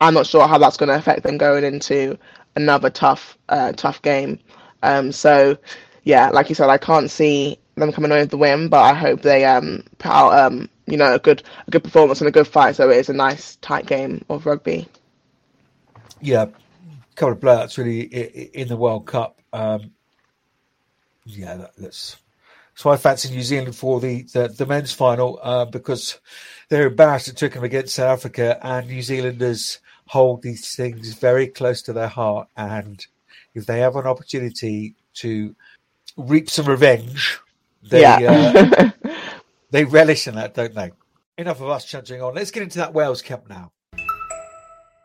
I'm 0.00 0.14
not 0.14 0.26
sure 0.26 0.46
how 0.46 0.58
that's 0.58 0.76
going 0.76 0.88
to 0.88 0.94
affect 0.96 1.22
them 1.22 1.36
going 1.38 1.64
into 1.64 2.18
another 2.56 2.90
tough, 2.90 3.36
uh, 3.48 3.72
tough 3.72 4.00
game. 4.02 4.38
Um, 4.82 5.12
so, 5.12 5.58
yeah, 6.04 6.30
like 6.30 6.48
you 6.48 6.54
said, 6.54 6.70
I 6.70 6.78
can't 6.78 7.10
see 7.10 7.58
them 7.76 7.92
coming 7.92 8.10
away 8.10 8.20
with 8.20 8.30
the 8.30 8.36
win, 8.36 8.68
but 8.68 8.82
I 8.82 8.94
hope 8.94 9.22
they 9.22 9.44
um, 9.44 9.84
put 9.98 10.10
out, 10.10 10.38
um, 10.38 10.68
you 10.86 10.96
know, 10.96 11.14
a 11.14 11.18
good, 11.18 11.42
a 11.66 11.70
good 11.70 11.84
performance 11.84 12.20
and 12.20 12.28
a 12.28 12.32
good 12.32 12.48
fight. 12.48 12.76
So 12.76 12.90
it 12.90 12.98
is 12.98 13.08
a 13.08 13.14
nice, 13.14 13.56
tight 13.56 13.86
game 13.86 14.24
of 14.28 14.46
rugby. 14.46 14.88
Yeah, 16.20 16.46
couple 17.20 17.34
of 17.34 17.40
blowouts 17.40 17.76
really 17.76 18.02
in 18.02 18.68
the 18.68 18.76
World 18.76 19.06
Cup. 19.06 19.40
Um, 19.52 19.92
yeah, 21.26 21.56
that, 21.56 21.76
that's 21.76 22.16
why 22.82 22.94
I 22.94 22.96
fancy 22.96 23.30
New 23.30 23.42
Zealand 23.42 23.76
for 23.76 24.00
the 24.00 24.22
the, 24.22 24.48
the 24.48 24.66
men's 24.66 24.92
final 24.92 25.38
uh, 25.42 25.66
because 25.66 26.18
they're 26.68 26.86
embarrassed 26.86 27.28
at 27.28 27.52
them 27.52 27.64
against 27.64 27.94
South 27.94 28.18
Africa, 28.18 28.58
and 28.62 28.88
New 28.88 29.02
Zealanders 29.02 29.80
hold 30.06 30.42
these 30.42 30.74
things 30.74 31.12
very 31.14 31.46
close 31.46 31.82
to 31.82 31.92
their 31.92 32.08
heart. 32.08 32.48
And 32.56 33.06
if 33.54 33.66
they 33.66 33.80
have 33.80 33.96
an 33.96 34.06
opportunity 34.06 34.94
to 35.14 35.54
reap 36.16 36.50
some 36.50 36.66
revenge, 36.66 37.38
they 37.82 38.02
yeah. 38.02 38.90
uh, 39.04 39.12
they 39.70 39.84
relish 39.84 40.28
in 40.28 40.34
that, 40.36 40.54
don't 40.54 40.74
they? 40.74 40.92
Enough 41.38 41.60
of 41.60 41.68
us 41.70 41.86
chuntering 41.86 42.26
on. 42.26 42.34
Let's 42.34 42.50
get 42.50 42.62
into 42.62 42.78
that 42.78 42.92
Wales 42.92 43.22
camp 43.22 43.48
now. 43.48 43.72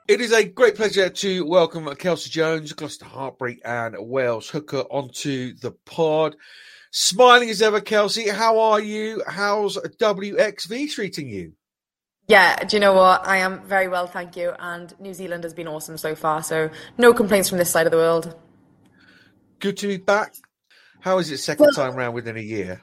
It 0.07 0.21
is 0.21 0.31
a 0.31 0.43
great 0.43 0.75
pleasure 0.75 1.09
to 1.09 1.45
welcome 1.47 1.93
Kelsey 1.95 2.29
Jones, 2.29 2.73
Gloucester-Hartpury, 2.73 3.57
and 3.65 3.95
Wales 3.99 4.47
hooker 4.47 4.81
onto 4.91 5.55
the 5.55 5.71
pod. 5.85 6.35
Smiling 6.91 7.49
as 7.49 7.61
ever, 7.61 7.81
Kelsey. 7.81 8.29
How 8.29 8.59
are 8.59 8.79
you? 8.79 9.23
How's 9.27 9.77
WXV 9.77 10.91
treating 10.91 11.27
you? 11.27 11.53
Yeah, 12.27 12.63
do 12.63 12.75
you 12.75 12.81
know 12.81 12.93
what? 12.93 13.27
I 13.27 13.37
am 13.37 13.63
very 13.65 13.87
well, 13.87 14.07
thank 14.07 14.35
you. 14.35 14.53
And 14.57 14.93
New 14.99 15.13
Zealand 15.13 15.43
has 15.43 15.53
been 15.53 15.67
awesome 15.67 15.97
so 15.97 16.15
far, 16.15 16.41
so 16.41 16.71
no 16.97 17.13
complaints 17.13 17.49
from 17.49 17.59
this 17.59 17.69
side 17.69 17.85
of 17.85 17.91
the 17.91 17.97
world. 17.97 18.35
Good 19.59 19.77
to 19.77 19.87
be 19.87 19.97
back. 19.97 20.33
How 21.01 21.19
is 21.19 21.29
it 21.29 21.37
second 21.37 21.65
well, 21.65 21.73
time 21.73 21.95
round 21.95 22.15
within 22.15 22.35
a 22.35 22.41
year? 22.41 22.81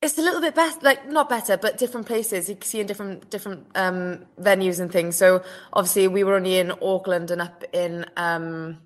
It's 0.00 0.16
a 0.18 0.22
little 0.22 0.40
bit 0.40 0.54
better, 0.54 0.78
like 0.80 1.08
not 1.08 1.28
better, 1.28 1.58
but 1.58 1.76
different 1.76 2.06
places. 2.06 2.48
You 2.48 2.56
can 2.56 2.64
see 2.64 2.80
in 2.80 2.86
different 2.86 3.30
different 3.30 3.66
um, 3.74 4.24
venues 4.40 4.80
and 4.80 4.90
things. 4.90 5.16
So 5.16 5.42
obviously, 5.72 6.08
we 6.08 6.24
were 6.24 6.36
only 6.36 6.56
in 6.58 6.72
Auckland 6.82 7.30
and 7.30 7.42
up 7.42 7.64
in 7.72 8.06
um, 8.16 8.78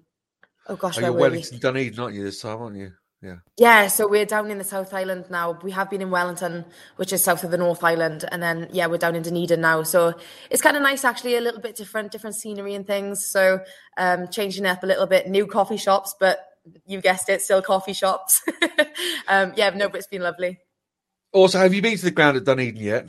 oh 0.66 0.76
gosh, 0.76 0.99
oh, 0.99 1.03
where 1.03 1.11
you're 1.11 1.20
Wellington 1.20 1.59
Dunedin, 1.59 2.01
aren't 2.01 2.14
you? 2.14 2.24
This 2.24 2.41
time, 2.41 2.61
aren't 2.61 2.76
you? 2.76 2.93
Yeah. 3.22 3.36
Yeah. 3.56 3.88
So 3.88 4.06
we're 4.06 4.24
down 4.24 4.50
in 4.50 4.58
the 4.58 4.64
South 4.64 4.94
Island 4.94 5.24
now. 5.28 5.58
We 5.62 5.72
have 5.72 5.90
been 5.90 6.02
in 6.02 6.10
Wellington, 6.10 6.64
which 6.96 7.12
is 7.12 7.24
south 7.24 7.42
of 7.42 7.50
the 7.50 7.58
North 7.58 7.82
Island, 7.82 8.24
and 8.30 8.40
then 8.40 8.68
yeah, 8.72 8.86
we're 8.86 8.98
down 8.98 9.16
in 9.16 9.22
Dunedin 9.22 9.60
now. 9.60 9.82
So 9.82 10.14
it's 10.50 10.62
kind 10.62 10.76
of 10.76 10.82
nice, 10.82 11.04
actually, 11.04 11.36
a 11.36 11.40
little 11.40 11.60
bit 11.60 11.74
different, 11.74 12.12
different 12.12 12.36
scenery 12.36 12.74
and 12.74 12.86
things. 12.86 13.26
So 13.26 13.60
um, 13.96 14.28
changing 14.28 14.66
up 14.66 14.84
a 14.84 14.86
little 14.86 15.06
bit, 15.06 15.28
new 15.28 15.46
coffee 15.46 15.76
shops, 15.76 16.14
but 16.20 16.38
you 16.86 17.00
guessed 17.00 17.28
it, 17.28 17.42
still 17.42 17.62
coffee 17.62 17.92
shops. 17.92 18.40
um, 19.28 19.52
yeah, 19.56 19.70
no, 19.70 19.88
but 19.88 19.98
it's 19.98 20.06
been 20.06 20.22
lovely. 20.22 20.60
Also, 21.32 21.58
have 21.58 21.74
you 21.74 21.82
been 21.82 21.96
to 21.96 22.04
the 22.04 22.10
ground 22.12 22.36
at 22.36 22.44
Dunedin 22.44 22.76
yet? 22.76 23.08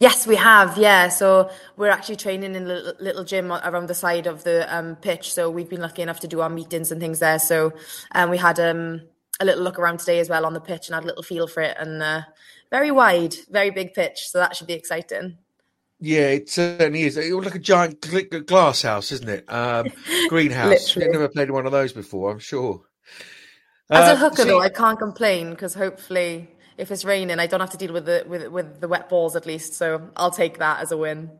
Yes, 0.00 0.26
we 0.26 0.36
have. 0.36 0.78
Yeah, 0.78 1.08
so 1.08 1.50
we're 1.76 1.90
actually 1.90 2.16
training 2.16 2.54
in 2.54 2.64
a 2.64 2.66
little, 2.66 2.94
little 3.00 3.24
gym 3.24 3.50
around 3.52 3.88
the 3.88 3.94
side 3.94 4.26
of 4.26 4.44
the 4.44 4.72
um, 4.74 4.96
pitch. 4.96 5.32
So 5.32 5.50
we've 5.50 5.68
been 5.68 5.80
lucky 5.80 6.02
enough 6.02 6.20
to 6.20 6.28
do 6.28 6.40
our 6.40 6.50
meetings 6.50 6.92
and 6.92 7.00
things 7.00 7.18
there. 7.18 7.38
So 7.38 7.72
um, 8.12 8.30
we 8.30 8.36
had 8.36 8.60
um, 8.60 9.02
a 9.40 9.44
little 9.44 9.62
look 9.62 9.78
around 9.78 9.98
today 10.00 10.18
as 10.20 10.28
well 10.28 10.44
on 10.44 10.54
the 10.54 10.60
pitch 10.60 10.88
and 10.88 10.94
had 10.94 11.04
a 11.04 11.06
little 11.06 11.22
feel 11.22 11.46
for 11.46 11.62
it. 11.62 11.76
And 11.78 12.02
uh, 12.02 12.22
very 12.70 12.90
wide, 12.90 13.36
very 13.50 13.70
big 13.70 13.94
pitch, 13.94 14.28
so 14.28 14.38
that 14.38 14.56
should 14.56 14.66
be 14.66 14.74
exciting. 14.74 15.38
Yeah, 16.00 16.28
it 16.28 16.48
certainly 16.48 17.02
is. 17.02 17.16
It 17.16 17.32
looks 17.32 17.46
like 17.46 17.54
a 17.56 17.58
giant 17.58 18.46
glass 18.46 18.82
house, 18.82 19.10
isn't 19.10 19.28
it? 19.28 19.52
Um, 19.52 19.88
greenhouse. 20.28 20.96
I've 20.96 21.10
never 21.10 21.28
played 21.28 21.50
one 21.50 21.66
of 21.66 21.72
those 21.72 21.92
before. 21.92 22.30
I'm 22.30 22.38
sure. 22.38 22.82
As 23.90 24.08
a 24.08 24.12
uh, 24.12 24.16
hooker, 24.16 24.44
though, 24.44 24.60
I 24.60 24.68
can't 24.68 24.98
complain 24.98 25.50
because 25.50 25.74
hopefully, 25.74 26.48
if 26.76 26.90
it's 26.90 27.04
raining, 27.04 27.40
I 27.40 27.46
don't 27.46 27.60
have 27.60 27.70
to 27.70 27.76
deal 27.76 27.92
with 27.92 28.06
the 28.06 28.24
with 28.28 28.46
with 28.48 28.80
the 28.80 28.86
wet 28.86 29.08
balls 29.08 29.34
at 29.34 29.46
least. 29.46 29.74
So 29.74 30.10
I'll 30.16 30.30
take 30.30 30.58
that 30.58 30.80
as 30.80 30.92
a 30.92 30.96
win. 30.96 31.30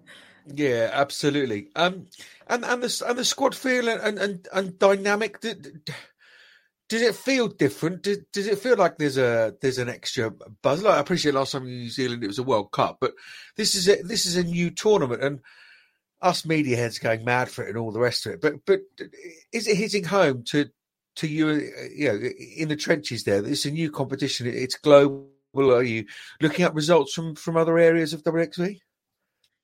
Yeah, 0.47 0.91
absolutely. 0.93 1.69
Um, 1.77 2.07
and 2.49 2.65
and 2.65 2.83
the 2.83 3.05
and 3.07 3.19
the 3.19 3.25
squad 3.25 3.55
feel 3.55 3.89
and 3.89 4.19
and, 4.19 4.49
and 4.53 4.79
dynamic. 4.79 5.45
Does 6.89 7.03
it 7.03 7.15
feel 7.15 7.49
different? 7.49 8.03
Does, 8.03 8.19
does 8.33 8.47
it 8.47 8.59
feel 8.59 8.77
like 8.77 8.97
there's 8.97 9.19
a 9.19 9.55
there's 9.61 9.79
an 9.79 9.89
extra 9.89 10.31
buzz? 10.63 10.83
Like 10.83 10.95
I 10.95 11.01
appreciate 11.01 11.35
last 11.35 11.53
time 11.53 11.65
in 11.65 11.79
New 11.79 11.91
Zealand 11.91 12.25
it 12.25 12.29
was 12.29 12.39
a 12.39 12.43
World 12.43 12.73
Cup, 12.73 12.99
but 13.01 13.13
this 13.57 13.75
is 13.75 13.89
a 13.89 14.03
this 14.03 14.25
is 14.25 14.37
a 14.37 14.45
new 14.45 14.71
tournament, 14.71 15.23
and 15.23 15.41
us 16.21 16.45
media 16.45 16.77
heads 16.77 16.99
going 16.99 17.25
mad 17.25 17.51
for 17.51 17.65
it 17.65 17.69
and 17.69 17.79
all 17.79 17.93
the 17.93 18.01
rest 18.01 18.27
of 18.27 18.33
it. 18.33 18.41
But 18.41 18.65
but 18.65 18.81
is 19.53 19.69
it 19.69 19.77
hitting 19.77 20.05
home 20.05 20.45
to 20.49 20.71
to 21.17 21.29
you? 21.29 21.71
You 21.95 22.09
know, 22.13 22.29
in 22.57 22.69
the 22.69 22.77
trenches 22.77 23.25
there, 23.25 23.45
it's 23.45 23.67
a 23.67 23.71
new 23.71 23.91
competition. 23.91 24.47
It's 24.47 24.77
global. 24.77 25.29
Are 25.57 25.83
you 25.83 26.07
looking 26.41 26.65
at 26.65 26.75
results 26.75 27.13
from 27.13 27.35
from 27.35 27.57
other 27.57 27.79
areas 27.79 28.13
of 28.13 28.23
WXV? 28.23 28.79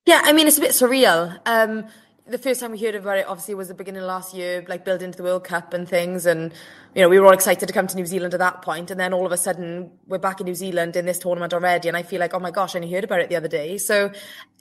Yeah, 0.07 0.21
I 0.25 0.33
mean 0.33 0.47
it's 0.47 0.59
a 0.59 0.63
bit 0.63 0.73
surreal. 0.73 1.39
Um, 1.47 1.87
the 2.27 2.39
first 2.39 2.61
time 2.61 2.71
we 2.71 2.79
heard 2.79 2.95
about 2.95 3.19
it 3.19 3.27
obviously 3.29 3.55
was 3.55 3.69
the 3.69 3.75
beginning 3.75 4.01
of 4.01 4.09
last 4.09 4.33
year, 4.33 4.65
like 4.67 4.83
building 4.83 5.11
to 5.11 5.17
the 5.17 5.23
World 5.23 5.45
Cup 5.45 5.75
and 5.75 5.87
things. 5.87 6.25
And, 6.25 6.55
you 6.95 7.03
know, 7.03 7.09
we 7.11 7.21
were 7.21 7.27
all 7.27 7.35
excited 7.35 7.67
to 7.67 7.73
come 7.73 7.87
to 7.87 7.97
New 7.97 8.07
Zealand 8.07 8.33
at 8.33 8.41
that 8.41 8.63
point. 8.63 8.91
And 8.91 8.99
then 8.99 9.13
all 9.13 9.27
of 9.27 9.33
a 9.33 9.37
sudden 9.37 9.91
we're 10.07 10.17
back 10.17 10.41
in 10.41 10.47
New 10.47 10.55
Zealand 10.55 10.97
in 10.97 11.05
this 11.05 11.19
tournament 11.19 11.53
already. 11.53 11.89
And 11.89 11.97
I 11.97 12.03
feel 12.03 12.21
like, 12.21 12.33
oh 12.33 12.39
my 12.39 12.51
gosh, 12.51 12.75
I 12.75 12.79
only 12.79 12.91
heard 12.91 13.05
about 13.05 13.21
it 13.21 13.29
the 13.29 13.37
other 13.37 13.49
day. 13.49 13.77
So 13.77 14.11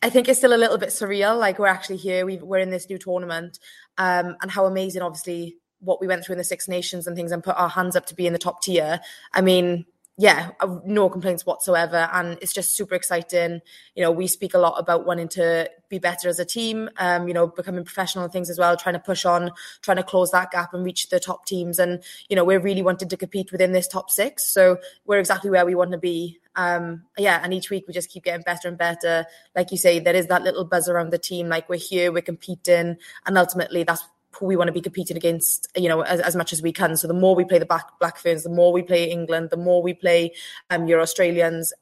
I 0.02 0.10
think 0.10 0.28
it's 0.28 0.40
still 0.40 0.54
a 0.54 0.58
little 0.58 0.78
bit 0.78 0.90
surreal. 0.90 1.40
Like 1.40 1.58
we're 1.58 1.68
actually 1.68 1.98
here, 1.98 2.26
we 2.26 2.38
are 2.38 2.58
in 2.58 2.70
this 2.70 2.90
new 2.90 2.98
tournament. 2.98 3.60
Um, 3.98 4.36
and 4.42 4.52
how 4.52 4.66
amazing, 4.66 5.02
obviously, 5.02 5.56
what 5.80 6.02
we 6.02 6.08
went 6.08 6.26
through 6.26 6.34
in 6.34 6.40
the 6.40 6.46
Six 6.46 6.68
Nations 6.68 7.08
and 7.08 7.16
things 7.16 7.32
and 7.32 7.44
put 7.44 7.58
our 7.58 7.70
hands 7.70 7.96
up 7.96 8.06
to 8.08 8.16
be 8.16 8.26
in 8.26 8.34
the 8.34 8.40
top 8.40 8.62
tier. 8.62 9.00
I 9.34 9.42
mean, 9.42 9.86
yeah, 10.18 10.52
uh, 10.60 10.80
no 10.86 11.10
complaints 11.10 11.46
whatsoever. 11.46 12.08
And 12.14 12.38
it's 12.42 12.54
just 12.54 12.76
super 12.76 12.94
exciting. 12.94 13.62
You 13.96 14.04
know, 14.04 14.12
we 14.12 14.28
speak 14.28 14.54
a 14.54 14.60
lot 14.60 14.80
about 14.80 15.06
wanting 15.06 15.28
to 15.30 15.70
be 15.90 15.98
better 15.98 16.30
as 16.30 16.40
a 16.40 16.46
team, 16.46 16.90
um, 16.98 17.28
you 17.28 17.34
know, 17.34 17.48
becoming 17.48 17.84
professional 17.84 18.24
and 18.24 18.32
things 18.32 18.50
as 18.50 18.60
well, 18.60 18.78
trying 18.78 18.94
to 18.94 19.00
push 19.00 19.26
on, 19.26 19.52
trying 19.82 19.98
to 19.98 20.04
close 20.04 20.30
that 20.32 20.52
gap 20.52 20.74
and 20.74 20.86
reach 20.86 21.10
the 21.10 21.20
top 21.20 21.46
teams. 21.46 21.80
And, 21.80 22.04
you 22.30 22.36
know, 22.36 22.44
we're 22.44 22.60
really 22.60 22.84
wanting 22.84 23.10
to 23.10 23.18
compete 23.18 23.52
within 23.52 23.72
this 23.72 23.88
top 23.88 24.12
six. 24.12 24.46
So 24.46 24.78
we're 25.06 25.20
exactly 25.20 25.50
where 25.50 25.66
we 25.66 25.74
want 25.74 25.92
to 25.94 25.98
be. 25.98 26.40
Um, 26.56 27.06
yeah, 27.18 27.40
and 27.44 27.52
each 27.52 27.72
week 27.72 27.86
we 27.88 27.94
just 27.94 28.12
keep 28.12 28.26
getting 28.26 28.44
better 28.44 28.68
and 28.68 28.78
better. 28.78 29.26
Like 29.56 29.72
you 29.72 29.78
say, 29.78 29.98
there 29.98 30.16
is 30.16 30.28
that 30.28 30.44
little 30.44 30.66
buzz 30.66 30.88
around 30.88 31.10
the 31.10 31.18
team, 31.18 31.50
like 31.50 31.68
we're 31.68 31.80
here, 31.80 32.12
we're 32.12 32.22
competing, 32.22 32.98
and 33.26 33.38
ultimately 33.38 33.84
that's 33.84 34.04
we 34.42 34.56
want 34.56 34.68
to 34.68 34.74
be 34.74 34.82
competing 34.82 35.18
against, 35.18 35.68
you 35.76 35.90
know, 35.90 36.02
as, 36.02 36.20
as 36.20 36.36
much 36.36 36.54
as 36.54 36.62
we 36.62 36.72
can. 36.72 36.96
So 36.98 37.08
the 37.08 37.14
more 37.14 37.36
we 37.36 37.46
play 37.46 37.60
the 37.60 37.66
Black, 37.66 37.88
Black 38.00 38.18
Ferns, 38.18 38.44
the 38.44 38.50
more 38.50 38.72
we 38.72 38.82
play 38.82 39.10
England, 39.10 39.50
the 39.50 39.58
more 39.58 39.82
we 39.82 39.94
play 39.94 40.34
um, 40.70 40.88
your 40.88 41.02
Australians, 41.02 41.74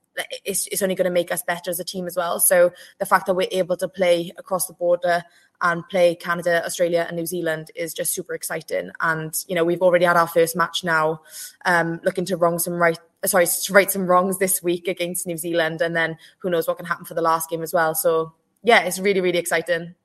it's, 0.43 0.67
it's 0.67 0.81
only 0.81 0.95
going 0.95 1.05
to 1.05 1.11
make 1.11 1.31
us 1.31 1.43
better 1.43 1.71
as 1.71 1.79
a 1.79 1.83
team 1.83 2.07
as 2.07 2.15
well. 2.15 2.39
So 2.39 2.71
the 2.99 3.05
fact 3.05 3.25
that 3.27 3.35
we're 3.35 3.47
able 3.51 3.77
to 3.77 3.87
play 3.87 4.31
across 4.37 4.67
the 4.67 4.73
border 4.73 5.23
and 5.61 5.87
play 5.89 6.15
Canada, 6.15 6.65
Australia, 6.65 7.05
and 7.07 7.15
New 7.15 7.25
Zealand 7.25 7.71
is 7.75 7.93
just 7.93 8.13
super 8.13 8.33
exciting. 8.33 8.91
And 8.99 9.33
you 9.47 9.55
know, 9.55 9.63
we've 9.63 9.81
already 9.81 10.05
had 10.05 10.17
our 10.17 10.27
first 10.27 10.55
match 10.55 10.83
now, 10.83 11.21
um, 11.65 11.99
looking 12.03 12.25
to 12.25 12.37
wrong 12.37 12.59
some 12.59 12.73
right, 12.73 12.97
sorry, 13.25 13.45
to 13.45 13.73
right 13.73 13.91
some 13.91 14.07
wrongs 14.07 14.39
this 14.39 14.63
week 14.63 14.87
against 14.87 15.27
New 15.27 15.37
Zealand, 15.37 15.81
and 15.81 15.95
then 15.95 16.17
who 16.39 16.49
knows 16.49 16.67
what 16.67 16.77
can 16.77 16.85
happen 16.85 17.05
for 17.05 17.13
the 17.13 17.21
last 17.21 17.49
game 17.49 17.61
as 17.61 17.73
well. 17.73 17.93
So 17.93 18.33
yeah, 18.63 18.81
it's 18.81 18.99
really 18.99 19.21
really 19.21 19.39
exciting. 19.39 19.95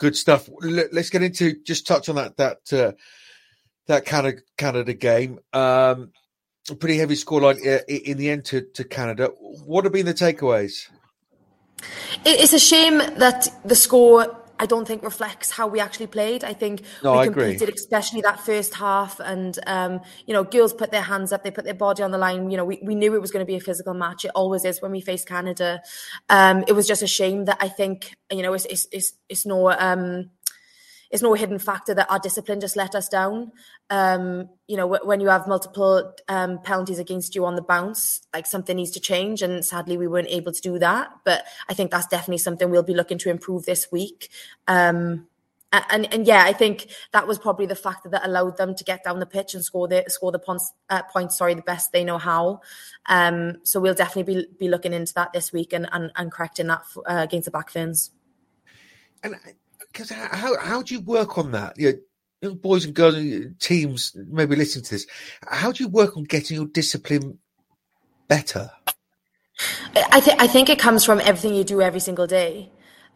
Good 0.00 0.16
stuff. 0.16 0.48
Let's 0.62 1.10
get 1.10 1.22
into 1.22 1.62
just 1.62 1.86
touch 1.86 2.08
on 2.08 2.16
that 2.16 2.36
that 2.38 2.72
uh, 2.72 2.92
that 3.86 4.06
Canada 4.06 4.40
Canada 4.56 4.94
game. 4.94 5.40
Um, 5.52 6.12
pretty 6.78 6.96
heavy 6.96 7.16
scoreline 7.16 7.58
uh, 7.66 7.84
in 7.86 8.16
the 8.16 8.30
end 8.30 8.46
to, 8.46 8.62
to 8.62 8.84
Canada. 8.84 9.26
What 9.66 9.84
have 9.84 9.92
been 9.92 10.06
the 10.06 10.14
takeaways? 10.14 10.88
It's 12.24 12.54
a 12.54 12.58
shame 12.58 12.96
that 12.96 13.48
the 13.62 13.74
score 13.74 14.39
I 14.60 14.66
don't 14.66 14.86
think 14.86 15.02
reflects 15.02 15.50
how 15.50 15.68
we 15.68 15.80
actually 15.80 16.08
played. 16.08 16.44
I 16.44 16.52
think 16.52 16.82
no, 17.02 17.18
we 17.18 17.24
competed, 17.24 17.70
especially 17.74 18.20
that 18.20 18.40
first 18.40 18.74
half, 18.74 19.18
and 19.18 19.58
um, 19.66 20.02
you 20.26 20.34
know, 20.34 20.44
girls 20.44 20.74
put 20.74 20.90
their 20.90 21.00
hands 21.00 21.32
up, 21.32 21.42
they 21.42 21.50
put 21.50 21.64
their 21.64 21.72
body 21.72 22.02
on 22.02 22.10
the 22.10 22.18
line. 22.18 22.50
You 22.50 22.58
know, 22.58 22.66
we, 22.66 22.78
we 22.82 22.94
knew 22.94 23.14
it 23.14 23.22
was 23.22 23.30
going 23.30 23.44
to 23.44 23.50
be 23.50 23.56
a 23.56 23.60
physical 23.60 23.94
match. 23.94 24.26
It 24.26 24.32
always 24.34 24.66
is 24.66 24.82
when 24.82 24.92
we 24.92 25.00
face 25.00 25.24
Canada. 25.24 25.80
Um, 26.28 26.62
it 26.68 26.72
was 26.72 26.86
just 26.86 27.00
a 27.00 27.06
shame 27.06 27.46
that 27.46 27.56
I 27.58 27.68
think 27.68 28.14
you 28.30 28.42
know 28.42 28.52
it's 28.52 28.66
it's 28.66 28.86
it's, 28.92 29.14
it's 29.30 29.46
no 29.46 29.70
um, 29.70 30.28
it's 31.10 31.22
no 31.22 31.32
hidden 31.32 31.58
factor 31.58 31.94
that 31.94 32.10
our 32.10 32.18
discipline 32.18 32.60
just 32.60 32.76
let 32.76 32.94
us 32.94 33.08
down. 33.08 33.52
Um, 33.90 34.48
you 34.68 34.76
know, 34.76 34.88
w- 34.88 35.06
when 35.06 35.20
you 35.20 35.28
have 35.28 35.48
multiple 35.48 36.12
um, 36.28 36.60
penalties 36.62 36.98
against 37.00 37.34
you 37.34 37.44
on 37.44 37.56
the 37.56 37.62
bounce, 37.62 38.22
like 38.32 38.46
something 38.46 38.76
needs 38.76 38.92
to 38.92 39.00
change. 39.00 39.42
And 39.42 39.64
sadly, 39.64 39.98
we 39.98 40.06
weren't 40.06 40.28
able 40.28 40.52
to 40.52 40.60
do 40.60 40.78
that. 40.78 41.10
But 41.24 41.44
I 41.68 41.74
think 41.74 41.90
that's 41.90 42.06
definitely 42.06 42.38
something 42.38 42.70
we'll 42.70 42.84
be 42.84 42.94
looking 42.94 43.18
to 43.18 43.30
improve 43.30 43.66
this 43.66 43.90
week. 43.90 44.30
Um, 44.68 45.26
and, 45.72 46.12
and 46.12 46.26
yeah, 46.26 46.42
I 46.44 46.52
think 46.52 46.88
that 47.12 47.28
was 47.28 47.38
probably 47.38 47.66
the 47.66 47.76
factor 47.76 48.08
that 48.08 48.26
allowed 48.26 48.56
them 48.56 48.74
to 48.74 48.84
get 48.84 49.04
down 49.04 49.20
the 49.20 49.26
pitch 49.26 49.54
and 49.54 49.64
score 49.64 49.86
the 49.86 50.04
score 50.08 50.32
the 50.32 50.38
points. 50.38 50.72
Uh, 50.88 51.02
points 51.04 51.38
sorry, 51.38 51.54
the 51.54 51.62
best 51.62 51.92
they 51.92 52.02
know 52.02 52.18
how. 52.18 52.60
Um, 53.06 53.58
so 53.62 53.78
we'll 53.78 53.94
definitely 53.94 54.34
be 54.34 54.46
be 54.58 54.68
looking 54.68 54.92
into 54.92 55.14
that 55.14 55.32
this 55.32 55.52
week 55.52 55.72
and 55.72 55.88
and, 55.92 56.10
and 56.16 56.32
correcting 56.32 56.66
that 56.66 56.82
uh, 57.06 57.20
against 57.22 57.44
the 57.44 57.52
Black 57.52 57.70
Ferns. 57.70 58.10
And 59.22 59.36
because 59.92 60.10
how 60.10 60.58
how 60.58 60.82
do 60.82 60.94
you 60.94 61.00
work 61.00 61.38
on 61.38 61.52
that? 61.52 61.78
You 61.78 61.92
know, 61.92 61.98
boys 62.40 62.84
and 62.84 62.94
girls 62.94 63.16
teams 63.58 64.16
maybe 64.28 64.56
listen 64.56 64.82
to 64.82 64.90
this. 64.90 65.06
How 65.46 65.72
do 65.72 65.82
you 65.84 65.88
work 65.88 66.16
on 66.16 66.24
getting 66.24 66.56
your 66.56 66.66
discipline 66.66 67.38
better? 68.28 68.70
I 70.12 70.20
think 70.20 70.40
I 70.40 70.46
think 70.46 70.70
it 70.70 70.78
comes 70.78 71.04
from 71.04 71.20
everything 71.20 71.54
you 71.54 71.64
do 71.64 71.82
every 71.82 72.00
single 72.00 72.26
day. 72.26 72.70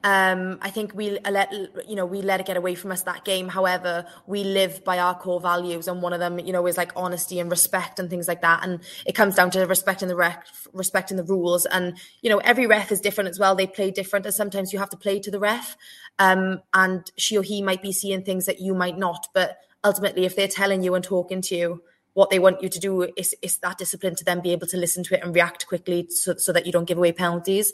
Um, 0.05 0.59
I 0.61 0.69
think 0.69 0.95
we 0.95 1.19
let 1.19 1.51
you 1.89 1.97
know 1.97 2.05
we 2.05 2.21
let 2.21 2.39
it 2.39 2.45
get 2.47 2.59
away 2.59 2.75
from 2.75 2.93
us 2.93 3.03
that 3.03 3.25
game. 3.25 3.49
However, 3.49 4.05
we 4.27 4.45
live 4.45 4.85
by 4.85 4.99
our 4.99 5.15
core 5.15 5.41
values, 5.41 5.89
and 5.89 6.03
one 6.03 6.13
of 6.13 6.21
them, 6.21 6.39
you 6.39 6.53
know, 6.53 6.67
is 6.67 6.77
like 6.77 6.93
honesty 6.95 7.41
and 7.41 7.51
respect 7.51 7.99
and 7.99 8.11
things 8.11 8.29
like 8.29 8.43
that. 8.43 8.63
And 8.63 8.81
it 9.07 9.15
comes 9.15 9.35
down 9.35 9.51
to 9.53 9.65
respecting 9.67 10.09
the 10.09 10.15
ref, 10.15 10.69
respecting 10.75 11.17
the 11.17 11.25
rules. 11.25 11.65
And 11.65 11.97
you 12.21 12.29
know, 12.29 12.37
every 12.39 12.67
ref 12.67 12.93
is 12.93 13.01
different 13.01 13.31
as 13.31 13.39
well. 13.39 13.55
They 13.55 13.67
play 13.67 13.91
different, 13.91 14.27
and 14.27 14.35
sometimes 14.35 14.75
you 14.75 14.79
have 14.79 14.91
to 14.91 14.99
play 14.99 15.21
to 15.21 15.31
the 15.31 15.41
ref. 15.41 15.75
Um, 16.19 16.61
and 16.75 17.11
she 17.17 17.39
or 17.39 17.43
he 17.43 17.63
might 17.63 17.81
be 17.81 17.93
seeing 17.93 18.25
things 18.25 18.45
that 18.45 18.61
you 18.61 18.75
might 18.75 18.99
not. 18.99 19.29
But 19.33 19.57
ultimately, 19.83 20.27
if 20.27 20.37
they're 20.37 20.49
telling 20.49 20.83
you 20.83 20.95
and 20.95 21.03
talking 21.03 21.41
to 21.41 21.57
you, 21.57 21.83
what 22.13 22.29
they 22.29 22.39
want 22.39 22.63
you 22.63 22.69
to 22.69 22.79
do 22.79 23.09
is, 23.17 23.35
is 23.41 23.57
that 23.59 23.79
discipline 23.79 24.17
to 24.17 24.25
then 24.25 24.41
be 24.41 24.53
able 24.53 24.67
to 24.67 24.77
listen 24.77 25.03
to 25.05 25.15
it 25.15 25.25
and 25.25 25.35
react 25.35 25.67
quickly 25.67 26.09
so, 26.11 26.37
so 26.37 26.53
that 26.53 26.67
you 26.67 26.73
don't 26.73 26.87
give 26.87 26.99
away 26.99 27.13
penalties. 27.13 27.73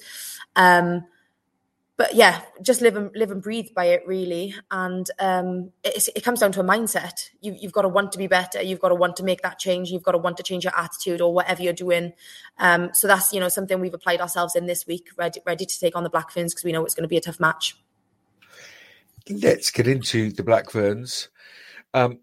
Um, 0.54 1.04
but 2.00 2.14
yeah, 2.14 2.40
just 2.62 2.80
live 2.80 2.96
and 2.96 3.14
live 3.14 3.30
and 3.30 3.42
breathe 3.42 3.74
by 3.76 3.84
it 3.84 4.02
really. 4.06 4.54
And 4.70 5.06
um, 5.18 5.70
it, 5.84 6.08
it 6.16 6.24
comes 6.24 6.40
down 6.40 6.50
to 6.52 6.60
a 6.60 6.64
mindset. 6.64 7.28
You, 7.42 7.54
you've 7.60 7.74
got 7.74 7.82
to 7.82 7.90
want 7.90 8.12
to 8.12 8.18
be 8.18 8.26
better. 8.26 8.62
You've 8.62 8.80
got 8.80 8.88
to 8.88 8.94
want 8.94 9.16
to 9.16 9.22
make 9.22 9.42
that 9.42 9.58
change. 9.58 9.90
You've 9.90 10.02
got 10.02 10.12
to 10.12 10.18
want 10.18 10.38
to 10.38 10.42
change 10.42 10.64
your 10.64 10.74
attitude 10.74 11.20
or 11.20 11.34
whatever 11.34 11.62
you're 11.62 11.74
doing. 11.74 12.14
Um, 12.56 12.88
so 12.94 13.06
that's 13.06 13.34
you 13.34 13.38
know 13.38 13.50
something 13.50 13.78
we've 13.80 13.92
applied 13.92 14.22
ourselves 14.22 14.56
in 14.56 14.64
this 14.64 14.86
week, 14.86 15.08
ready 15.18 15.42
ready 15.44 15.66
to 15.66 15.78
take 15.78 15.94
on 15.94 16.02
the 16.02 16.08
Black 16.08 16.30
Ferns 16.30 16.54
because 16.54 16.64
we 16.64 16.72
know 16.72 16.86
it's 16.86 16.94
going 16.94 17.04
to 17.04 17.08
be 17.08 17.18
a 17.18 17.20
tough 17.20 17.38
match. 17.38 17.76
Let's 19.28 19.70
get 19.70 19.86
into 19.86 20.32
the 20.32 20.42
Black 20.42 20.70
Ferns. 20.70 21.28
Um, 21.92 22.20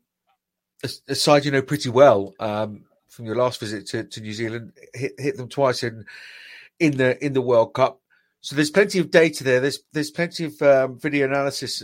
a, 1.07 1.13
side 1.13 1.45
you 1.45 1.51
know 1.51 1.61
pretty 1.61 1.89
well 1.89 2.33
um, 2.39 2.85
from 3.09 3.25
your 3.27 3.35
last 3.35 3.59
visit 3.59 3.85
to, 3.89 4.05
to 4.05 4.21
New 4.21 4.33
Zealand, 4.33 4.73
hit, 4.95 5.19
hit 5.19 5.37
them 5.37 5.49
twice 5.49 5.83
in 5.83 6.03
in 6.79 6.97
the 6.97 7.23
in 7.23 7.33
the 7.33 7.43
World 7.43 7.75
Cup 7.75 8.01
so 8.47 8.55
there's 8.55 8.71
plenty 8.71 8.99
of 8.99 9.11
data 9.11 9.43
there. 9.43 9.59
There's 9.59 9.79
there's 9.91 10.09
plenty 10.09 10.45
of 10.45 10.61
um, 10.61 10.97
video 10.97 11.27
analysis 11.27 11.83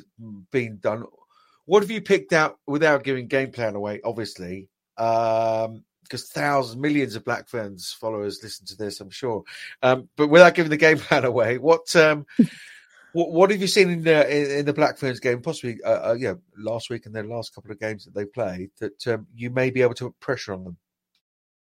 being 0.50 0.78
done. 0.78 1.04
What 1.66 1.84
have 1.84 1.92
you 1.92 2.00
picked 2.00 2.32
out 2.32 2.58
without 2.66 3.04
giving 3.04 3.28
game 3.28 3.52
plan 3.52 3.76
away? 3.76 4.00
Obviously, 4.06 4.70
um, 4.98 5.84
because 6.04 6.30
thousands, 6.30 6.78
millions 6.80 7.18
of 7.18 7.26
Black 7.26 7.50
Ferns 7.50 7.92
followers 7.92 8.40
listen 8.42 8.66
to 8.68 8.78
this, 8.78 9.02
I'm 9.02 9.10
sure. 9.10 9.44
Um, 9.82 10.08
but 10.16 10.30
without 10.30 10.56
giving 10.56 10.70
the 10.70 10.78
game 10.78 10.98
plan 11.00 11.26
away, 11.26 11.58
what 11.58 11.94
um, 11.98 12.26
what, 13.12 13.34
what 13.34 13.52
have 13.52 13.60
you 13.60 13.68
seen 13.68 13.90
in 13.90 14.02
the 14.02 14.26
in, 14.34 14.60
in 14.60 14.66
the 14.66 14.72
Black 14.72 14.98
Ferns 14.98 15.20
game? 15.20 15.42
Possibly, 15.42 15.84
uh, 15.84 16.12
uh, 16.12 16.16
yeah, 16.18 16.36
last 16.58 16.90
week 16.90 17.06
and 17.06 17.14
their 17.14 17.26
last 17.26 17.54
couple 17.54 17.72
of 17.72 17.80
games 17.82 18.06
that 18.06 18.14
they 18.16 18.24
played 18.24 18.70
that 18.80 19.06
um, 19.08 19.28
you 19.36 19.50
may 19.50 19.70
be 19.70 19.82
able 19.82 19.96
to 19.96 20.06
put 20.06 20.20
pressure 20.22 20.54
on 20.54 20.64
them. 20.64 20.78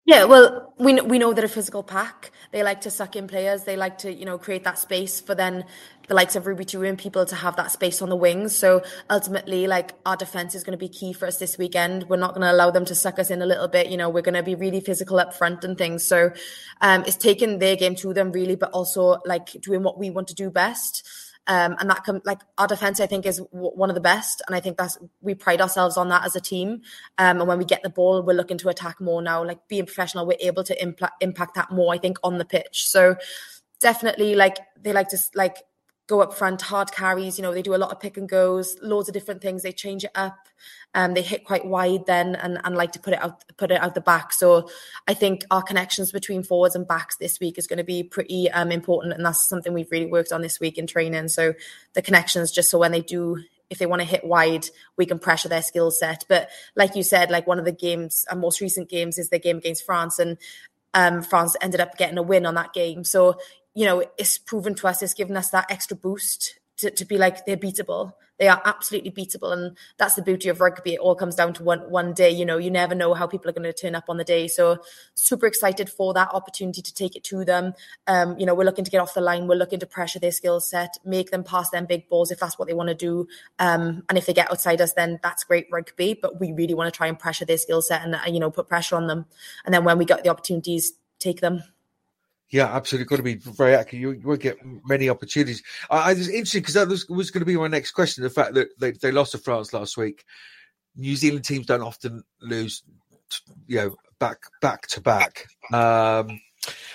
Yeah, 0.08 0.24
well, 0.24 0.72
we 0.78 0.98
we 1.02 1.18
know 1.18 1.34
they're 1.34 1.44
a 1.44 1.48
physical 1.50 1.82
pack. 1.82 2.30
They 2.50 2.62
like 2.62 2.80
to 2.80 2.90
suck 2.90 3.14
in 3.14 3.28
players. 3.28 3.64
They 3.64 3.76
like 3.76 3.98
to, 3.98 4.10
you 4.10 4.24
know, 4.24 4.38
create 4.38 4.64
that 4.64 4.78
space 4.78 5.20
for 5.20 5.34
then 5.34 5.66
the 6.08 6.14
likes 6.14 6.34
of 6.34 6.46
Ruby 6.46 6.64
Tui 6.64 6.96
people 6.96 7.26
to 7.26 7.36
have 7.36 7.56
that 7.56 7.70
space 7.72 8.00
on 8.00 8.08
the 8.08 8.16
wings. 8.16 8.56
So 8.56 8.82
ultimately, 9.10 9.66
like 9.66 9.92
our 10.06 10.16
defense 10.16 10.54
is 10.54 10.64
going 10.64 10.72
to 10.72 10.82
be 10.82 10.88
key 10.88 11.12
for 11.12 11.26
us 11.26 11.36
this 11.36 11.58
weekend. 11.58 12.08
We're 12.08 12.16
not 12.16 12.30
going 12.30 12.40
to 12.40 12.50
allow 12.50 12.70
them 12.70 12.86
to 12.86 12.94
suck 12.94 13.18
us 13.18 13.28
in 13.30 13.42
a 13.42 13.46
little 13.46 13.68
bit. 13.68 13.88
You 13.88 13.98
know, 13.98 14.08
we're 14.08 14.22
going 14.22 14.32
to 14.34 14.42
be 14.42 14.54
really 14.54 14.80
physical 14.80 15.20
up 15.20 15.34
front 15.34 15.62
and 15.62 15.76
things. 15.76 16.04
So 16.04 16.30
um, 16.80 17.04
it's 17.06 17.16
taking 17.16 17.58
their 17.58 17.76
game 17.76 17.94
to 17.96 18.14
them 18.14 18.32
really, 18.32 18.56
but 18.56 18.70
also 18.70 19.18
like 19.26 19.50
doing 19.60 19.82
what 19.82 19.98
we 19.98 20.08
want 20.08 20.28
to 20.28 20.34
do 20.34 20.48
best. 20.48 21.06
Um, 21.48 21.76
and 21.80 21.88
that 21.88 22.04
can 22.04 22.20
like 22.24 22.42
our 22.58 22.66
defense, 22.66 23.00
I 23.00 23.06
think, 23.06 23.24
is 23.24 23.38
w- 23.38 23.72
one 23.74 23.88
of 23.88 23.94
the 23.94 24.02
best, 24.02 24.42
and 24.46 24.54
I 24.54 24.60
think 24.60 24.76
that's 24.76 24.98
we 25.22 25.34
pride 25.34 25.62
ourselves 25.62 25.96
on 25.96 26.10
that 26.10 26.24
as 26.26 26.36
a 26.36 26.40
team. 26.40 26.82
Um, 27.16 27.38
and 27.40 27.48
when 27.48 27.58
we 27.58 27.64
get 27.64 27.82
the 27.82 27.88
ball, 27.88 28.22
we're 28.22 28.34
looking 28.34 28.58
to 28.58 28.68
attack 28.68 29.00
more 29.00 29.22
now. 29.22 29.42
Like 29.42 29.66
being 29.66 29.86
professional, 29.86 30.26
we're 30.26 30.36
able 30.40 30.62
to 30.64 30.76
impl- 30.76 31.10
impact 31.20 31.54
that 31.54 31.70
more. 31.70 31.94
I 31.94 31.98
think 31.98 32.18
on 32.22 32.36
the 32.36 32.44
pitch. 32.44 32.86
So 32.86 33.16
definitely, 33.80 34.34
like 34.34 34.58
they 34.80 34.92
like 34.92 35.08
to 35.08 35.18
like 35.34 35.56
go 36.08 36.22
up 36.22 36.34
front, 36.34 36.62
hard 36.62 36.90
carries. 36.90 37.38
You 37.38 37.42
know, 37.42 37.52
they 37.52 37.62
do 37.62 37.74
a 37.74 37.76
lot 37.76 37.92
of 37.92 38.00
pick 38.00 38.16
and 38.16 38.28
goes, 38.28 38.76
loads 38.82 39.08
of 39.08 39.12
different 39.12 39.42
things. 39.42 39.62
They 39.62 39.72
change 39.72 40.04
it 40.04 40.10
up. 40.14 40.38
Um, 40.94 41.12
they 41.12 41.22
hit 41.22 41.44
quite 41.44 41.66
wide 41.66 42.06
then 42.06 42.34
and, 42.34 42.58
and 42.64 42.74
like 42.74 42.92
to 42.92 42.98
put 42.98 43.12
it 43.12 43.22
out 43.22 43.44
put 43.58 43.70
it 43.70 43.80
out 43.80 43.94
the 43.94 44.00
back. 44.00 44.32
So 44.32 44.70
I 45.06 45.14
think 45.14 45.44
our 45.50 45.62
connections 45.62 46.10
between 46.10 46.42
forwards 46.42 46.74
and 46.74 46.88
backs 46.88 47.16
this 47.16 47.38
week 47.38 47.58
is 47.58 47.66
going 47.66 47.76
to 47.76 47.84
be 47.84 48.02
pretty 48.02 48.50
um, 48.50 48.72
important, 48.72 49.12
and 49.14 49.24
that's 49.24 49.48
something 49.48 49.72
we've 49.72 49.92
really 49.92 50.06
worked 50.06 50.32
on 50.32 50.40
this 50.40 50.58
week 50.58 50.78
in 50.78 50.86
training. 50.86 51.28
So 51.28 51.52
the 51.92 52.02
connections, 52.02 52.50
just 52.50 52.70
so 52.70 52.78
when 52.78 52.92
they 52.92 53.02
do 53.02 53.44
if 53.70 53.76
they 53.76 53.84
want 53.84 54.00
to 54.00 54.08
hit 54.08 54.24
wide, 54.24 54.66
we 54.96 55.04
can 55.04 55.18
pressure 55.18 55.50
their 55.50 55.60
skill 55.60 55.90
set. 55.90 56.24
But 56.26 56.48
like 56.74 56.96
you 56.96 57.02
said, 57.02 57.30
like 57.30 57.46
one 57.46 57.58
of 57.58 57.66
the 57.66 57.72
games, 57.72 58.24
our 58.30 58.36
most 58.36 58.62
recent 58.62 58.88
games 58.88 59.18
is 59.18 59.28
the 59.28 59.38
game 59.38 59.58
against 59.58 59.84
France, 59.84 60.18
and 60.18 60.38
um, 60.94 61.22
France 61.22 61.54
ended 61.60 61.80
up 61.80 61.98
getting 61.98 62.16
a 62.16 62.22
win 62.22 62.46
on 62.46 62.54
that 62.54 62.72
game. 62.72 63.04
So 63.04 63.38
you 63.78 63.84
know, 63.84 64.02
it's 64.18 64.38
proven 64.38 64.74
to 64.74 64.88
us, 64.88 65.02
it's 65.02 65.14
given 65.14 65.36
us 65.36 65.50
that 65.50 65.70
extra 65.70 65.96
boost 65.96 66.58
to, 66.78 66.90
to 66.90 67.04
be 67.04 67.16
like 67.16 67.46
they're 67.46 67.56
beatable. 67.56 68.12
They 68.36 68.48
are 68.48 68.60
absolutely 68.64 69.12
beatable, 69.12 69.52
and 69.52 69.76
that's 69.98 70.16
the 70.16 70.22
beauty 70.22 70.48
of 70.48 70.60
rugby. 70.60 70.94
It 70.94 70.98
all 70.98 71.14
comes 71.14 71.36
down 71.36 71.52
to 71.54 71.62
one 71.62 71.88
one 71.88 72.12
day. 72.12 72.30
You 72.30 72.44
know, 72.44 72.58
you 72.58 72.72
never 72.72 72.96
know 72.96 73.14
how 73.14 73.28
people 73.28 73.48
are 73.48 73.52
going 73.52 73.72
to 73.72 73.72
turn 73.72 73.94
up 73.94 74.06
on 74.08 74.16
the 74.16 74.24
day. 74.24 74.48
So, 74.48 74.78
super 75.14 75.46
excited 75.46 75.88
for 75.88 76.12
that 76.14 76.30
opportunity 76.34 76.82
to 76.82 76.92
take 76.92 77.14
it 77.14 77.22
to 77.24 77.44
them. 77.44 77.72
Um, 78.08 78.36
you 78.36 78.46
know, 78.46 78.54
we're 78.56 78.64
looking 78.64 78.84
to 78.84 78.90
get 78.90 79.00
off 79.00 79.14
the 79.14 79.20
line. 79.20 79.46
We're 79.46 79.54
looking 79.54 79.78
to 79.78 79.86
pressure 79.86 80.18
their 80.18 80.32
skill 80.32 80.58
set, 80.58 80.98
make 81.04 81.30
them 81.30 81.44
pass 81.44 81.70
them 81.70 81.86
big 81.86 82.08
balls 82.08 82.32
if 82.32 82.40
that's 82.40 82.58
what 82.58 82.66
they 82.66 82.74
want 82.74 82.88
to 82.88 82.96
do. 82.96 83.28
Um, 83.60 84.02
and 84.08 84.18
if 84.18 84.26
they 84.26 84.34
get 84.34 84.50
outside 84.50 84.80
us, 84.80 84.92
then 84.92 85.20
that's 85.22 85.44
great 85.44 85.68
rugby. 85.70 86.18
But 86.20 86.40
we 86.40 86.50
really 86.50 86.74
want 86.74 86.92
to 86.92 86.96
try 86.96 87.06
and 87.06 87.18
pressure 87.18 87.44
their 87.44 87.58
skill 87.58 87.80
set 87.80 88.02
and 88.04 88.34
you 88.34 88.40
know 88.40 88.50
put 88.50 88.68
pressure 88.68 88.96
on 88.96 89.06
them. 89.06 89.26
And 89.64 89.72
then 89.72 89.84
when 89.84 89.98
we 89.98 90.04
get 90.04 90.24
the 90.24 90.30
opportunities, 90.30 90.94
take 91.20 91.40
them. 91.40 91.62
Yeah, 92.50 92.66
absolutely. 92.66 93.06
Got 93.06 93.16
to 93.16 93.22
be 93.22 93.34
very 93.34 93.74
accurate. 93.74 94.00
You, 94.00 94.20
won't 94.24 94.40
get 94.40 94.58
many 94.86 95.08
opportunities. 95.10 95.62
I, 95.90 96.10
I 96.10 96.14
was 96.14 96.28
interesting 96.28 96.62
because 96.62 96.74
that 96.74 96.88
was, 96.88 97.08
was, 97.08 97.30
going 97.30 97.42
to 97.42 97.46
be 97.46 97.56
my 97.56 97.68
next 97.68 97.92
question. 97.92 98.24
The 98.24 98.30
fact 98.30 98.54
that 98.54 98.68
they, 98.78 98.92
they 98.92 99.12
lost 99.12 99.32
to 99.32 99.38
France 99.38 99.72
last 99.72 99.96
week. 99.96 100.24
New 100.96 101.14
Zealand 101.14 101.44
teams 101.44 101.66
don't 101.66 101.82
often 101.82 102.24
lose, 102.40 102.82
you 103.66 103.76
know, 103.76 103.96
back 104.18 104.38
back 104.60 104.86
to 104.88 105.00
back. 105.00 105.46
Um, 105.72 106.40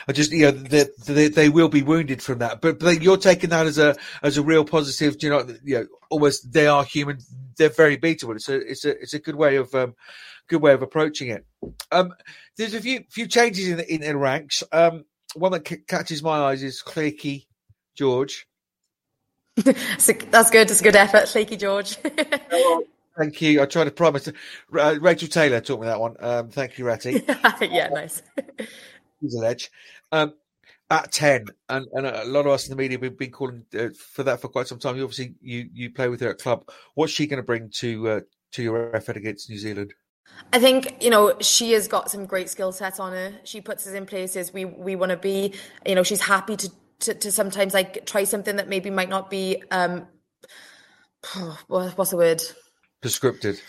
I 0.08 0.12
just, 0.12 0.32
you 0.32 0.46
know, 0.46 0.52
they, 0.52 0.86
they, 1.06 1.28
they 1.30 1.50
will 1.50 1.70
be 1.70 1.84
wounded 1.84 2.22
from 2.22 2.40
that. 2.40 2.60
But, 2.60 2.80
but 2.80 3.02
you're 3.02 3.18
taking 3.18 3.52
that 3.52 3.66
as 3.66 3.78
a 3.78 3.96
as 4.22 4.38
a 4.38 4.44
real 4.44 4.66
positive. 4.66 5.18
Do 5.18 5.28
You 5.28 5.32
know, 5.32 5.56
you 5.64 5.76
know, 5.80 5.86
almost 6.10 6.52
they 6.52 6.68
are 6.68 6.84
human. 6.84 7.20
They're 7.58 7.70
very 7.70 7.98
beatable. 7.98 8.36
It's 8.36 8.50
a 8.50 8.56
it's 8.56 8.86
a 8.86 8.90
it's 9.00 9.14
a 9.14 9.20
good 9.20 9.36
way 9.36 9.56
of 9.56 9.74
um, 9.74 9.96
good 10.48 10.62
way 10.62 10.74
of 10.74 10.82
approaching 10.82 11.30
it. 11.30 11.46
Um, 11.92 12.14
there's 12.58 12.74
a 12.74 12.82
few 12.82 13.06
few 13.10 13.28
changes 13.28 13.70
in 13.70 13.80
in, 13.82 14.04
in 14.04 14.18
ranks. 14.18 14.64
Um, 14.72 15.06
one 15.36 15.52
that 15.52 15.68
c- 15.68 15.78
catches 15.88 16.24
my 16.24 16.40
eyes 16.40 16.64
is 16.64 16.82
Lleucu 16.86 17.46
George. 17.96 18.48
so 19.98 20.14
that's 20.32 20.50
good. 20.50 20.70
It's 20.70 20.82
a 20.82 20.84
good 20.84 20.96
effort, 20.96 21.24
Lleucu 21.24 21.60
George. 21.60 21.98
thank 23.18 23.42
you. 23.42 23.62
I 23.62 23.66
tried 23.66 23.86
to 23.86 23.92
promise. 23.92 24.28
Uh, 24.28 24.96
Rachel 25.00 25.28
Taylor 25.28 25.62
taught 25.62 25.82
me 25.82 25.88
that 25.88 26.00
one. 26.00 26.16
Um, 26.20 26.50
thank 26.50 26.78
you, 26.78 26.86
Ratty. 26.86 27.24
yeah, 27.62 27.90
nice. 27.90 28.22
He's 29.22 29.36
a 29.36 29.40
ledge. 29.40 29.72
Um, 30.12 30.34
at 30.90 31.12
10 31.12 31.48
and, 31.70 31.88
and 31.94 32.06
a 32.06 32.26
lot 32.26 32.46
of 32.46 32.52
us 32.52 32.68
in 32.68 32.76
the 32.76 32.82
media 32.82 33.00
have 33.02 33.18
been 33.18 33.32
calling 33.32 33.66
uh, 33.78 33.88
for 33.98 34.24
that 34.24 34.40
for 34.40 34.48
quite 34.48 34.68
some 34.68 34.78
time 34.78 34.96
you 34.96 35.04
obviously 35.04 35.34
you 35.42 35.68
you 35.74 35.90
play 35.90 36.08
with 36.08 36.20
her 36.20 36.30
at 36.30 36.38
club 36.38 36.70
what's 36.94 37.12
she 37.12 37.26
going 37.26 37.38
to 37.38 37.44
bring 37.44 37.70
to 37.70 38.10
uh, 38.10 38.20
to 38.52 38.62
your 38.62 38.96
effort 38.96 39.18
against 39.18 39.50
new 39.50 39.58
zealand 39.58 39.94
I 40.52 40.60
think 40.60 41.02
you 41.02 41.10
know 41.10 41.36
she 41.40 41.72
has 41.72 41.88
got 41.88 42.12
some 42.12 42.26
great 42.26 42.50
skill 42.50 42.72
sets 42.72 43.00
on 43.00 43.12
her. 43.14 43.34
She 43.44 43.62
puts 43.62 43.88
us 43.88 43.94
in 43.94 44.06
places 44.06 44.54
we 44.54 44.66
we 44.66 44.96
want 44.96 45.10
to 45.10 45.18
be. 45.18 45.54
You 45.86 45.96
know, 45.96 46.04
she's 46.04 46.22
happy 46.22 46.56
to, 46.58 46.70
to, 47.00 47.14
to 47.16 47.32
sometimes 47.32 47.74
like 47.74 48.06
try 48.06 48.24
something 48.24 48.58
that 48.58 48.70
maybe 48.70 48.90
might 48.90 49.10
not 49.10 49.30
be 49.30 49.64
um 49.72 50.08
what's 51.68 52.12
the 52.12 52.18
word 52.18 52.44
prescripted. 53.02 53.62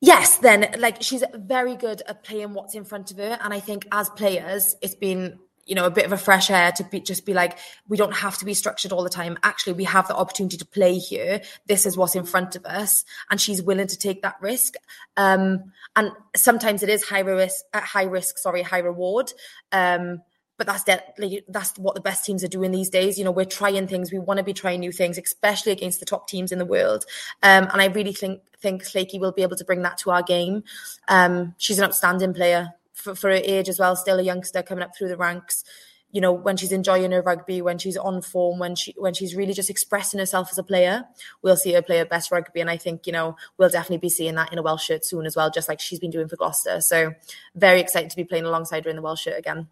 Yes, 0.00 0.38
then 0.38 0.74
like 0.78 1.02
she's 1.02 1.24
very 1.34 1.76
good 1.76 2.02
at 2.06 2.22
playing 2.22 2.54
what's 2.54 2.74
in 2.74 2.84
front 2.84 3.10
of 3.10 3.18
her, 3.18 3.38
and 3.42 3.52
I 3.52 3.60
think 3.60 3.86
as 3.92 4.08
players, 4.10 4.76
it's 4.80 4.94
been 4.94 5.38
you 5.68 5.74
know 5.74 5.84
a 5.84 5.90
bit 5.90 6.06
of 6.06 6.12
a 6.12 6.18
fresh 6.18 6.50
air 6.50 6.72
to 6.72 6.82
be 6.84 7.00
just 7.00 7.24
be 7.26 7.34
like 7.34 7.58
we 7.88 7.96
don't 7.96 8.14
have 8.14 8.38
to 8.38 8.44
be 8.44 8.54
structured 8.54 8.90
all 8.90 9.04
the 9.04 9.10
time 9.10 9.38
actually 9.42 9.74
we 9.74 9.84
have 9.84 10.08
the 10.08 10.16
opportunity 10.16 10.56
to 10.56 10.64
play 10.64 10.98
here 10.98 11.40
this 11.66 11.86
is 11.86 11.96
what's 11.96 12.16
in 12.16 12.24
front 12.24 12.56
of 12.56 12.64
us 12.64 13.04
and 13.30 13.40
she's 13.40 13.62
willing 13.62 13.86
to 13.86 13.96
take 13.96 14.22
that 14.22 14.36
risk 14.40 14.74
um, 15.16 15.72
and 15.94 16.10
sometimes 16.34 16.82
it 16.82 16.88
is 16.88 17.04
high 17.04 17.20
risk 17.20 17.64
uh, 17.74 17.80
high 17.80 18.04
risk 18.04 18.38
sorry 18.38 18.62
high 18.62 18.78
reward 18.78 19.32
um, 19.70 20.22
but 20.56 20.66
that's 20.66 20.82
de- 20.82 21.44
that's 21.48 21.78
what 21.78 21.94
the 21.94 22.00
best 22.00 22.24
teams 22.24 22.42
are 22.42 22.48
doing 22.48 22.72
these 22.72 22.90
days. 22.90 23.16
You 23.16 23.24
know, 23.24 23.30
we're 23.30 23.44
trying 23.44 23.86
things. 23.86 24.10
We 24.10 24.18
want 24.18 24.38
to 24.38 24.44
be 24.44 24.52
trying 24.52 24.80
new 24.80 24.90
things, 24.90 25.16
especially 25.16 25.70
against 25.70 26.00
the 26.00 26.06
top 26.06 26.26
teams 26.26 26.50
in 26.50 26.58
the 26.58 26.66
world. 26.66 27.04
Um, 27.44 27.68
and 27.72 27.80
I 27.80 27.86
really 27.86 28.12
think 28.12 28.42
think 28.60 28.82
Flakey 28.82 29.20
will 29.20 29.30
be 29.30 29.42
able 29.42 29.56
to 29.56 29.64
bring 29.64 29.82
that 29.82 29.98
to 29.98 30.10
our 30.10 30.22
game. 30.22 30.64
Um, 31.06 31.54
she's 31.58 31.78
an 31.78 31.84
outstanding 31.84 32.34
player 32.34 32.74
for, 32.98 33.14
for 33.14 33.30
her 33.30 33.36
age 33.36 33.68
as 33.68 33.78
well, 33.78 33.96
still 33.96 34.18
a 34.18 34.22
youngster 34.22 34.62
coming 34.62 34.84
up 34.84 34.96
through 34.96 35.08
the 35.08 35.16
ranks. 35.16 35.64
You 36.10 36.22
know, 36.22 36.32
when 36.32 36.56
she's 36.56 36.72
enjoying 36.72 37.12
her 37.12 37.20
rugby, 37.20 37.60
when 37.60 37.76
she's 37.76 37.96
on 37.96 38.22
form, 38.22 38.58
when 38.58 38.74
she 38.76 38.94
when 38.96 39.12
she's 39.12 39.36
really 39.36 39.52
just 39.52 39.68
expressing 39.68 40.18
herself 40.18 40.48
as 40.50 40.56
a 40.56 40.62
player, 40.62 41.04
we'll 41.42 41.56
see 41.56 41.74
her 41.74 41.82
play 41.82 41.98
her 41.98 42.06
best 42.06 42.32
rugby. 42.32 42.60
And 42.60 42.70
I 42.70 42.78
think, 42.78 43.06
you 43.06 43.12
know, 43.12 43.36
we'll 43.58 43.68
definitely 43.68 43.98
be 43.98 44.08
seeing 44.08 44.34
that 44.36 44.50
in 44.50 44.58
a 44.58 44.62
Welsh 44.62 44.84
shirt 44.84 45.04
soon 45.04 45.26
as 45.26 45.36
well, 45.36 45.50
just 45.50 45.68
like 45.68 45.80
she's 45.80 45.98
been 45.98 46.10
doing 46.10 46.28
for 46.28 46.36
Gloucester. 46.36 46.80
So 46.80 47.12
very 47.54 47.80
excited 47.80 48.08
to 48.10 48.16
be 48.16 48.24
playing 48.24 48.46
alongside 48.46 48.84
her 48.84 48.90
in 48.90 48.96
the 48.96 49.02
Welsh 49.02 49.22
shirt 49.22 49.38
again. 49.38 49.68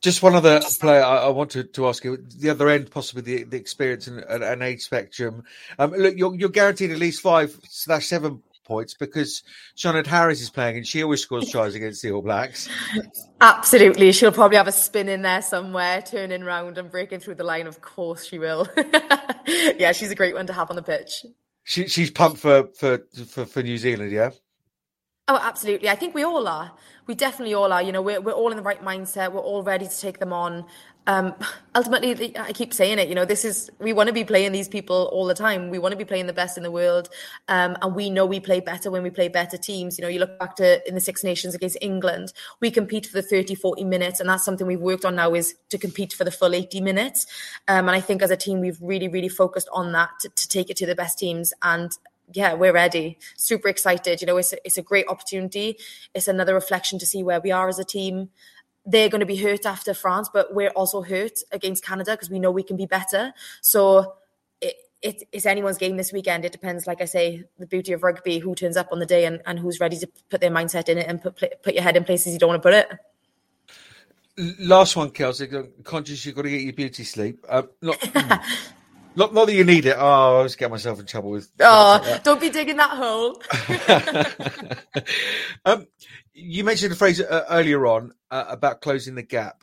Just 0.00 0.22
one 0.22 0.34
other 0.34 0.62
player 0.80 1.02
I, 1.02 1.24
I 1.24 1.28
wanted 1.28 1.74
to 1.74 1.86
ask 1.86 2.02
you, 2.02 2.16
the 2.38 2.48
other 2.48 2.70
end, 2.70 2.90
possibly 2.90 3.20
the, 3.20 3.44
the 3.44 3.58
experience 3.58 4.06
and, 4.06 4.24
and, 4.42 4.62
age 4.62 4.80
spectrum. 4.80 5.44
Um, 5.78 5.90
look, 5.90 6.16
you're, 6.16 6.34
you're 6.34 6.48
guaranteed 6.48 6.90
at 6.90 6.98
least 6.98 7.20
five 7.20 7.54
slash 7.68 8.06
seven 8.06 8.42
points 8.64 8.94
because 8.94 9.42
Sioned 9.76 10.06
Harries 10.06 10.40
is 10.40 10.50
playing 10.50 10.76
and 10.76 10.86
she 10.86 11.02
always 11.02 11.20
scores 11.20 11.50
tries 11.50 11.74
against 11.74 12.02
the 12.02 12.12
All 12.12 12.22
Blacks. 12.22 12.68
Absolutely. 13.40 14.12
She'll 14.12 14.32
probably 14.32 14.56
have 14.56 14.68
a 14.68 14.72
spin 14.72 15.08
in 15.08 15.22
there 15.22 15.42
somewhere, 15.42 16.02
turning 16.02 16.44
round 16.44 16.78
and 16.78 16.90
breaking 16.90 17.20
through 17.20 17.36
the 17.36 17.44
line. 17.44 17.66
Of 17.66 17.80
course 17.80 18.24
she 18.24 18.38
will. 18.38 18.68
yeah, 19.46 19.92
she's 19.92 20.10
a 20.10 20.14
great 20.14 20.34
one 20.34 20.46
to 20.46 20.52
have 20.52 20.70
on 20.70 20.76
the 20.76 20.82
pitch. 20.82 21.26
She, 21.64 21.86
she's 21.88 22.10
pumped 22.10 22.38
for, 22.38 22.68
for, 22.74 23.00
for, 23.26 23.46
for 23.46 23.62
New 23.62 23.76
Zealand, 23.76 24.12
yeah? 24.12 24.30
Oh, 25.28 25.38
absolutely. 25.40 25.88
I 25.88 25.94
think 25.94 26.14
we 26.14 26.24
all 26.24 26.48
are. 26.48 26.72
We 27.06 27.14
definitely 27.14 27.54
all 27.54 27.72
are. 27.72 27.80
You 27.80 27.92
know, 27.92 28.02
we're, 28.02 28.20
we're 28.20 28.32
all 28.32 28.50
in 28.50 28.56
the 28.56 28.64
right 28.64 28.82
mindset. 28.84 29.32
We're 29.32 29.40
all 29.40 29.62
ready 29.62 29.86
to 29.86 30.00
take 30.00 30.18
them 30.18 30.32
on 30.32 30.64
um, 31.06 31.34
ultimately, 31.74 32.36
I 32.38 32.52
keep 32.52 32.74
saying 32.74 32.98
it. 32.98 33.08
You 33.08 33.14
know, 33.14 33.24
this 33.24 33.44
is 33.44 33.70
we 33.78 33.92
want 33.92 34.08
to 34.08 34.12
be 34.12 34.24
playing 34.24 34.52
these 34.52 34.68
people 34.68 35.08
all 35.12 35.26
the 35.26 35.34
time. 35.34 35.70
We 35.70 35.78
want 35.78 35.92
to 35.92 35.96
be 35.96 36.04
playing 36.04 36.26
the 36.26 36.32
best 36.32 36.56
in 36.56 36.62
the 36.62 36.70
world, 36.70 37.08
um, 37.48 37.76
and 37.80 37.94
we 37.94 38.10
know 38.10 38.26
we 38.26 38.38
play 38.38 38.60
better 38.60 38.90
when 38.90 39.02
we 39.02 39.10
play 39.10 39.28
better 39.28 39.56
teams. 39.56 39.98
You 39.98 40.02
know, 40.02 40.08
you 40.08 40.20
look 40.20 40.38
back 40.38 40.56
to 40.56 40.86
in 40.86 40.94
the 40.94 41.00
Six 41.00 41.24
Nations 41.24 41.54
against 41.54 41.78
England, 41.80 42.32
we 42.60 42.70
compete 42.70 43.06
for 43.06 43.14
the 43.14 43.22
30, 43.22 43.54
40 43.54 43.84
minutes, 43.84 44.20
and 44.20 44.28
that's 44.28 44.44
something 44.44 44.66
we've 44.66 44.80
worked 44.80 45.04
on 45.04 45.16
now 45.16 45.34
is 45.34 45.54
to 45.70 45.78
compete 45.78 46.12
for 46.12 46.24
the 46.24 46.30
full 46.30 46.54
80 46.54 46.80
minutes. 46.80 47.26
Um, 47.66 47.88
and 47.88 47.96
I 47.96 48.00
think 48.00 48.22
as 48.22 48.30
a 48.30 48.36
team, 48.36 48.60
we've 48.60 48.78
really, 48.80 49.08
really 49.08 49.28
focused 49.28 49.68
on 49.72 49.92
that 49.92 50.10
to, 50.20 50.28
to 50.28 50.48
take 50.48 50.70
it 50.70 50.76
to 50.78 50.86
the 50.86 50.94
best 50.94 51.18
teams. 51.18 51.52
And 51.62 51.90
yeah, 52.32 52.54
we're 52.54 52.72
ready. 52.72 53.18
Super 53.36 53.68
excited. 53.68 54.20
You 54.20 54.26
know, 54.26 54.36
it's 54.36 54.52
a, 54.52 54.58
it's 54.64 54.78
a 54.78 54.82
great 54.82 55.06
opportunity. 55.08 55.76
It's 56.14 56.28
another 56.28 56.54
reflection 56.54 56.98
to 57.00 57.06
see 57.06 57.22
where 57.22 57.40
we 57.40 57.50
are 57.50 57.68
as 57.68 57.78
a 57.78 57.84
team 57.84 58.30
they're 58.90 59.08
going 59.08 59.20
to 59.20 59.26
be 59.26 59.36
hurt 59.36 59.66
after 59.66 59.94
France, 59.94 60.28
but 60.32 60.54
we're 60.54 60.70
also 60.70 61.02
hurt 61.02 61.40
against 61.52 61.84
Canada 61.84 62.12
because 62.12 62.30
we 62.30 62.38
know 62.38 62.50
we 62.50 62.62
can 62.62 62.76
be 62.76 62.86
better. 62.86 63.32
So 63.60 64.14
it, 64.60 64.76
it, 65.02 65.22
it's 65.32 65.46
anyone's 65.46 65.78
game 65.78 65.96
this 65.96 66.12
weekend. 66.12 66.44
It 66.44 66.52
depends, 66.52 66.86
like 66.86 67.00
I 67.00 67.04
say, 67.04 67.44
the 67.58 67.66
beauty 67.66 67.92
of 67.92 68.02
rugby, 68.02 68.38
who 68.38 68.54
turns 68.54 68.76
up 68.76 68.88
on 68.92 68.98
the 68.98 69.06
day 69.06 69.24
and, 69.24 69.40
and 69.46 69.58
who's 69.58 69.80
ready 69.80 69.96
to 69.98 70.08
put 70.28 70.40
their 70.40 70.50
mindset 70.50 70.88
in 70.88 70.98
it 70.98 71.06
and 71.06 71.22
put 71.22 71.40
put 71.62 71.74
your 71.74 71.82
head 71.82 71.96
in 71.96 72.04
places 72.04 72.32
you 72.32 72.38
don't 72.38 72.48
want 72.48 72.62
to 72.62 72.68
put 72.68 72.74
it. 72.74 72.88
Last 74.58 74.96
one, 74.96 75.10
Kelsey. 75.10 75.48
Conscious 75.84 76.24
you've 76.24 76.34
got 76.34 76.42
to 76.42 76.50
get 76.50 76.62
your 76.62 76.72
beauty 76.72 77.04
sleep. 77.04 77.44
Uh, 77.48 77.62
not, 77.82 77.98
Not, 79.16 79.34
not 79.34 79.46
that 79.46 79.54
you 79.54 79.64
need 79.64 79.86
it. 79.86 79.96
Oh, 79.98 80.06
I 80.06 80.36
always 80.36 80.54
get 80.54 80.70
myself 80.70 81.00
in 81.00 81.06
trouble 81.06 81.30
with. 81.30 81.50
Oh, 81.58 82.20
don't 82.22 82.40
be 82.40 82.48
digging 82.48 82.76
that 82.76 82.90
hole. 82.90 83.42
um, 85.64 85.86
you 86.34 86.64
mentioned 86.64 86.92
a 86.92 86.96
phrase 86.96 87.20
uh, 87.20 87.44
earlier 87.50 87.86
on 87.86 88.12
uh, 88.30 88.44
about 88.48 88.80
closing 88.80 89.14
the 89.14 89.22
gap. 89.22 89.62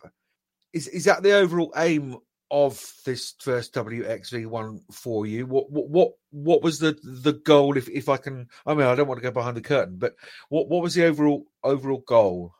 Is 0.73 0.87
is 0.87 1.05
that 1.05 1.23
the 1.23 1.33
overall 1.33 1.73
aim 1.75 2.17
of 2.49 2.93
this 3.05 3.33
first 3.39 3.73
WXV 3.73 4.47
one 4.47 4.81
for 4.91 5.25
you? 5.25 5.45
What 5.45 5.71
what 5.71 5.89
what 5.89 6.11
what 6.31 6.61
was 6.61 6.79
the 6.79 6.97
the 7.03 7.33
goal? 7.33 7.77
If 7.77 7.89
if 7.89 8.09
I 8.09 8.17
can, 8.17 8.47
I 8.65 8.73
mean, 8.73 8.87
I 8.87 8.95
don't 8.95 9.07
want 9.07 9.19
to 9.19 9.23
go 9.23 9.31
behind 9.31 9.57
the 9.57 9.61
curtain, 9.61 9.97
but 9.97 10.15
what 10.49 10.69
what 10.69 10.83
was 10.83 10.93
the 10.93 11.05
overall 11.05 11.45
overall 11.63 12.03
goal? 12.05 12.53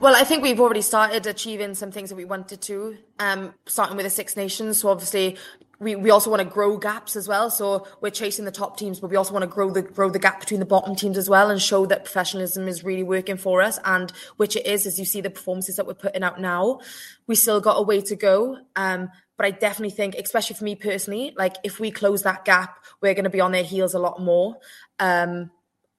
Well, 0.00 0.16
I 0.16 0.24
think 0.24 0.42
we've 0.42 0.60
already 0.60 0.82
started 0.82 1.26
achieving 1.26 1.74
some 1.74 1.92
things 1.92 2.08
that 2.08 2.16
we 2.16 2.24
wanted 2.24 2.60
to, 2.62 2.98
um, 3.20 3.54
starting 3.66 3.96
with 3.96 4.04
the 4.04 4.10
Six 4.10 4.36
Nations. 4.36 4.80
So 4.80 4.88
obviously, 4.88 5.36
we, 5.80 5.96
we 5.96 6.10
also 6.10 6.30
want 6.30 6.40
to 6.40 6.48
grow 6.48 6.76
gaps 6.76 7.16
as 7.16 7.26
well. 7.26 7.50
So 7.50 7.86
we're 8.02 8.10
chasing 8.10 8.44
the 8.44 8.50
top 8.50 8.76
teams, 8.76 9.00
but 9.00 9.10
we 9.10 9.16
also 9.16 9.32
want 9.32 9.44
to 9.44 9.48
grow 9.48 9.70
the 9.70 9.82
grow 9.82 10.10
the 10.10 10.18
gap 10.18 10.38
between 10.38 10.60
the 10.60 10.66
bottom 10.66 10.94
teams 10.94 11.16
as 11.16 11.28
well 11.28 11.50
and 11.50 11.60
show 11.60 11.86
that 11.86 12.04
professionalism 12.04 12.68
is 12.68 12.84
really 12.84 13.02
working 13.02 13.38
for 13.38 13.62
us. 13.62 13.78
And 13.84 14.12
which 14.36 14.56
it 14.56 14.66
is, 14.66 14.86
as 14.86 14.98
you 14.98 15.06
see 15.06 15.22
the 15.22 15.30
performances 15.30 15.76
that 15.76 15.86
we're 15.86 15.94
putting 15.94 16.22
out 16.22 16.38
now. 16.38 16.80
We 17.26 17.34
still 17.34 17.60
got 17.60 17.78
a 17.78 17.82
way 17.82 18.02
to 18.02 18.14
go. 18.14 18.58
Um, 18.76 19.10
but 19.38 19.46
I 19.46 19.52
definitely 19.52 19.96
think, 19.96 20.16
especially 20.16 20.56
for 20.56 20.64
me 20.64 20.74
personally, 20.74 21.32
like 21.34 21.56
if 21.64 21.80
we 21.80 21.90
close 21.90 22.24
that 22.24 22.44
gap, 22.44 22.76
we're 23.00 23.14
going 23.14 23.24
to 23.24 23.30
be 23.30 23.40
on 23.40 23.52
their 23.52 23.64
heels 23.64 23.94
a 23.94 23.98
lot 23.98 24.20
more. 24.20 24.56
Um, 24.98 25.50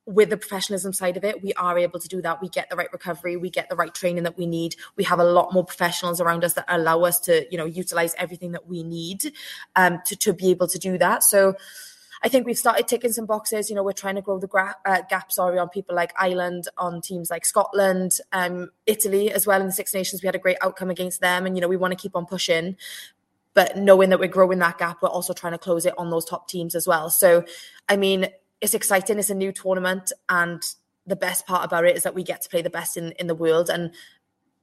with 0.06 0.30
the 0.30 0.38
professionalism 0.38 0.94
side 0.94 1.18
of 1.18 1.24
it, 1.24 1.44
we 1.44 1.54
are 1.54 1.78
able 1.78 2.00
to 2.00 2.08
do 2.08 2.22
that. 2.22 2.42
We 2.42 2.50
get 2.50 2.70
the 2.70 2.76
right 2.76 2.92
recovery, 2.92 3.38
we 3.38 3.50
get 3.50 3.70
the 3.70 3.76
right 3.76 3.94
training 3.94 4.24
that 4.24 4.38
we 4.38 4.46
need. 4.46 4.76
We 4.96 5.04
have 5.04 5.20
a 5.20 5.24
lot 5.24 5.54
more 5.54 5.66
professionals 5.66 6.20
around 6.20 6.44
us 6.44 6.54
that 6.54 6.66
allow 6.68 7.04
us 7.04 7.20
to, 7.22 7.46
you 7.52 7.58
know, 7.58 7.66
utilize 7.66 8.16
everything 8.18 8.52
that 8.54 8.68
we 8.68 8.84
need 8.84 9.32
um, 9.76 10.00
to 10.06 10.16
to 10.16 10.34
be 10.34 10.50
able 10.50 10.68
to 10.68 10.80
do 10.80 10.98
that. 10.98 11.24
So. 11.24 11.56
I 12.24 12.30
think 12.30 12.46
we've 12.46 12.56
started 12.56 12.88
ticking 12.88 13.12
some 13.12 13.26
boxes. 13.26 13.68
You 13.68 13.76
know, 13.76 13.82
we're 13.82 13.94
trying 13.94 14.14
to 14.14 14.22
grow 14.22 14.38
the 14.38 14.46
gra- 14.46 14.76
uh, 14.86 15.02
gap, 15.10 15.32
sorry, 15.32 15.58
on 15.58 15.70
people 15.70 15.96
like 15.96 16.14
Ireland, 16.16 16.68
on 16.78 17.02
teams 17.02 17.32
like 17.32 17.48
Scotland, 17.48 18.20
um, 18.32 18.70
Italy 18.86 19.32
as 19.32 19.48
well 19.48 19.60
in 19.60 19.66
the 19.66 19.74
Six 19.74 19.92
Nations. 19.92 20.22
We 20.22 20.28
had 20.28 20.36
a 20.36 20.38
great 20.38 20.58
outcome 20.62 20.92
against 20.92 21.20
them, 21.20 21.48
and 21.48 21.58
you 21.58 21.62
know, 21.62 21.68
we 21.68 21.78
want 21.78 21.94
to 21.94 21.98
keep 21.98 22.16
on 22.16 22.28
pushing. 22.28 22.78
But 23.56 23.76
knowing 23.76 24.10
that 24.10 24.20
we're 24.20 24.30
growing 24.30 24.60
that 24.60 24.78
gap, 24.78 25.02
we're 25.02 25.10
also 25.10 25.34
trying 25.34 25.54
to 25.54 25.58
close 25.58 25.88
it 25.88 25.96
on 25.98 26.12
those 26.12 26.24
top 26.24 26.48
teams 26.48 26.76
as 26.76 26.88
well. 26.88 27.10
So, 27.10 27.44
I 27.90 27.98
mean, 27.98 28.28
it's 28.62 28.74
exciting. 28.74 29.20
It's 29.20 29.30
a 29.30 29.36
new 29.36 29.52
tournament, 29.52 30.12
and 30.30 30.62
the 31.06 31.16
best 31.16 31.48
part 31.48 31.66
about 31.66 31.86
it 31.86 31.98
is 31.98 32.04
that 32.04 32.14
we 32.14 32.24
get 32.24 32.42
to 32.44 32.50
play 32.50 32.62
the 32.62 32.70
best 32.70 32.96
in 32.96 33.12
in 33.14 33.28
the 33.28 33.36
world. 33.36 33.70
And 33.70 33.92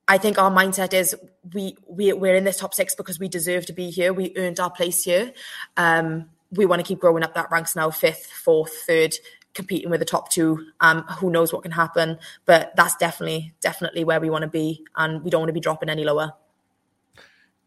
I 0.06 0.16
think 0.18 0.38
our 0.38 0.50
mindset 0.50 0.94
is 0.94 1.14
we 1.52 1.76
we 1.86 2.12
we're 2.12 2.36
in 2.36 2.44
this 2.44 2.58
top 2.58 2.74
six 2.74 2.94
because 2.94 3.18
we 3.18 3.28
deserve 3.28 3.66
to 3.66 3.72
be 3.72 3.90
here. 3.90 4.12
We 4.12 4.32
earned 4.36 4.60
our 4.60 4.70
place 4.70 5.04
here. 5.04 5.32
Um, 5.76 6.30
we 6.50 6.64
want 6.64 6.80
to 6.80 6.86
keep 6.86 7.00
growing 7.00 7.22
up 7.22 7.34
that 7.34 7.50
ranks 7.50 7.76
now, 7.76 7.90
fifth, 7.90 8.26
fourth, 8.26 8.72
third, 8.86 9.14
competing 9.52 9.90
with 9.90 10.00
the 10.00 10.06
top 10.06 10.30
two. 10.30 10.64
Um, 10.80 11.02
who 11.02 11.30
knows 11.30 11.52
what 11.52 11.62
can 11.62 11.72
happen? 11.72 12.18
But 12.46 12.74
that's 12.76 12.96
definitely 12.96 13.52
definitely 13.60 14.04
where 14.04 14.20
we 14.20 14.30
want 14.30 14.42
to 14.42 14.48
be, 14.48 14.84
and 14.96 15.22
we 15.22 15.30
don't 15.30 15.40
want 15.40 15.50
to 15.50 15.54
be 15.54 15.60
dropping 15.60 15.90
any 15.90 16.04
lower. 16.04 16.32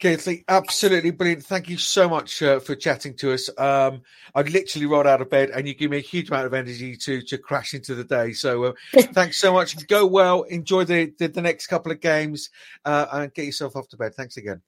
Kathleen, 0.02 0.44
absolutely 0.48 1.12
brilliant. 1.12 1.46
Thank 1.46 1.70
you 1.70 1.78
so 1.78 2.10
much 2.10 2.42
uh, 2.42 2.60
for 2.60 2.76
chatting 2.76 3.14
to 3.18 3.34
us. 3.34 3.50
Um, 3.56 4.02
I'd 4.34 4.50
literally 4.50 4.88
rolled 4.88 5.06
out 5.06 5.22
of 5.22 5.30
bed 5.30 5.52
and 5.52 5.68
you 5.68 5.76
give 5.76 5.92
me 5.92 5.98
a 5.98 6.02
huge 6.02 6.30
amount 6.30 6.48
of 6.48 6.56
energy 6.56 6.98
to 6.98 7.22
to 7.22 7.38
crash 7.38 7.76
into 7.76 7.94
the 7.94 8.04
day. 8.04 8.34
So 8.34 8.64
uh, 8.64 8.74
thanks 9.14 9.38
so 9.38 9.54
much. 9.54 9.88
Go 9.88 10.08
well. 10.08 10.42
Enjoy 10.44 10.84
the, 10.84 11.14
the, 11.20 11.28
the 11.28 11.42
next 11.42 11.68
couple 11.68 11.92
of 11.92 12.02
games 12.02 12.50
uh, 12.84 13.06
and 13.12 13.34
get 13.34 13.46
yourself 13.46 13.76
off 13.76 13.88
to 13.90 13.98
bed. 13.98 14.16
Thanks 14.16 14.38
again. 14.38 14.62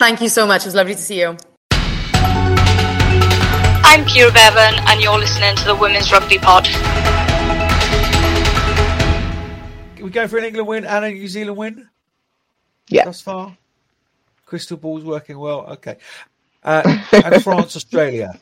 Thank 0.00 0.20
you 0.20 0.28
so 0.28 0.44
much. 0.44 0.62
It 0.62 0.66
was 0.66 0.74
lovely 0.74 0.94
to 0.94 1.00
see 1.00 1.20
you. 1.20 1.36
I'm 1.72 4.04
Pure 4.06 4.32
Bevan 4.32 4.74
and 4.88 5.00
you're 5.00 5.18
listening 5.18 5.54
to 5.56 5.64
the 5.64 5.76
Women's 5.76 6.10
Rugby 6.10 6.38
Pod. 6.38 6.66
we 10.02 10.10
go 10.10 10.26
for 10.26 10.38
an 10.38 10.44
England 10.44 10.66
win 10.66 10.84
and 10.84 11.04
a 11.04 11.10
New 11.10 11.28
Zealand 11.28 11.56
win? 11.56 11.88
Yeah. 12.88 13.04
Thus 13.04 13.20
far? 13.20 13.56
Crystal 14.50 14.76
ball's 14.76 15.04
working 15.04 15.38
well. 15.38 15.60
Okay. 15.60 15.96
Uh, 16.64 16.82
and 17.12 17.42
France, 17.42 17.76
Australia. 17.76 18.38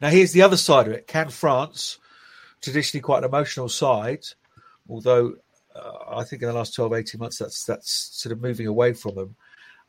Now, 0.00 0.08
here's 0.08 0.32
the 0.32 0.40
other 0.40 0.56
side 0.56 0.86
of 0.86 0.94
it. 0.94 1.06
Can 1.06 1.28
France, 1.28 1.98
traditionally 2.62 3.02
quite 3.02 3.18
an 3.18 3.24
emotional 3.24 3.68
side, 3.68 4.24
although 4.88 5.34
uh, 5.76 6.16
I 6.16 6.24
think 6.24 6.40
in 6.40 6.48
the 6.48 6.54
last 6.54 6.74
12, 6.74 6.94
18 6.94 7.18
months 7.18 7.38
that's 7.38 7.64
that's 7.66 7.92
sort 7.92 8.32
of 8.32 8.40
moving 8.40 8.66
away 8.66 8.94
from 8.94 9.16
them, 9.16 9.36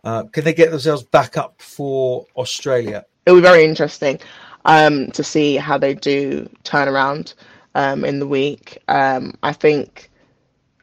uh, 0.03 0.23
can 0.23 0.43
they 0.43 0.53
get 0.53 0.71
themselves 0.71 1.03
back 1.03 1.37
up 1.37 1.61
for 1.61 2.25
Australia? 2.35 3.05
It'll 3.25 3.39
be 3.39 3.41
very 3.41 3.63
interesting 3.63 4.19
um, 4.65 5.09
to 5.11 5.23
see 5.23 5.55
how 5.55 5.77
they 5.77 5.93
do 5.93 6.49
turn 6.63 6.89
around 6.89 7.33
um, 7.75 8.03
in 8.03 8.19
the 8.19 8.27
week. 8.27 8.77
Um, 8.89 9.35
I 9.41 9.53
think, 9.53 10.11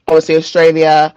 obviously, 0.06 0.36
Australia 0.36 1.14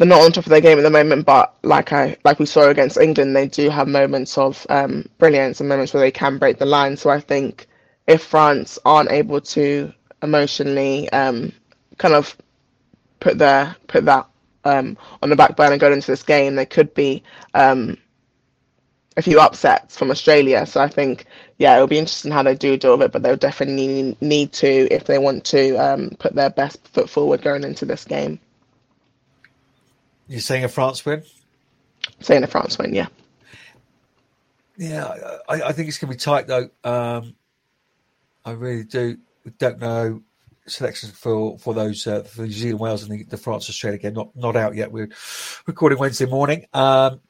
they're 0.00 0.08
not 0.08 0.22
on 0.22 0.32
top 0.32 0.46
of 0.46 0.50
their 0.50 0.62
game 0.62 0.78
at 0.78 0.82
the 0.82 0.88
moment, 0.88 1.26
but 1.26 1.54
like 1.62 1.92
I 1.92 2.16
like 2.24 2.38
we 2.38 2.46
saw 2.46 2.70
against 2.70 2.96
England, 2.96 3.36
they 3.36 3.46
do 3.46 3.68
have 3.68 3.86
moments 3.86 4.38
of 4.38 4.66
um, 4.70 5.06
brilliance 5.18 5.60
and 5.60 5.68
moments 5.68 5.92
where 5.92 6.00
they 6.00 6.10
can 6.10 6.38
break 6.38 6.58
the 6.58 6.64
line. 6.64 6.96
So 6.96 7.10
I 7.10 7.20
think 7.20 7.66
if 8.06 8.22
France 8.22 8.78
aren't 8.86 9.10
able 9.10 9.42
to 9.42 9.92
emotionally 10.22 11.10
um, 11.10 11.52
kind 11.98 12.14
of 12.14 12.34
put 13.20 13.36
their 13.36 13.76
put 13.88 14.06
that 14.06 14.26
um, 14.64 14.96
on 15.22 15.28
the 15.28 15.36
back 15.36 15.54
burner 15.54 15.76
going 15.76 15.92
into 15.92 16.10
this 16.10 16.22
game, 16.22 16.54
there 16.54 16.64
could 16.64 16.94
be 16.94 17.22
um, 17.52 17.98
a 19.18 19.22
few 19.22 19.38
upsets 19.38 19.98
from 19.98 20.10
Australia. 20.10 20.64
So 20.64 20.80
I 20.80 20.88
think 20.88 21.26
yeah, 21.58 21.74
it'll 21.74 21.86
be 21.86 21.98
interesting 21.98 22.32
how 22.32 22.42
they 22.42 22.54
do 22.54 22.78
deal 22.78 22.96
with 22.96 23.08
it, 23.08 23.12
but 23.12 23.22
they'll 23.22 23.36
definitely 23.36 24.16
need 24.22 24.52
to 24.54 24.88
if 24.90 25.04
they 25.04 25.18
want 25.18 25.44
to 25.46 25.76
um, 25.76 26.16
put 26.18 26.34
their 26.34 26.48
best 26.48 26.88
foot 26.88 27.10
forward 27.10 27.42
going 27.42 27.64
into 27.64 27.84
this 27.84 28.06
game. 28.06 28.40
You're 30.30 30.38
saying 30.38 30.62
a 30.62 30.68
France 30.68 31.04
win? 31.04 31.24
Saying 32.20 32.44
a 32.44 32.46
France 32.46 32.78
win, 32.78 32.94
yeah. 32.94 33.08
Yeah, 34.76 35.12
I, 35.48 35.62
I 35.62 35.72
think 35.72 35.88
it's 35.88 35.98
going 35.98 36.12
to 36.12 36.16
be 36.16 36.20
tight 36.20 36.46
though. 36.46 36.70
Um, 36.84 37.34
I 38.44 38.52
really 38.52 38.84
do. 38.84 39.18
We 39.44 39.50
don't 39.58 39.80
know 39.80 40.22
selections 40.66 41.12
for 41.12 41.58
for 41.58 41.74
those 41.74 42.06
uh, 42.06 42.22
for 42.22 42.42
New 42.42 42.52
Zealand, 42.52 42.78
Wales, 42.78 43.02
and 43.02 43.10
the, 43.10 43.24
the 43.24 43.36
France 43.36 43.68
Australia 43.68 43.98
game 43.98 44.14
not 44.14 44.34
not 44.36 44.54
out 44.54 44.76
yet. 44.76 44.92
We're 44.92 45.10
recording 45.66 45.98
Wednesday 45.98 46.26
morning. 46.26 46.64
Um, 46.72 47.20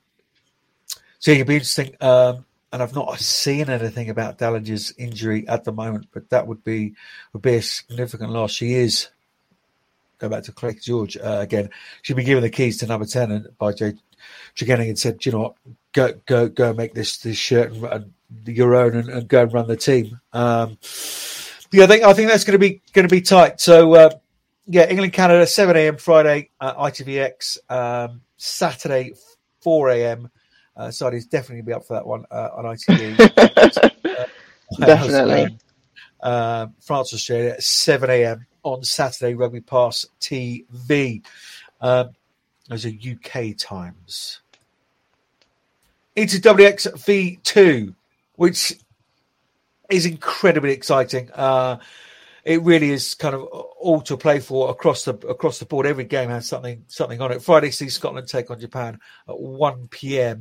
so 1.21 1.31
it'll 1.31 1.47
be 1.47 1.55
interesting. 1.55 1.97
Um, 2.03 2.45
and 2.71 2.83
I've 2.83 2.95
not 2.95 3.19
seen 3.19 3.71
anything 3.71 4.11
about 4.11 4.37
Dallinger's 4.37 4.93
injury 4.99 5.49
at 5.49 5.65
the 5.65 5.73
moment, 5.73 6.09
but 6.13 6.29
that 6.29 6.47
would 6.47 6.63
be 6.63 6.95
would 7.33 7.43
be 7.43 7.55
a 7.55 7.63
significant 7.63 8.31
loss. 8.31 8.53
She 8.53 8.75
is 8.75 9.09
go 10.21 10.29
back 10.29 10.45
to 10.45 10.53
Craig 10.53 10.81
George 10.81 11.17
uh, 11.17 11.39
again. 11.41 11.71
She'd 12.03 12.17
be 12.17 12.25
given 12.25 12.43
the 12.43 12.51
keys 12.51 12.79
to 12.79 12.87
number 12.87 13.07
ten 13.07 13.33
and 13.33 13.49
by 13.59 13.73
Jay 13.73 13.95
Tregenning 14.55 14.89
and 14.89 14.99
said, 14.99 15.25
you 15.25 15.33
know 15.33 15.41
what, 15.41 15.55
go 15.93 16.15
go 16.27 16.49
go 16.49 16.73
make 16.73 16.95
this 16.95 17.19
this 17.19 17.37
shirt 17.37 17.73
and, 17.73 17.85
and 17.85 18.13
your 18.47 18.75
own 18.75 18.95
and, 18.95 19.09
and, 19.09 19.29
go 19.29 19.43
and 19.43 19.53
run 19.53 19.67
the 19.67 19.77
team. 19.77 20.21
Um, 20.33 20.79
yeah, 21.73 21.85
I 21.85 21.87
think 21.87 22.05
I 22.05 22.13
think 22.13 22.29
that's 22.29 22.45
going 22.45 22.53
to 22.53 22.59
be 22.59 22.83
going 22.93 23.09
to 23.09 23.13
be 23.13 23.23
tight. 23.23 23.61
So 23.61 23.95
uh, 23.95 24.11
yeah, 24.67 24.89
England 24.89 25.13
Canada 25.13 25.47
seven 25.47 25.77
a.m. 25.77 25.97
Friday 25.97 26.51
uh, 26.61 26.75
ITVX 26.75 27.59
um, 27.71 28.21
Saturday 28.37 29.15
four 29.63 29.89
a.m. 29.91 30.31
Uh, 30.77 30.93
I'd 31.03 31.31
definitely 31.31 31.63
be 31.63 31.73
up 31.73 31.87
for 31.87 31.95
that 31.95 32.07
one 32.07 32.25
uh, 32.31 32.51
on 32.55 32.65
ITV. 32.65 33.91
definitely. 34.79 35.59
Um, 36.23 36.75
France 36.83 37.15
Australia 37.15 37.59
seven 37.63 38.11
a.m 38.11 38.47
on 38.63 38.83
Saturday, 38.85 39.35
Rugby 39.35 39.61
Pass 39.61 40.07
TV. 40.21 41.23
Um, 41.81 42.11
those 42.69 42.87
are 42.87 42.91
UK 42.91 43.57
times. 43.57 44.41
Into 46.17 46.39
WXV2, 46.39 47.95
which 48.37 48.75
is 49.91 50.07
incredibly 50.07 50.73
exciting. 50.73 51.31
Uh, 51.33 51.79
it 52.45 52.63
really 52.63 52.91
is 52.91 53.15
kind 53.15 53.35
of 53.35 53.43
all 53.43 54.01
to 54.03 54.17
play 54.17 54.41
for 54.41 54.71
across 54.71 55.05
the 55.05 55.15
across 55.29 55.59
the 55.59 55.67
board. 55.67 55.87
Every 55.87 56.05
game 56.05 56.31
has 56.31 56.49
something 56.49 56.85
something 56.89 57.21
on 57.21 57.33
it. 57.33 57.43
Friday 57.43 57.71
sees 57.71 57.95
Scotland 57.95 58.29
take 58.29 58.51
on 58.51 58.59
Japan 58.59 58.99
at 59.29 59.39
one 59.39 59.89
p.m. 59.89 60.41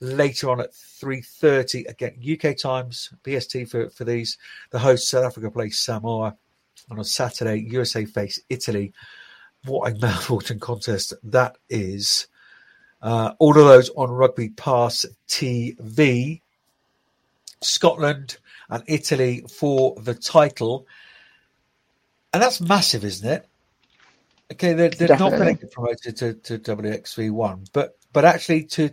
Later 0.00 0.50
on 0.50 0.60
at 0.60 0.74
three 0.74 1.20
thirty 1.20 1.84
again 1.84 2.18
UK 2.22 2.56
times 2.56 3.12
BST 3.24 3.68
for 3.68 3.90
for 3.90 4.04
these. 4.04 4.38
The 4.70 4.78
host 4.78 5.08
South 5.08 5.24
Africa 5.24 5.50
plays 5.50 5.78
Samoa 5.78 6.36
on 6.90 7.02
Saturday, 7.04 7.56
USA 7.70 8.04
face 8.04 8.40
Italy. 8.48 8.92
What 9.64 9.90
a 9.90 9.94
mouthwatering 9.98 10.60
contest 10.60 11.14
that 11.24 11.56
is. 11.68 12.26
Uh, 13.02 13.32
all 13.38 13.58
of 13.58 13.66
those 13.66 13.90
on 13.90 14.10
Rugby 14.10 14.48
Pass 14.50 15.04
TV. 15.28 16.40
Scotland 17.60 18.36
and 18.68 18.82
Italy 18.86 19.44
for 19.50 19.94
the 20.00 20.14
title. 20.14 20.86
And 22.32 22.42
that's 22.42 22.60
massive, 22.60 23.04
isn't 23.04 23.28
it? 23.28 23.48
Okay, 24.52 24.74
they're, 24.74 24.90
they're 24.90 25.18
not 25.18 25.32
going 25.32 25.56
to 25.56 25.60
get 25.62 25.72
promoted 25.72 26.16
to, 26.18 26.34
to 26.34 26.58
WXV1, 26.58 27.68
but 27.72 27.96
but 28.12 28.24
actually 28.24 28.64
to 28.64 28.90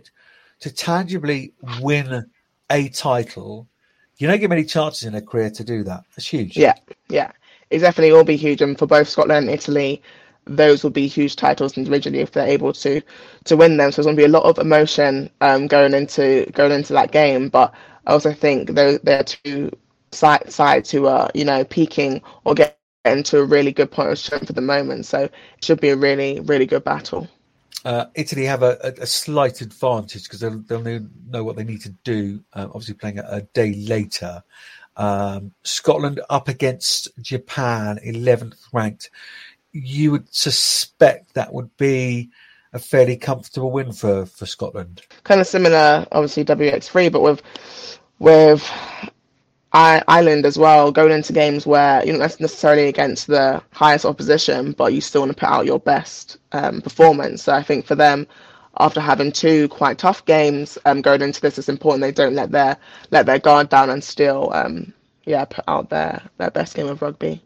to 0.60 0.70
tangibly 0.72 1.52
win 1.80 2.24
a 2.70 2.88
title, 2.88 3.68
you 4.16 4.28
don't 4.28 4.40
get 4.40 4.48
many 4.48 4.64
chances 4.64 5.04
in 5.04 5.14
a 5.14 5.20
career 5.20 5.50
to 5.50 5.64
do 5.64 5.82
that. 5.84 6.04
That's 6.16 6.26
huge. 6.26 6.56
Yeah, 6.56 6.74
yeah, 7.08 7.32
it 7.72 7.78
definitely 7.78 8.12
will 8.12 8.24
be 8.24 8.36
huge, 8.36 8.60
and 8.60 8.78
for 8.78 8.86
both 8.86 9.08
Scotland 9.08 9.48
and 9.48 9.54
Italy, 9.54 10.02
those 10.44 10.82
will 10.82 10.90
be 10.90 11.06
huge 11.06 11.36
titles 11.36 11.76
individually 11.76 12.20
if 12.20 12.32
they're 12.32 12.46
able 12.46 12.72
to 12.74 13.00
to 13.44 13.56
win 13.56 13.76
them. 13.76 13.90
So 13.90 13.96
there's 13.96 14.06
going 14.06 14.16
to 14.16 14.20
be 14.20 14.26
a 14.26 14.28
lot 14.28 14.44
of 14.44 14.58
emotion 14.58 15.30
um, 15.40 15.66
going 15.66 15.94
into 15.94 16.46
going 16.52 16.72
into 16.72 16.92
that 16.92 17.12
game. 17.12 17.48
But 17.48 17.72
I 18.06 18.12
also 18.12 18.32
think 18.32 18.70
there 18.70 18.98
there 18.98 19.20
are 19.20 19.24
two 19.24 19.70
sides 20.12 20.90
who 20.90 21.06
are 21.06 21.30
you 21.34 21.44
know 21.44 21.64
peaking 21.64 22.20
or 22.44 22.54
getting 22.54 23.22
to 23.22 23.38
a 23.38 23.44
really 23.44 23.72
good 23.72 23.90
point 23.90 24.10
of 24.10 24.18
strength 24.18 24.50
at 24.50 24.56
the 24.56 24.62
moment. 24.62 25.06
So 25.06 25.22
it 25.22 25.32
should 25.64 25.80
be 25.80 25.90
a 25.90 25.96
really 25.96 26.40
really 26.40 26.66
good 26.66 26.84
battle. 26.84 27.28
Uh, 27.84 28.06
Italy 28.14 28.44
have 28.44 28.62
a, 28.62 28.78
a, 28.84 29.02
a 29.02 29.06
slight 29.06 29.60
advantage 29.60 30.22
because 30.22 30.38
they'll, 30.38 30.60
they'll 30.60 31.00
know, 31.30 31.42
what 31.42 31.56
they 31.56 31.64
need 31.64 31.80
to 31.80 31.90
do. 32.04 32.40
Um, 32.52 32.66
obviously, 32.66 32.94
playing 32.94 33.18
a, 33.18 33.26
a 33.28 33.42
day 33.54 33.74
later. 33.74 34.42
Um, 34.96 35.52
Scotland 35.62 36.20
up 36.28 36.48
against 36.48 37.08
Japan, 37.22 37.98
11th 38.04 38.58
ranked 38.72 39.10
you 39.72 40.10
would 40.10 40.32
suspect 40.34 41.34
that 41.34 41.52
would 41.52 41.74
be 41.76 42.30
a 42.72 42.78
fairly 42.78 43.16
comfortable 43.16 43.70
win 43.70 43.92
for, 43.92 44.26
for 44.26 44.46
Scotland. 44.46 45.02
Kind 45.24 45.40
of 45.40 45.46
similar, 45.46 46.06
obviously 46.12 46.44
WX3, 46.44 47.10
but 47.10 47.22
with 47.22 47.42
with 48.18 48.70
Ireland 49.72 50.46
as 50.46 50.58
well, 50.58 50.92
going 50.92 51.12
into 51.12 51.32
games 51.32 51.66
where 51.66 52.04
you're 52.04 52.18
not 52.18 52.38
necessarily 52.38 52.88
against 52.88 53.26
the 53.26 53.62
highest 53.72 54.04
opposition, 54.04 54.72
but 54.72 54.92
you 54.92 55.00
still 55.00 55.22
want 55.22 55.32
to 55.32 55.36
put 55.36 55.48
out 55.48 55.66
your 55.66 55.80
best 55.80 56.36
um, 56.52 56.82
performance. 56.82 57.42
So 57.42 57.52
I 57.52 57.62
think 57.62 57.86
for 57.86 57.94
them, 57.94 58.26
after 58.78 59.00
having 59.00 59.32
two 59.32 59.68
quite 59.68 59.98
tough 59.98 60.24
games 60.24 60.78
um, 60.84 61.02
going 61.02 61.22
into 61.22 61.40
this, 61.40 61.58
it's 61.58 61.68
important 61.68 62.00
they 62.00 62.12
don't 62.12 62.34
let 62.34 62.52
their 62.52 62.76
let 63.10 63.26
their 63.26 63.38
guard 63.38 63.68
down 63.68 63.90
and 63.90 64.02
still, 64.02 64.52
um, 64.52 64.92
yeah, 65.24 65.44
put 65.44 65.64
out 65.68 65.90
their 65.90 66.22
their 66.38 66.50
best 66.50 66.74
game 66.74 66.88
of 66.88 67.02
rugby. 67.02 67.42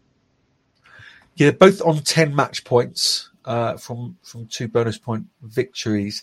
Yeah, 1.35 1.51
both 1.51 1.83
on 1.83 1.99
ten 1.99 2.35
match 2.35 2.65
points 2.65 3.31
uh, 3.45 3.77
from 3.77 4.17
from 4.23 4.47
two 4.47 4.69
bonus 4.69 4.99
point 4.99 5.27
victories. 5.43 6.23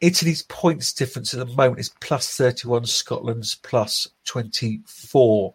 Italy's 0.00 0.42
points 0.44 0.92
difference 0.94 1.34
at 1.34 1.46
the 1.46 1.54
moment 1.54 1.78
is 1.78 1.90
plus 2.00 2.34
thirty 2.36 2.66
one. 2.66 2.86
Scotland's 2.86 3.54
plus 3.54 4.08
twenty 4.24 4.80
four. 4.86 5.52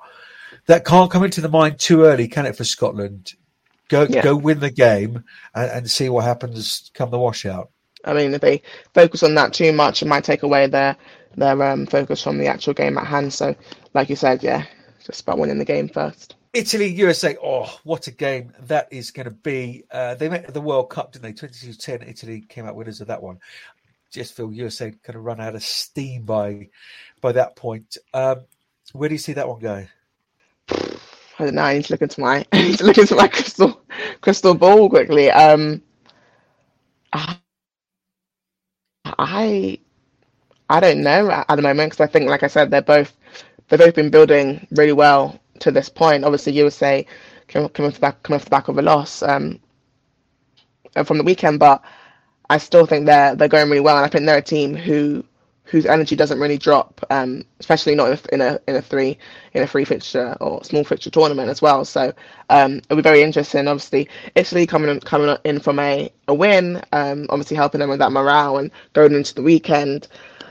That 0.67 0.85
can't 0.85 1.11
come 1.11 1.23
into 1.23 1.41
the 1.41 1.49
mind 1.49 1.79
too 1.79 2.03
early, 2.03 2.27
can 2.27 2.45
it? 2.45 2.55
For 2.55 2.63
Scotland, 2.63 3.33
go 3.89 4.07
yeah. 4.09 4.23
go 4.23 4.35
win 4.35 4.59
the 4.59 4.71
game 4.71 5.23
and, 5.53 5.71
and 5.71 5.91
see 5.91 6.09
what 6.09 6.23
happens 6.23 6.89
come 6.93 7.11
the 7.11 7.19
washout. 7.19 7.71
I 8.05 8.13
mean, 8.13 8.33
if 8.33 8.41
they 8.41 8.61
focus 8.93 9.23
on 9.23 9.35
that 9.35 9.53
too 9.53 9.73
much, 9.73 10.01
it 10.01 10.07
might 10.07 10.23
take 10.23 10.43
away 10.43 10.67
their 10.67 10.95
their 11.35 11.61
um, 11.63 11.85
focus 11.85 12.21
from 12.21 12.37
the 12.37 12.47
actual 12.47 12.73
game 12.73 12.97
at 12.97 13.07
hand. 13.07 13.33
So, 13.33 13.55
like 13.93 14.09
you 14.09 14.15
said, 14.15 14.41
yeah, 14.43 14.65
just 15.03 15.21
about 15.21 15.37
winning 15.37 15.59
the 15.59 15.65
game 15.65 15.89
first. 15.89 16.35
Italy, 16.53 16.87
USA. 16.87 17.35
Oh, 17.43 17.79
what 17.83 18.07
a 18.07 18.11
game 18.11 18.53
that 18.61 18.87
is 18.89 19.11
going 19.11 19.25
to 19.25 19.31
be. 19.31 19.83
Uh, 19.91 20.15
they 20.15 20.29
met 20.29 20.45
at 20.45 20.53
the 20.53 20.61
World 20.61 20.89
Cup, 20.89 21.11
didn't 21.11 21.23
they? 21.23 21.33
22 21.33 21.73
10. 21.73 22.01
Italy 22.03 22.45
came 22.47 22.65
out 22.65 22.75
winners 22.75 23.01
of 23.01 23.07
that 23.07 23.21
one. 23.21 23.39
Just 24.09 24.35
feel 24.35 24.51
USA 24.53 24.91
kind 25.03 25.17
of 25.17 25.25
run 25.25 25.41
out 25.41 25.55
of 25.55 25.63
steam 25.63 26.23
by 26.23 26.69
by 27.19 27.33
that 27.33 27.57
point. 27.57 27.97
Um, 28.13 28.45
where 28.93 29.09
do 29.09 29.15
you 29.15 29.19
see 29.19 29.33
that 29.33 29.49
one 29.49 29.59
going? 29.59 29.89
I 30.69 31.43
don't 31.43 31.55
know. 31.55 31.63
I 31.63 31.73
need 31.73 31.85
to 31.85 31.93
look 31.93 32.01
into 32.01 32.21
my 32.21 32.45
I 32.53 32.61
need 32.61 32.77
to 32.77 32.85
look 32.85 32.97
into 32.97 33.15
my 33.15 33.27
crystal 33.27 33.81
crystal 34.21 34.53
ball 34.53 34.89
quickly. 34.89 35.29
Um, 35.29 35.81
I 37.11 37.37
I 39.19 39.79
I 40.69 40.79
don't 40.79 41.03
know 41.03 41.31
at 41.31 41.47
the 41.55 41.61
moment 41.61 41.91
because 41.91 42.07
I 42.07 42.11
think, 42.11 42.29
like 42.29 42.43
I 42.43 42.47
said, 42.47 42.71
they're 42.71 42.81
both 42.81 43.13
they've 43.69 43.79
both 43.79 43.95
been 43.95 44.09
building 44.09 44.67
really 44.71 44.93
well 44.93 45.39
to 45.59 45.71
this 45.71 45.89
point. 45.89 46.25
Obviously, 46.25 46.53
USA 46.53 47.05
coming 47.47 47.69
come 47.69 47.85
off 47.87 47.95
the 47.95 47.99
back 48.01 48.23
coming 48.23 48.39
off 48.39 48.45
the 48.45 48.49
back 48.51 48.67
of 48.67 48.77
a 48.77 48.81
loss 48.81 49.23
um, 49.23 49.59
from 51.05 51.17
the 51.17 51.23
weekend, 51.23 51.59
but 51.59 51.83
I 52.49 52.57
still 52.59 52.85
think 52.85 53.05
they're 53.05 53.35
they're 53.35 53.47
going 53.49 53.69
really 53.69 53.81
well, 53.81 53.97
and 53.97 54.05
I 54.05 54.09
think 54.09 54.25
they're 54.25 54.37
a 54.37 54.41
team 54.41 54.75
who 54.75 55.25
whose 55.75 55.85
energy 55.85 56.15
doesn't 56.15 56.39
really 56.39 56.57
drop, 56.57 57.05
um, 57.09 57.43
especially 57.59 57.95
not 57.95 58.25
in 58.31 58.39
a, 58.39 58.57
in 58.65 58.77
a 58.77 58.81
three 58.81 59.17
in 59.51 59.61
a 59.61 59.67
free 59.67 59.83
fixture 59.83 60.37
or 60.39 60.63
small 60.63 60.85
fixture 60.85 61.09
tournament 61.09 61.49
as 61.49 61.61
well. 61.61 61.83
So 61.83 62.13
um, 62.49 62.77
it'll 62.77 62.95
be 62.95 63.01
very 63.01 63.21
interesting. 63.21 63.67
Obviously, 63.67 64.07
Italy 64.35 64.65
coming 64.65 65.01
coming 65.01 65.35
in 65.43 65.59
from 65.59 65.79
a 65.79 66.09
a 66.29 66.33
win, 66.33 66.81
um, 66.93 67.25
obviously 67.29 67.57
helping 67.57 67.79
them 67.81 67.89
with 67.89 67.99
that 67.99 68.13
morale 68.13 68.57
and 68.57 68.71
going 68.93 69.13
into 69.13 69.35
the 69.35 69.41
weekend. 69.41 70.07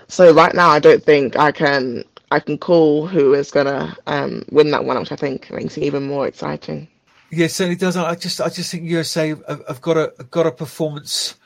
So 0.09 0.31
right 0.31 0.55
now, 0.55 0.69
I 0.69 0.79
don't 0.79 1.03
think 1.03 1.39
I 1.39 1.53
can 1.53 2.05
I 2.31 2.39
can 2.39 2.59
call 2.59 3.07
who 3.07 3.33
is 3.33 3.51
gonna 3.51 3.97
um, 4.07 4.45
win 4.51 4.73
that 4.73 4.85
one, 4.85 4.99
which 4.99 5.11
I 5.11 5.17
think 5.17 5.51
makes 5.51 5.79
it 5.79 5.85
even 5.85 6.03
more 6.03 6.27
exciting. 6.27 6.87
Yeah, 7.31 7.47
certainly 7.47 7.77
does. 7.77 7.97
I 7.97 8.15
just, 8.15 8.43
I 8.43 8.51
just 8.51 8.71
think 8.71 8.85
USA 8.85 9.29
have, 9.31 9.63
have 9.67 9.81
got 9.81 9.97
a 9.97 10.13
have 10.19 10.31
got 10.31 10.47
a 10.47 10.53
performance 10.53 11.37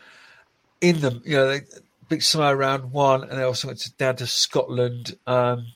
in 0.80 1.00
them. 1.00 1.22
You 1.24 1.36
know, 1.36 1.46
they 1.46 1.60
beat 2.08 2.22
Samoa 2.22 2.56
round 2.56 2.92
one, 2.92 3.22
and 3.24 3.38
they 3.38 3.42
also 3.42 3.68
went 3.68 3.80
to, 3.80 3.92
down 3.94 4.16
to 4.16 4.26
Scotland 4.26 5.16
um, 5.26 5.66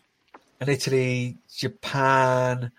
and 0.60 0.68
Italy, 0.68 1.38
Japan, 1.54 2.72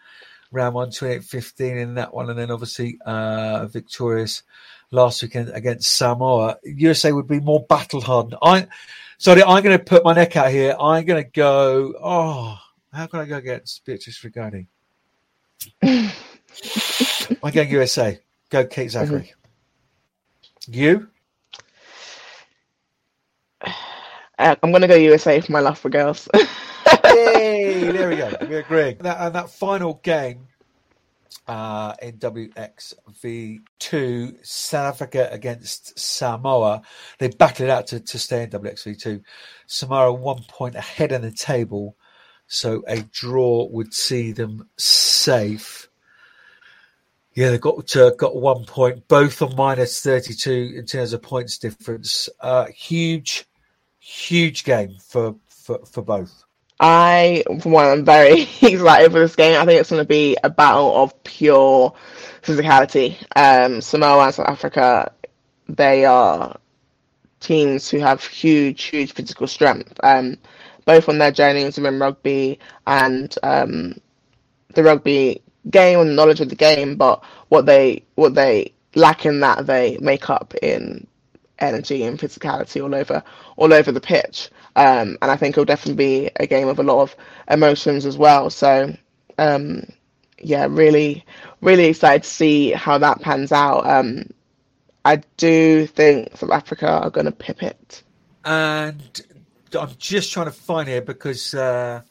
round 0.51 0.75
one, 0.75 0.89
28-15 0.89 1.81
in 1.81 1.95
that 1.95 2.13
one, 2.13 2.29
and 2.29 2.37
then 2.37 2.51
obviously 2.51 2.99
uh, 3.05 3.65
victorious 3.67 4.43
last 4.91 5.21
weekend 5.21 5.49
against 5.49 5.95
Samoa. 5.95 6.57
USA 6.63 7.11
would 7.11 7.27
be 7.27 7.39
more 7.39 7.65
battle 7.67 8.01
hardened. 8.01 8.35
I 8.41 8.67
Sorry, 9.23 9.41
I'm 9.41 9.63
going 9.63 9.77
to 9.77 9.83
put 9.83 10.03
my 10.03 10.13
neck 10.13 10.35
out 10.35 10.51
here. 10.51 10.75
I'm 10.77 11.05
going 11.05 11.23
to 11.23 11.29
go. 11.29 11.93
Oh, 12.03 12.59
how 12.91 13.07
can 13.07 13.21
I 13.21 13.25
go 13.25 13.37
against 13.37 13.85
Beatrice 13.85 14.19
Rigoni? 14.19 14.67
I'm 15.81 17.51
going 17.51 17.69
USA. 17.69 18.19
Go 18.49 18.65
Kate 18.65 18.89
Zackary. 18.89 19.29
Mm-hmm. 19.29 20.73
You? 20.73 21.07
Uh, 24.43 24.55
I'm 24.61 24.71
going 24.71 24.81
to 24.81 24.89
go 24.89 24.95
USA 24.95 25.39
for 25.39 25.53
my 25.53 25.61
love 25.61 25.79
for 25.79 25.89
girls. 25.89 26.27
Yay! 27.05 27.89
There 27.91 28.09
we 28.09 28.17
go. 28.17 28.35
We 28.41 28.57
agree. 28.57 28.97
That, 28.99 29.21
and 29.21 29.33
that 29.35 29.49
final 29.49 30.01
game 30.03 30.49
uh, 31.47 31.93
in 32.01 32.17
WXV2, 32.17 34.45
South 34.45 34.95
Africa 34.95 35.29
against 35.31 35.97
Samoa. 35.97 36.81
They 37.19 37.29
battled 37.29 37.69
it 37.69 37.71
out 37.71 37.87
to, 37.87 38.01
to 38.01 38.19
stay 38.19 38.43
in 38.43 38.49
WXV2. 38.49 39.23
Samoa 39.65 40.11
one 40.11 40.43
point 40.49 40.75
ahead 40.75 41.13
in 41.13 41.21
the 41.21 41.31
table, 41.31 41.95
so 42.47 42.83
a 42.85 43.01
draw 43.01 43.69
would 43.69 43.93
see 43.93 44.33
them 44.33 44.67
safe. 44.77 45.87
Yeah, 47.33 47.51
they 47.51 47.59
got 47.59 47.95
uh, 47.95 48.09
got 48.11 48.35
one 48.35 48.65
point, 48.65 49.07
both 49.07 49.41
on 49.41 49.55
minus 49.55 50.01
thirty 50.01 50.33
two 50.33 50.73
in 50.75 50.85
terms 50.85 51.13
of 51.13 51.21
points 51.21 51.57
difference. 51.57 52.27
Uh, 52.41 52.65
huge, 52.65 53.45
huge 54.03 54.63
game 54.65 54.97
for 54.99 55.35
for, 55.47 55.79
for 55.85 56.01
both. 56.01 56.43
I, 56.79 57.43
for 57.61 57.69
one, 57.69 57.85
I'm 57.85 58.05
very 58.05 58.41
excited 58.61 59.11
for 59.11 59.19
this 59.19 59.35
game. 59.35 59.59
I 59.59 59.65
think 59.65 59.79
it's 59.79 59.89
going 59.89 60.01
to 60.01 60.07
be 60.07 60.35
a 60.43 60.49
battle 60.49 61.01
of 61.01 61.23
pure 61.23 61.93
physicality. 62.41 63.15
Um, 63.35 63.79
Samoa 63.79 64.25
and 64.25 64.35
South 64.35 64.49
Africa, 64.49 65.13
they 65.69 66.03
are 66.03 66.57
teams 67.39 67.89
who 67.89 67.99
have 67.99 68.25
huge, 68.25 68.83
huge 68.83 69.13
physical 69.13 69.47
strength, 69.47 69.93
um, 70.03 70.37
both 70.83 71.07
on 71.07 71.19
their 71.19 71.31
journeys 71.31 71.77
within 71.77 71.99
rugby 71.99 72.59
and 72.85 73.33
um, 73.43 73.95
the 74.73 74.83
rugby 74.83 75.41
game 75.69 75.99
and 75.99 76.15
knowledge 76.15 76.41
of 76.41 76.49
the 76.49 76.55
game. 76.55 76.95
But 76.95 77.23
what 77.47 77.65
they 77.65 78.03
what 78.15 78.35
they 78.35 78.73
lack 78.95 79.25
in 79.25 79.39
that, 79.39 79.67
they 79.67 79.97
make 80.01 80.29
up 80.29 80.53
in 80.61 81.07
energy 81.59 82.03
and 82.03 82.19
physicality 82.19 82.83
all 82.83 82.93
over 82.93 83.23
all 83.57 83.73
over 83.73 83.91
the 83.91 84.01
pitch. 84.01 84.49
Um, 84.75 85.17
and 85.21 85.31
I 85.31 85.35
think 85.35 85.53
it'll 85.53 85.65
definitely 85.65 86.03
be 86.03 86.31
a 86.37 86.47
game 86.47 86.67
of 86.67 86.79
a 86.79 86.83
lot 86.83 87.01
of 87.01 87.15
emotions 87.49 88.05
as 88.05 88.17
well. 88.17 88.49
So, 88.49 88.95
um, 89.37 89.83
yeah, 90.39 90.67
really, 90.69 91.23
really 91.61 91.85
excited 91.85 92.23
to 92.23 92.29
see 92.29 92.71
how 92.71 92.97
that 92.97 93.21
pans 93.21 93.51
out. 93.51 93.85
Um, 93.85 94.29
I 95.05 95.17
do 95.37 95.85
think 95.87 96.35
South 96.37 96.51
Africa 96.51 96.87
are 96.87 97.09
going 97.09 97.25
to 97.25 97.31
pip 97.31 97.61
it. 97.61 98.03
And 98.45 99.21
I'm 99.79 99.91
just 99.97 100.31
trying 100.31 100.45
to 100.47 100.51
find 100.51 100.87
here 100.87 101.01
because 101.01 101.53
uh, 101.53 102.01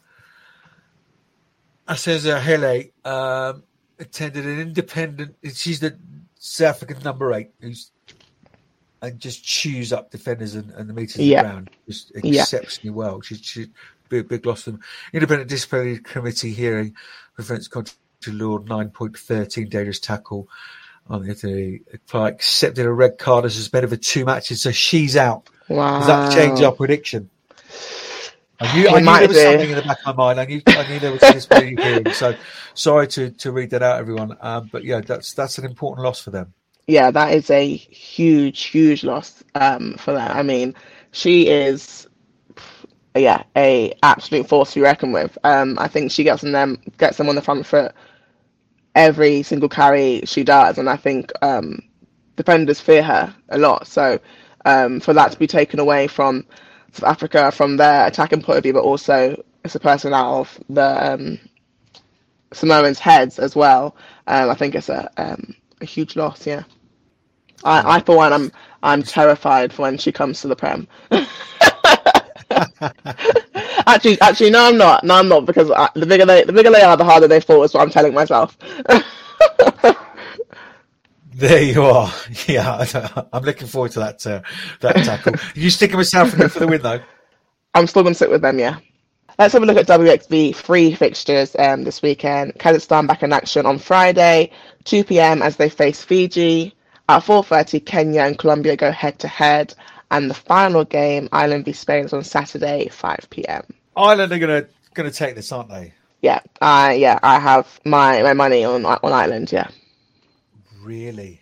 Aseza 1.88 2.40
Hele 2.40 2.90
um, 3.04 3.62
attended 3.98 4.44
an 4.46 4.60
independent. 4.60 5.36
She's 5.54 5.80
the 5.80 5.98
South 6.38 6.76
African 6.76 7.02
number 7.02 7.32
eight, 7.32 7.50
who's 7.60 7.91
and 9.02 9.18
just 9.18 9.44
chews 9.44 9.92
up 9.92 10.10
defenders 10.10 10.54
and, 10.54 10.70
and 10.70 10.88
the 10.88 10.94
meters 10.94 11.18
yeah. 11.18 11.42
around 11.42 11.70
just 11.86 12.12
exceptionally 12.14 12.94
yeah. 12.94 12.96
well. 12.96 13.20
She 13.20 13.34
she 13.34 13.66
be 14.08 14.18
a 14.18 14.24
big 14.24 14.46
loss. 14.46 14.64
to 14.64 14.70
Them 14.70 14.80
independent 15.12 15.50
disciplinary 15.50 15.98
committee 15.98 16.52
hearing 16.52 16.94
prevents 17.34 17.68
to 17.68 18.32
law 18.32 18.58
nine 18.58 18.90
point 18.90 19.18
thirteen 19.18 19.68
dangerous 19.68 20.00
tackle 20.00 20.48
on 21.08 21.26
the 21.26 21.80
apply 21.92 22.28
accepted 22.28 22.86
a 22.86 22.92
red 22.92 23.18
card 23.18 23.44
as 23.44 23.54
suspended 23.56 23.90
for 23.90 23.96
two 23.96 24.24
matches, 24.24 24.62
so 24.62 24.70
she's 24.70 25.16
out. 25.16 25.50
Wow. 25.68 25.98
Does 25.98 26.06
that 26.06 26.32
change 26.32 26.62
our 26.62 26.72
prediction? 26.72 27.28
I 28.60 28.76
knew, 28.76 28.88
I 28.88 29.00
knew 29.00 29.06
there 29.06 29.28
was 29.28 29.36
do. 29.36 29.42
something 29.42 29.70
in 29.70 29.76
the 29.76 29.82
back 29.82 29.98
of 30.06 30.16
my 30.16 30.34
mind. 30.34 30.40
I 30.40 30.44
knew, 30.44 30.62
I 30.68 30.88
knew 30.88 31.00
there 31.00 31.10
was 31.10 31.20
this 31.20 31.48
hearing. 31.50 32.12
So 32.12 32.36
sorry 32.74 33.08
to, 33.08 33.30
to 33.30 33.50
read 33.50 33.70
that 33.70 33.82
out, 33.82 33.98
everyone. 33.98 34.36
Um, 34.40 34.68
but 34.70 34.84
yeah, 34.84 35.00
that's 35.00 35.32
that's 35.32 35.58
an 35.58 35.64
important 35.64 36.04
loss 36.04 36.20
for 36.20 36.30
them. 36.30 36.54
Yeah, 36.86 37.10
that 37.10 37.32
is 37.34 37.50
a 37.50 37.66
huge, 37.76 38.62
huge 38.64 39.04
loss 39.04 39.42
um, 39.54 39.94
for 39.94 40.12
that. 40.14 40.32
I 40.36 40.42
mean, 40.42 40.74
she 41.12 41.48
is, 41.48 42.08
yeah, 43.14 43.42
a 43.56 43.92
absolute 44.02 44.48
force 44.48 44.70
to 44.72 44.80
be 44.80 44.82
reckoned 44.82 45.12
with. 45.12 45.36
Um, 45.44 45.78
I 45.78 45.88
think 45.88 46.10
she 46.10 46.24
gets 46.24 46.42
them 46.42 46.78
gets 46.98 47.16
them 47.18 47.28
on 47.28 47.34
the 47.34 47.42
front 47.42 47.66
foot 47.66 47.94
every 48.94 49.42
single 49.42 49.68
carry 49.68 50.22
she 50.26 50.44
does, 50.44 50.78
and 50.78 50.88
I 50.88 50.96
think 50.96 51.32
um, 51.42 51.80
defenders 52.36 52.80
fear 52.80 53.02
her 53.02 53.34
a 53.48 53.58
lot. 53.58 53.86
So 53.86 54.20
um, 54.64 55.00
for 55.00 55.14
that 55.14 55.32
to 55.32 55.38
be 55.38 55.46
taken 55.46 55.80
away 55.80 56.06
from 56.08 56.46
South 56.92 57.10
Africa 57.10 57.50
from 57.52 57.76
their 57.76 58.06
attacking 58.06 58.42
point 58.42 58.58
of 58.58 58.62
view, 58.64 58.74
but 58.74 58.84
also 58.84 59.42
it's 59.64 59.74
a 59.74 59.80
person 59.80 60.12
out 60.14 60.40
of 60.40 60.60
the 60.68 61.12
um, 61.14 61.38
Samoans' 62.52 62.98
heads 62.98 63.38
as 63.38 63.56
well. 63.56 63.96
Um, 64.26 64.50
I 64.50 64.54
think 64.54 64.74
it's 64.74 64.88
a 64.88 65.10
a 65.82 65.84
huge 65.84 66.16
loss. 66.16 66.46
Yeah, 66.46 66.62
I, 67.64 67.96
I 67.96 68.00
for 68.00 68.16
one, 68.16 68.32
I'm 68.32 68.50
I'm 68.82 69.02
terrified 69.02 69.72
for 69.72 69.82
when 69.82 69.98
she 69.98 70.12
comes 70.12 70.40
to 70.40 70.48
the 70.48 70.56
Prem. 70.56 70.88
actually, 73.86 74.20
actually, 74.20 74.50
no, 74.50 74.68
I'm 74.68 74.78
not. 74.78 75.04
No, 75.04 75.16
I'm 75.16 75.28
not 75.28 75.44
because 75.46 75.70
I, 75.70 75.88
the 75.94 76.06
bigger 76.06 76.24
they, 76.24 76.44
the 76.44 76.52
bigger 76.52 76.70
they 76.70 76.82
are, 76.82 76.96
the 76.96 77.04
harder 77.04 77.28
they 77.28 77.40
fall. 77.40 77.62
Is 77.62 77.74
what 77.74 77.82
I'm 77.82 77.90
telling 77.90 78.14
myself. 78.14 78.56
There 81.34 81.62
you 81.62 81.82
are. 81.82 82.12
Yeah, 82.46 82.84
I'm 83.32 83.42
looking 83.42 83.66
forward 83.66 83.90
to 83.92 84.00
that 84.00 84.26
uh, 84.26 84.42
that 84.80 84.96
tackle. 84.96 85.34
you 85.54 85.70
sticking 85.70 85.96
with 85.96 86.08
South 86.08 86.28
Africa 86.28 86.48
for 86.48 86.58
the 86.60 86.66
win, 86.68 86.82
though? 86.82 87.00
I'm 87.74 87.86
still 87.86 88.02
going 88.02 88.14
to 88.14 88.18
sit 88.18 88.30
with 88.30 88.42
them. 88.42 88.58
Yeah. 88.58 88.78
Let's 89.42 89.54
have 89.54 89.64
a 89.64 89.66
look 89.66 89.76
at 89.76 89.88
WXV 89.88 90.54
free 90.54 90.94
fixtures 90.94 91.56
um, 91.58 91.82
this 91.82 92.00
weekend. 92.00 92.54
Kazakhstan 92.60 93.08
back 93.08 93.24
in 93.24 93.32
action 93.32 93.66
on 93.66 93.76
Friday, 93.76 94.52
2 94.84 95.02
p.m. 95.02 95.42
as 95.42 95.56
they 95.56 95.68
face 95.68 96.00
Fiji. 96.00 96.76
At 97.08 97.24
4:30, 97.24 97.84
Kenya 97.84 98.20
and 98.22 98.38
Colombia 98.38 98.76
go 98.76 98.92
head 98.92 99.18
to 99.18 99.26
head, 99.26 99.74
and 100.12 100.30
the 100.30 100.34
final 100.34 100.84
game, 100.84 101.28
Ireland 101.32 101.64
v 101.64 101.72
Spain, 101.72 102.04
is 102.04 102.12
on 102.12 102.22
Saturday, 102.22 102.86
5 102.86 103.26
p.m. 103.30 103.64
Ireland 103.96 104.30
are 104.30 104.38
going 104.38 104.62
to 104.62 104.68
going 104.94 105.10
to 105.10 105.16
take 105.16 105.34
this, 105.34 105.50
aren't 105.50 105.70
they? 105.70 105.92
Yeah, 106.20 106.38
I 106.60 106.92
uh, 106.92 106.98
yeah, 106.98 107.18
I 107.24 107.40
have 107.40 107.80
my 107.84 108.22
my 108.22 108.34
money 108.34 108.62
on 108.62 108.86
on 108.86 109.12
Ireland. 109.12 109.50
Yeah. 109.50 109.66
Really? 110.80 111.40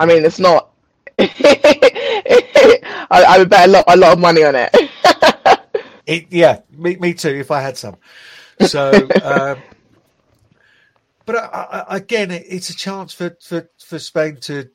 I 0.00 0.06
mean, 0.06 0.24
it's 0.24 0.40
not. 0.40 0.70
I, 1.20 2.34
I 3.10 3.38
would 3.38 3.48
bet 3.48 3.68
a 3.68 3.70
lot, 3.70 3.84
a 3.86 3.96
lot 3.96 4.14
of 4.14 4.18
money 4.18 4.42
on 4.42 4.56
it. 4.56 4.74
it 6.08 6.32
yeah, 6.32 6.60
me, 6.70 6.96
me 6.96 7.14
too. 7.14 7.28
If 7.28 7.50
I 7.50 7.60
had 7.60 7.76
some. 7.76 7.96
So, 8.66 8.90
um, 9.22 9.58
but 11.26 11.36
I, 11.36 11.84
I, 11.88 11.96
again, 11.98 12.30
it, 12.30 12.46
it's 12.48 12.70
a 12.70 12.74
chance 12.74 13.12
for, 13.12 13.36
for, 13.40 13.68
for 13.78 13.98
Spain 13.98 14.38
to 14.42 14.68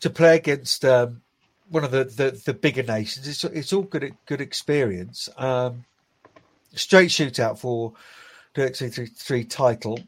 to 0.00 0.10
play 0.10 0.36
against 0.36 0.84
um, 0.84 1.20
one 1.68 1.84
of 1.84 1.90
the, 1.90 2.04
the, 2.04 2.40
the, 2.44 2.54
bigger 2.54 2.82
nations. 2.82 3.28
It's 3.28 3.44
it's 3.44 3.72
all 3.72 3.82
good 3.82 4.14
good 4.24 4.40
experience. 4.40 5.28
Um, 5.36 5.84
straight 6.74 7.10
shootout 7.10 7.58
for 7.58 7.92
the 8.54 8.62
X3 8.62 9.48
title 9.48 10.00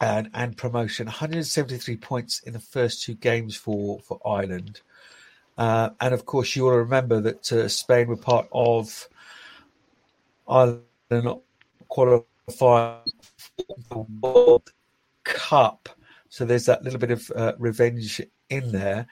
and, 0.00 0.30
and 0.32 0.56
promotion. 0.56 1.06
173 1.06 1.96
points 1.98 2.40
in 2.40 2.54
the 2.54 2.60
first 2.60 3.02
two 3.02 3.14
games 3.14 3.56
for 3.56 4.00
for 4.00 4.20
Ireland, 4.26 4.80
uh, 5.58 5.90
and 6.00 6.14
of 6.14 6.24
course 6.24 6.56
you 6.56 6.64
will 6.64 6.78
remember 6.78 7.20
that 7.20 7.52
uh, 7.52 7.68
Spain 7.68 8.08
were 8.08 8.16
part 8.16 8.48
of 8.52 9.06
Ireland 10.48 11.40
qualifying 11.88 12.24
for 12.48 13.02
the 13.90 14.06
World 14.20 14.72
Cup. 15.24 15.88
So 16.28 16.44
there's 16.44 16.66
that 16.66 16.82
little 16.82 16.98
bit 16.98 17.10
of 17.10 17.30
uh, 17.34 17.52
revenge 17.58 18.20
in 18.50 18.72
there, 18.72 19.06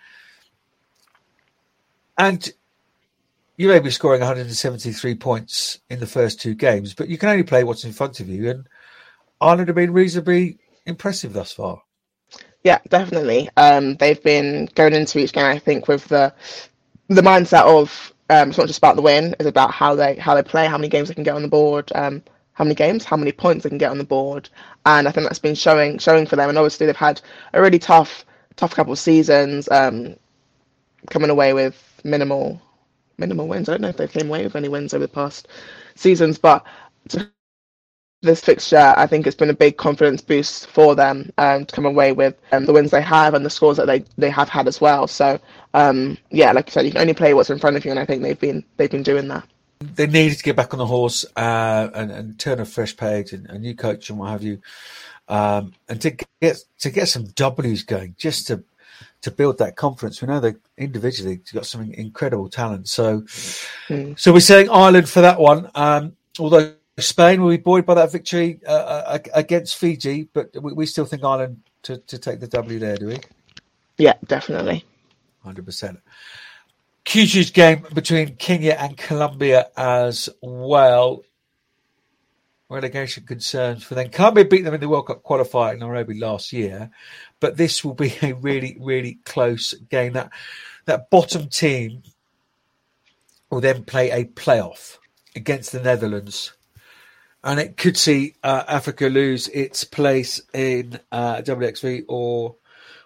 and 2.18 2.51
you 3.57 3.68
may 3.68 3.78
be 3.78 3.91
scoring 3.91 4.20
173 4.20 5.14
points 5.14 5.78
in 5.89 5.99
the 5.99 6.07
first 6.07 6.41
two 6.41 6.55
games, 6.55 6.95
but 6.95 7.09
you 7.09 7.16
can 7.18 7.30
only 7.30 7.43
play 7.43 7.64
what's 7.64 7.84
in 7.84 7.93
front 7.93 8.20
of 8.20 8.28
you. 8.28 8.51
And 8.51 8.68
Ireland 9.41 9.68
have 9.68 9.76
been 9.76 9.93
reasonably 9.93 10.59
impressive 10.84 11.32
thus 11.32 11.53
far. 11.53 11.82
Yeah, 12.64 12.80
definitely. 12.89 13.49
Um, 13.57 13.97
they've 13.97 14.22
been 14.22 14.68
going 14.74 14.93
into 14.93 15.18
each 15.18 15.32
game, 15.32 15.45
I 15.45 15.59
think, 15.59 15.89
with 15.89 16.07
the 16.09 16.34
the 17.09 17.22
mindset 17.22 17.62
of 17.62 18.12
um, 18.31 18.51
it's 18.51 18.59
not 18.59 18.66
just 18.68 18.79
about 18.79 18.97
the 18.97 19.03
win; 19.03 19.35
it's 19.41 19.49
about 19.49 19.72
how 19.72 19.95
they 19.97 20.16
how 20.16 20.35
they 20.35 20.43
play, 20.43 20.66
how 20.66 20.79
many 20.79 20.89
games 20.89 21.09
they 21.09 21.14
can 21.14 21.24
get 21.24 21.37
on 21.37 21.43
the 21.43 21.49
board, 21.49 21.93
um, 21.95 22.22
how 22.55 22.64
many 22.64 22.74
games, 22.74 23.05
how 23.05 23.16
many 23.16 23.33
points 23.33 23.64
they 23.64 23.70
can 23.70 23.79
get 23.79 23.91
on 23.91 23.99
the 23.99 24.05
board, 24.05 24.49
and 24.87 25.09
I 25.09 25.12
think 25.12 25.27
that's 25.27 25.39
been 25.41 25.55
showing 25.57 25.99
showing 25.99 26.27
for 26.27 26.37
them. 26.37 26.49
And 26.49 26.59
obviously, 26.59 26.87
they've 26.87 26.97
had 26.97 27.20
a 27.55 27.62
really 27.62 27.79
tough 27.81 28.24
tough 28.57 28.74
couple 28.74 28.93
of 28.95 28.99
seasons, 29.01 29.68
um, 29.70 30.16
coming 31.11 31.31
away 31.31 31.55
with 31.55 32.01
minimal 32.05 32.61
minimal 33.18 33.49
wins. 33.49 33.68
I 33.68 33.72
don't 33.74 33.83
know 33.83 33.89
if 33.89 33.99
they 33.99 34.09
came 34.09 34.29
away 34.29 34.45
with 34.45 34.57
any 34.57 34.68
wins 34.68 34.95
over 34.95 35.05
the 35.07 35.12
past 35.12 35.49
seasons, 35.97 36.39
but 36.39 36.64
to 37.11 37.31
this 38.23 38.41
fixture, 38.41 38.95
I 38.97 39.07
think 39.07 39.27
it's 39.27 39.37
been 39.37 39.51
a 39.51 39.55
big 39.55 39.77
confidence 39.77 40.21
boost 40.21 40.67
for 40.69 40.95
them 40.95 41.31
um, 41.39 41.67
to 41.67 41.75
come 41.75 41.87
away 41.87 42.12
with 42.12 42.35
um, 42.53 42.64
the 42.64 42.73
wins 42.73 42.91
they 42.91 43.03
have 43.03 43.35
and 43.35 43.45
the 43.45 43.51
scores 43.51 43.77
that 43.77 43.87
they, 43.87 44.05
they 44.17 44.31
have 44.31 44.49
had 44.49 44.67
as 44.67 44.81
well. 44.81 45.07
So 45.07 45.39
um, 45.77 46.17
yeah, 46.31 46.53
like 46.53 46.69
you 46.69 46.73
said, 46.73 46.87
you 46.87 46.93
can 46.93 47.03
only 47.03 47.12
play 47.12 47.35
what's 47.35 47.51
in 47.51 47.59
front 47.59 47.77
of 47.77 47.85
you, 47.85 47.91
and 47.91 48.01
I 48.01 48.07
think 48.07 48.23
they've 48.23 48.41
been 48.41 48.64
they've 48.79 48.91
been 48.91 49.03
doing 49.03 49.29
that. 49.29 49.47
They 49.81 50.07
needed 50.07 50.39
to 50.39 50.43
get 50.43 50.57
back 50.57 50.73
on 50.73 50.79
the 50.79 50.87
horse 50.87 51.27
uh, 51.37 51.91
and, 51.95 52.11
and, 52.11 52.39
turn 52.39 52.61
a 52.61 52.64
fresh 52.64 52.97
page 52.97 53.35
and 53.35 53.47
a 53.51 53.59
new 53.59 53.75
coach 53.75 54.09
and 54.09 54.19
what 54.19 54.31
have 54.31 54.43
you, 54.43 54.59
um, 55.29 55.75
and 55.87 56.01
to 56.01 56.17
get 56.41 56.57
to 56.79 56.91
get 56.91 57.09
some 57.09 57.27
W's 57.27 57.83
going, 57.83 58.14
just 58.17 58.47
to 58.47 58.64
to 59.21 59.31
build 59.31 59.59
that 59.59 59.77
confidence. 59.77 60.23
We 60.23 60.29
know 60.29 60.41
they 60.41 60.55
individually 60.79 61.43
got 61.53 61.67
some 61.67 61.93
incredible 61.93 62.49
talent. 62.49 62.89
So, 62.89 63.21
mm. 63.89 64.19
so 64.19 64.33
we're 64.33 64.41
saying 64.41 64.71
Ireland 64.71 65.11
for 65.11 65.21
that 65.21 65.39
one. 65.39 65.71
Um, 65.75 66.17
although 66.39 66.73
Spain 66.99 67.42
will 67.42 67.51
be 67.51 67.59
buoyed 67.59 67.84
by 67.84 67.94
that 67.94 68.11
victory 68.11 68.59
uh, 68.66 68.70
uh 68.70 69.18
against 69.34 69.76
Fiji, 69.76 70.28
but 70.32 70.51
we, 70.61 70.72
we, 70.72 70.86
still 70.86 71.05
think 71.05 71.24
Ireland 71.24 71.61
to, 71.82 71.99
to 71.99 72.18
take 72.18 72.40
the 72.40 72.49
W 72.49 72.78
there, 72.78 72.97
do 72.97 73.09
we? 73.09 73.18
Yeah, 73.99 74.14
definitely. 74.26 74.84
100%. 75.44 76.01
Huge 77.07 77.53
game 77.53 77.86
between 77.94 78.36
Kenya 78.36 78.76
and 78.78 78.97
Colombia 78.97 79.68
as 79.76 80.28
well. 80.40 81.22
Relegation 82.68 83.24
concerns 83.24 83.84
for 83.84 83.94
them. 83.94 84.09
Colombia 84.09 84.44
beat 84.44 84.62
them 84.62 84.74
in 84.74 84.80
the 84.80 84.88
World 84.88 85.07
Cup 85.07 85.22
qualifier 85.22 85.74
in 85.74 85.80
Nairobi 85.80 86.18
last 86.18 86.53
year, 86.53 86.90
but 87.38 87.57
this 87.57 87.84
will 87.84 87.94
be 87.94 88.12
a 88.22 88.32
really, 88.32 88.76
really 88.80 89.18
close 89.24 89.72
game. 89.74 90.14
That 90.14 90.32
that 90.86 91.11
bottom 91.11 91.49
team 91.49 92.03
will 93.51 93.61
then 93.61 93.84
play 93.84 94.11
a 94.11 94.24
playoff 94.24 94.99
against 95.36 95.70
the 95.70 95.80
Netherlands 95.80 96.55
and 97.47 97.61
it 97.61 97.76
could 97.76 97.97
see 97.97 98.34
uh, 98.42 98.64
Africa 98.66 99.07
lose 99.07 99.47
its 99.49 99.84
place 99.84 100.40
in 100.53 100.99
uh, 101.12 101.36
WXV 101.36 102.05
or, 102.09 102.57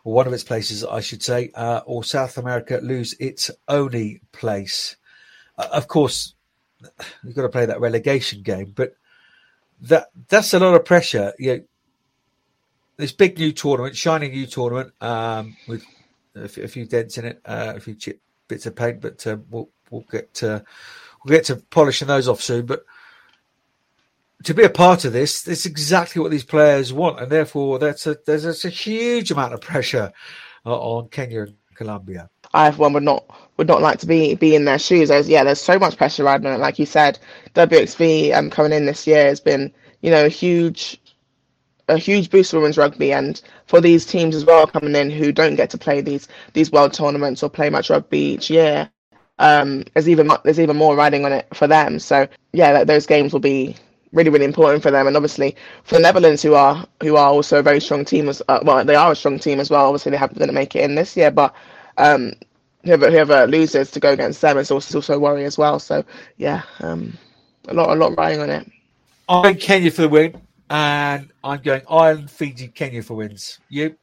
or 0.02 0.14
one 0.14 0.26
of 0.26 0.32
its 0.32 0.44
places, 0.44 0.82
I 0.82 1.00
should 1.00 1.22
say, 1.22 1.50
uh, 1.54 1.82
or 1.84 2.02
South 2.02 2.38
America 2.38 2.80
lose 2.82 3.14
its 3.20 3.50
only 3.68 4.22
place. 4.32 4.96
Uh, 5.58 5.68
of 5.70 5.88
course, 5.88 6.32
you've 7.22 7.34
got 7.36 7.42
to 7.42 7.50
play 7.50 7.66
that 7.66 7.82
relegation 7.82 8.40
game, 8.40 8.72
but 8.74 8.94
that 9.82 10.06
that's 10.28 10.54
a 10.54 10.58
lot 10.58 10.74
of 10.74 10.86
pressure. 10.86 11.34
You 11.38 11.56
know, 11.56 11.64
this 12.96 13.12
big 13.12 13.38
new 13.38 13.52
tournament, 13.52 13.94
shining 13.94 14.30
new 14.30 14.46
tournament 14.46 14.94
um, 15.02 15.54
with 15.68 15.84
a, 16.34 16.44
f- 16.44 16.56
a 16.56 16.68
few 16.68 16.86
dents 16.86 17.18
in 17.18 17.26
it, 17.26 17.42
uh, 17.44 17.74
a 17.76 17.80
few 17.80 17.94
chip 17.94 18.22
bits 18.48 18.64
of 18.64 18.74
paint, 18.74 19.02
but 19.02 19.26
um, 19.26 19.44
we'll 19.50 19.68
we'll 19.90 20.06
get 20.10 20.32
to, 20.34 20.64
we'll 21.24 21.36
get 21.36 21.44
to 21.44 21.56
polishing 21.56 22.08
those 22.08 22.26
off 22.26 22.40
soon, 22.40 22.64
but 22.64 22.86
to 24.44 24.54
be 24.54 24.62
a 24.62 24.70
part 24.70 25.04
of 25.04 25.12
this, 25.12 25.46
it's 25.46 25.66
exactly 25.66 26.20
what 26.20 26.30
these 26.30 26.44
players 26.44 26.92
want, 26.92 27.20
and 27.20 27.30
therefore 27.30 27.78
that's 27.78 28.06
a 28.06 28.16
there's 28.26 28.44
a, 28.44 28.68
a 28.68 28.70
huge 28.70 29.30
amount 29.30 29.54
of 29.54 29.60
pressure 29.60 30.12
uh, 30.64 30.78
on 30.78 31.08
Kenya 31.08 31.42
and 31.42 31.54
Colombia. 31.74 32.28
I, 32.52 32.70
for 32.70 32.78
one, 32.78 32.94
would 32.94 33.02
not 33.02 33.24
would 33.56 33.68
not 33.68 33.82
like 33.82 33.98
to 34.00 34.06
be 34.06 34.34
be 34.34 34.54
in 34.54 34.64
their 34.64 34.78
shoes. 34.78 35.08
There's, 35.08 35.28
yeah, 35.28 35.44
there's 35.44 35.60
so 35.60 35.78
much 35.78 35.96
pressure 35.96 36.24
riding 36.24 36.46
on 36.46 36.54
it. 36.54 36.58
Like 36.58 36.78
you 36.78 36.86
said, 36.86 37.18
WXV 37.54 38.34
um, 38.34 38.50
coming 38.50 38.72
in 38.72 38.86
this 38.86 39.06
year 39.06 39.26
has 39.26 39.40
been, 39.40 39.72
you 40.00 40.10
know, 40.10 40.24
a 40.24 40.30
huge 40.30 41.00
a 41.88 41.98
huge 41.98 42.30
boost 42.30 42.50
for 42.50 42.58
women's 42.58 42.78
rugby, 42.78 43.12
and 43.12 43.40
for 43.66 43.80
these 43.80 44.06
teams 44.06 44.34
as 44.34 44.44
well 44.44 44.66
coming 44.66 44.96
in 44.96 45.10
who 45.10 45.32
don't 45.32 45.56
get 45.56 45.70
to 45.70 45.78
play 45.78 46.00
these 46.00 46.28
these 46.54 46.72
world 46.72 46.94
tournaments 46.94 47.42
or 47.42 47.50
play 47.50 47.68
much 47.68 47.90
rugby 47.90 48.18
each 48.18 48.48
year. 48.48 48.90
Um, 49.38 49.84
there's 49.94 50.08
even 50.08 50.30
there's 50.44 50.60
even 50.60 50.76
more 50.76 50.96
riding 50.96 51.24
on 51.24 51.32
it 51.32 51.46
for 51.54 51.66
them. 51.66 51.98
So 51.98 52.26
yeah, 52.52 52.84
those 52.84 53.06
games 53.06 53.32
will 53.32 53.40
be 53.40 53.76
really 54.12 54.30
really 54.30 54.44
important 54.44 54.82
for 54.82 54.90
them 54.90 55.06
and 55.06 55.16
obviously 55.16 55.54
for 55.84 55.94
the 55.96 56.00
Netherlands 56.00 56.42
who 56.42 56.54
are 56.54 56.86
who 57.02 57.16
are 57.16 57.30
also 57.30 57.58
a 57.58 57.62
very 57.62 57.80
strong 57.80 58.04
team 58.04 58.28
as 58.28 58.42
uh, 58.48 58.60
well 58.62 58.84
they 58.84 58.96
are 58.96 59.12
a 59.12 59.16
strong 59.16 59.38
team 59.38 59.60
as 59.60 59.70
well 59.70 59.86
obviously 59.86 60.10
they 60.10 60.16
haven't 60.16 60.38
going 60.38 60.48
to 60.48 60.54
make 60.54 60.74
it 60.74 60.82
in 60.82 60.94
this 60.96 61.16
year 61.16 61.30
but 61.30 61.54
um 61.96 62.32
whoever 62.84 63.10
whoever 63.10 63.46
loses 63.46 63.90
to 63.90 64.00
go 64.00 64.12
against 64.12 64.40
them 64.40 64.58
is 64.58 64.70
also, 64.70 64.98
also 64.98 65.14
a 65.14 65.18
worry 65.18 65.44
as 65.44 65.56
well 65.56 65.78
so 65.78 66.04
yeah 66.38 66.62
um 66.80 67.16
a 67.68 67.74
lot, 67.74 67.90
a 67.90 67.94
lot 67.94 68.16
riding 68.16 68.40
on 68.40 68.50
it. 68.50 68.70
I'm 69.28 69.54
Kenya 69.56 69.90
for 69.90 70.02
the 70.02 70.08
win, 70.08 70.40
and 70.70 71.30
I'm 71.44 71.60
going 71.62 71.82
Ireland, 71.88 72.30
Fiji, 72.30 72.68
Kenya 72.68 73.02
for 73.02 73.14
wins. 73.14 73.58
You? 73.68 73.96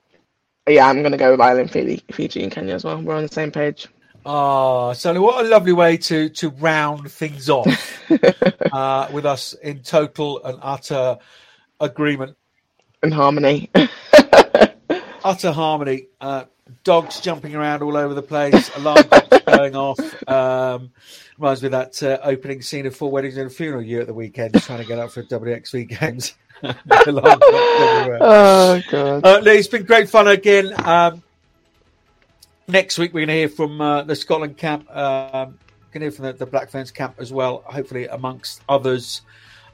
Yeah, 0.68 0.88
I'm 0.88 1.04
gonna 1.04 1.18
go 1.18 1.32
with 1.32 1.42
Ireland, 1.42 1.72
Fiji, 1.72 2.04
Fiji, 2.12 2.44
and 2.44 2.52
Kenya 2.52 2.76
as 2.76 2.84
well. 2.84 3.02
We're 3.02 3.16
on 3.16 3.24
the 3.24 3.30
same 3.30 3.52
page. 3.52 3.88
Ah, 4.30 4.92
so 4.92 5.22
what 5.22 5.46
a 5.46 5.48
lovely 5.48 5.72
way 5.72 5.96
to 5.96 6.28
to 6.28 6.50
round 6.50 7.10
things 7.10 7.50
off 7.50 8.12
uh, 8.74 9.08
with 9.14 9.26
us 9.26 9.54
in 9.54 9.80
total 9.80 10.44
and 10.44 10.60
utter 10.62 11.18
agreement 11.80 12.36
and 13.02 13.14
harmony. 13.14 13.70
utter 15.24 15.54
harmony. 15.54 16.08
Uh, 16.20 16.44
dogs 16.84 17.22
jumping 17.22 17.56
around 17.56 17.82
all 17.82 17.96
over 17.96 18.14
the 18.14 18.22
place, 18.22 18.70
alarm 18.76 19.04
clocks 19.04 19.38
going 19.46 19.76
off. 19.78 20.30
Um, 20.30 20.92
reminds 21.38 21.62
me 21.62 21.68
of 21.68 21.72
that 21.72 22.04
uh, 22.04 22.20
opening 22.22 22.62
scene 22.62 22.86
of 22.86 22.94
Four 22.94 23.12
Weddings 23.12 23.38
and 23.38 23.48
a 23.48 23.50
Funeral 23.50 23.82
You 23.82 24.02
at 24.02 24.08
the 24.08 24.14
weekend, 24.14 24.62
trying 24.62 24.80
to 24.80 24.86
get 24.86 25.00
up 25.00 25.12
for 25.12 25.24
WXV 25.24 26.00
games. 26.00 26.34
oh, 28.22 28.82
God. 28.90 29.26
Uh, 29.26 29.42
it's 29.46 29.70
been 29.70 29.86
great 29.86 30.10
fun 30.10 30.28
again. 30.28 30.74
Um, 30.86 31.24
next 32.68 32.98
week, 32.98 33.14
we're 33.14 33.22
going 33.22 33.30
to 33.30 33.34
hear 33.34 33.50
from 33.50 33.80
uh, 33.80 34.04
the 34.04 34.16
Scotland 34.16 34.58
camp. 34.58 34.90
Um, 34.96 35.58
going 35.92 36.02
to 36.02 36.06
hear 36.06 36.12
from 36.12 36.26
the, 36.26 36.34
the 36.34 36.46
Black 36.46 36.70
Ferns 36.70 36.92
camp 36.92 37.16
as 37.18 37.32
well, 37.32 37.64
hopefully, 37.66 38.08
amongst 38.08 38.62
others. 38.68 39.22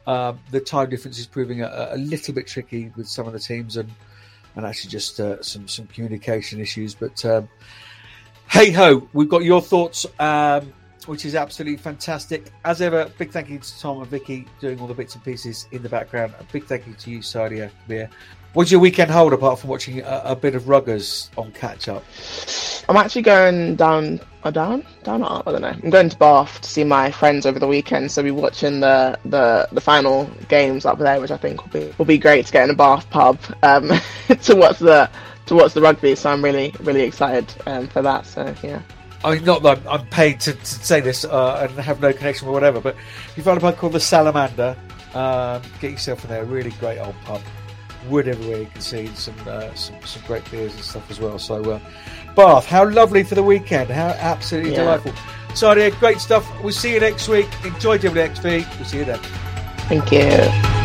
Um, 0.05 0.39
the 0.51 0.59
time 0.59 0.89
difference 0.89 1.17
is 1.17 1.25
proving 1.25 1.61
a, 1.61 1.89
a, 1.91 1.97
little 1.97 2.33
bit 2.33 2.45
tricky 2.45 2.91
with 2.97 3.07
some 3.07 3.25
of 3.25 3.31
the 3.31 3.39
teams 3.39 3.77
and 3.77 3.89
and 4.55 4.65
actually 4.65 4.89
just 4.89 5.17
uh, 5.19 5.41
some 5.41 5.67
some 5.67 5.87
communication 5.87 6.59
issues. 6.59 6.93
But 6.93 7.23
um, 7.23 7.47
hey 8.49 8.71
ho, 8.71 9.07
we've 9.13 9.29
got 9.29 9.45
your 9.45 9.61
thoughts, 9.61 10.05
um, 10.19 10.73
which 11.05 11.23
is 11.23 11.35
absolutely 11.35 11.77
fantastic. 11.77 12.51
As 12.65 12.81
ever, 12.81 13.09
big 13.17 13.31
thank 13.31 13.49
you 13.49 13.59
to 13.59 13.79
Tom 13.79 14.01
and 14.01 14.07
Vicky 14.07 14.45
doing 14.59 14.77
all 14.81 14.87
the 14.87 14.93
bits 14.93 15.15
and 15.15 15.23
pieces 15.23 15.67
in 15.71 15.81
the 15.81 15.89
background. 15.89 16.33
A 16.37 16.43
big 16.51 16.65
thank 16.65 16.85
you 16.85 16.93
to 16.95 17.09
you, 17.09 17.19
Sadia 17.19 17.71
Kabeya. 17.87 18.09
What's 18.53 18.69
your 18.69 18.81
weekend 18.81 19.09
hold 19.09 19.33
apart 19.33 19.57
from 19.57 19.71
watching 19.71 20.01
a, 20.01 20.21
a 20.25 20.35
bit 20.35 20.53
of 20.53 20.65
Ruggers 20.65 21.29
on 21.39 21.51
catch 21.53 21.87
up? 21.87 22.03
I'm 22.87 22.95
actually 22.95 23.23
going 23.23 23.75
down, 23.75 24.19
or 24.43 24.49
uh, 24.49 24.51
down, 24.51 24.85
down 25.01 25.23
or 25.23 25.41
I 25.47 25.51
don't 25.51 25.61
know. 25.61 25.69
I'm 25.69 25.89
going 25.89 26.09
to 26.09 26.17
Bath 26.17 26.61
to 26.61 26.69
see 26.69 26.83
my 26.83 27.09
friends 27.09 27.47
over 27.47 27.57
the 27.57 27.65
weekend, 27.65 28.11
so 28.11 28.21
we're 28.21 28.35
watching 28.35 28.79
the, 28.79 29.17
the, 29.25 29.67
the 29.71 29.81
final 29.81 30.29
games 30.49 30.85
up 30.85 30.99
there, 30.99 31.19
which 31.19 31.31
I 31.31 31.37
think 31.37 31.63
will 31.63 31.71
be 31.71 31.95
will 31.97 32.05
be 32.05 32.19
great 32.19 32.45
to 32.45 32.51
get 32.51 32.65
in 32.65 32.69
a 32.69 32.75
Bath 32.75 33.09
pub 33.09 33.39
um, 33.63 33.91
to 34.43 34.55
watch 34.55 34.77
the 34.77 35.09
to 35.47 35.55
watch 35.55 35.73
the 35.73 35.81
rugby. 35.81 36.13
So 36.13 36.29
I'm 36.29 36.43
really 36.43 36.75
really 36.81 37.01
excited 37.01 37.51
um, 37.65 37.87
for 37.87 38.03
that. 38.03 38.27
So 38.27 38.53
yeah. 38.61 38.83
I 39.23 39.33
mean, 39.33 39.45
not 39.45 39.63
that 39.63 39.79
I'm, 39.79 40.01
I'm 40.01 40.07
paid 40.07 40.39
to, 40.41 40.53
to, 40.53 40.65
say 40.65 40.99
this 40.99 41.25
uh, 41.25 41.67
and 41.67 41.79
have 41.79 42.01
no 42.01 42.13
connection 42.13 42.47
or 42.47 42.51
whatever, 42.51 42.79
but 42.79 42.95
if 43.29 43.35
you 43.35 43.41
find 43.41 43.57
a 43.57 43.61
pub 43.61 43.77
called 43.77 43.93
the 43.93 43.99
Salamander, 43.99 44.77
um, 45.15 45.61
get 45.79 45.89
yourself 45.91 46.23
in 46.23 46.29
there. 46.29 46.45
Really 46.45 46.71
great 46.71 46.99
old 46.99 47.15
pub 47.23 47.41
wood 48.09 48.27
everywhere 48.27 48.59
you 48.59 48.65
can 48.67 48.81
see 48.81 49.07
some 49.07 49.35
uh, 49.47 49.73
some, 49.73 49.95
some 50.05 50.21
great 50.27 50.49
beers 50.51 50.73
and 50.73 50.83
stuff 50.83 51.09
as 51.09 51.19
well. 51.19 51.39
So 51.39 51.63
uh, 51.63 51.79
Bath, 52.35 52.65
how 52.65 52.89
lovely 52.89 53.23
for 53.23 53.35
the 53.35 53.43
weekend! 53.43 53.89
How 53.89 54.07
absolutely 54.07 54.71
yeah. 54.71 54.83
delightful. 54.83 55.13
So 55.55 55.71
yeah, 55.73 55.89
great 55.91 56.19
stuff. 56.19 56.49
We'll 56.63 56.73
see 56.73 56.93
you 56.93 56.99
next 56.99 57.27
week. 57.27 57.47
Enjoy 57.63 57.97
WXV. 57.97 58.77
We'll 58.77 58.85
see 58.85 58.99
you 58.99 59.05
then. 59.05 59.19
Thank 59.87 60.11
you. 60.11 60.82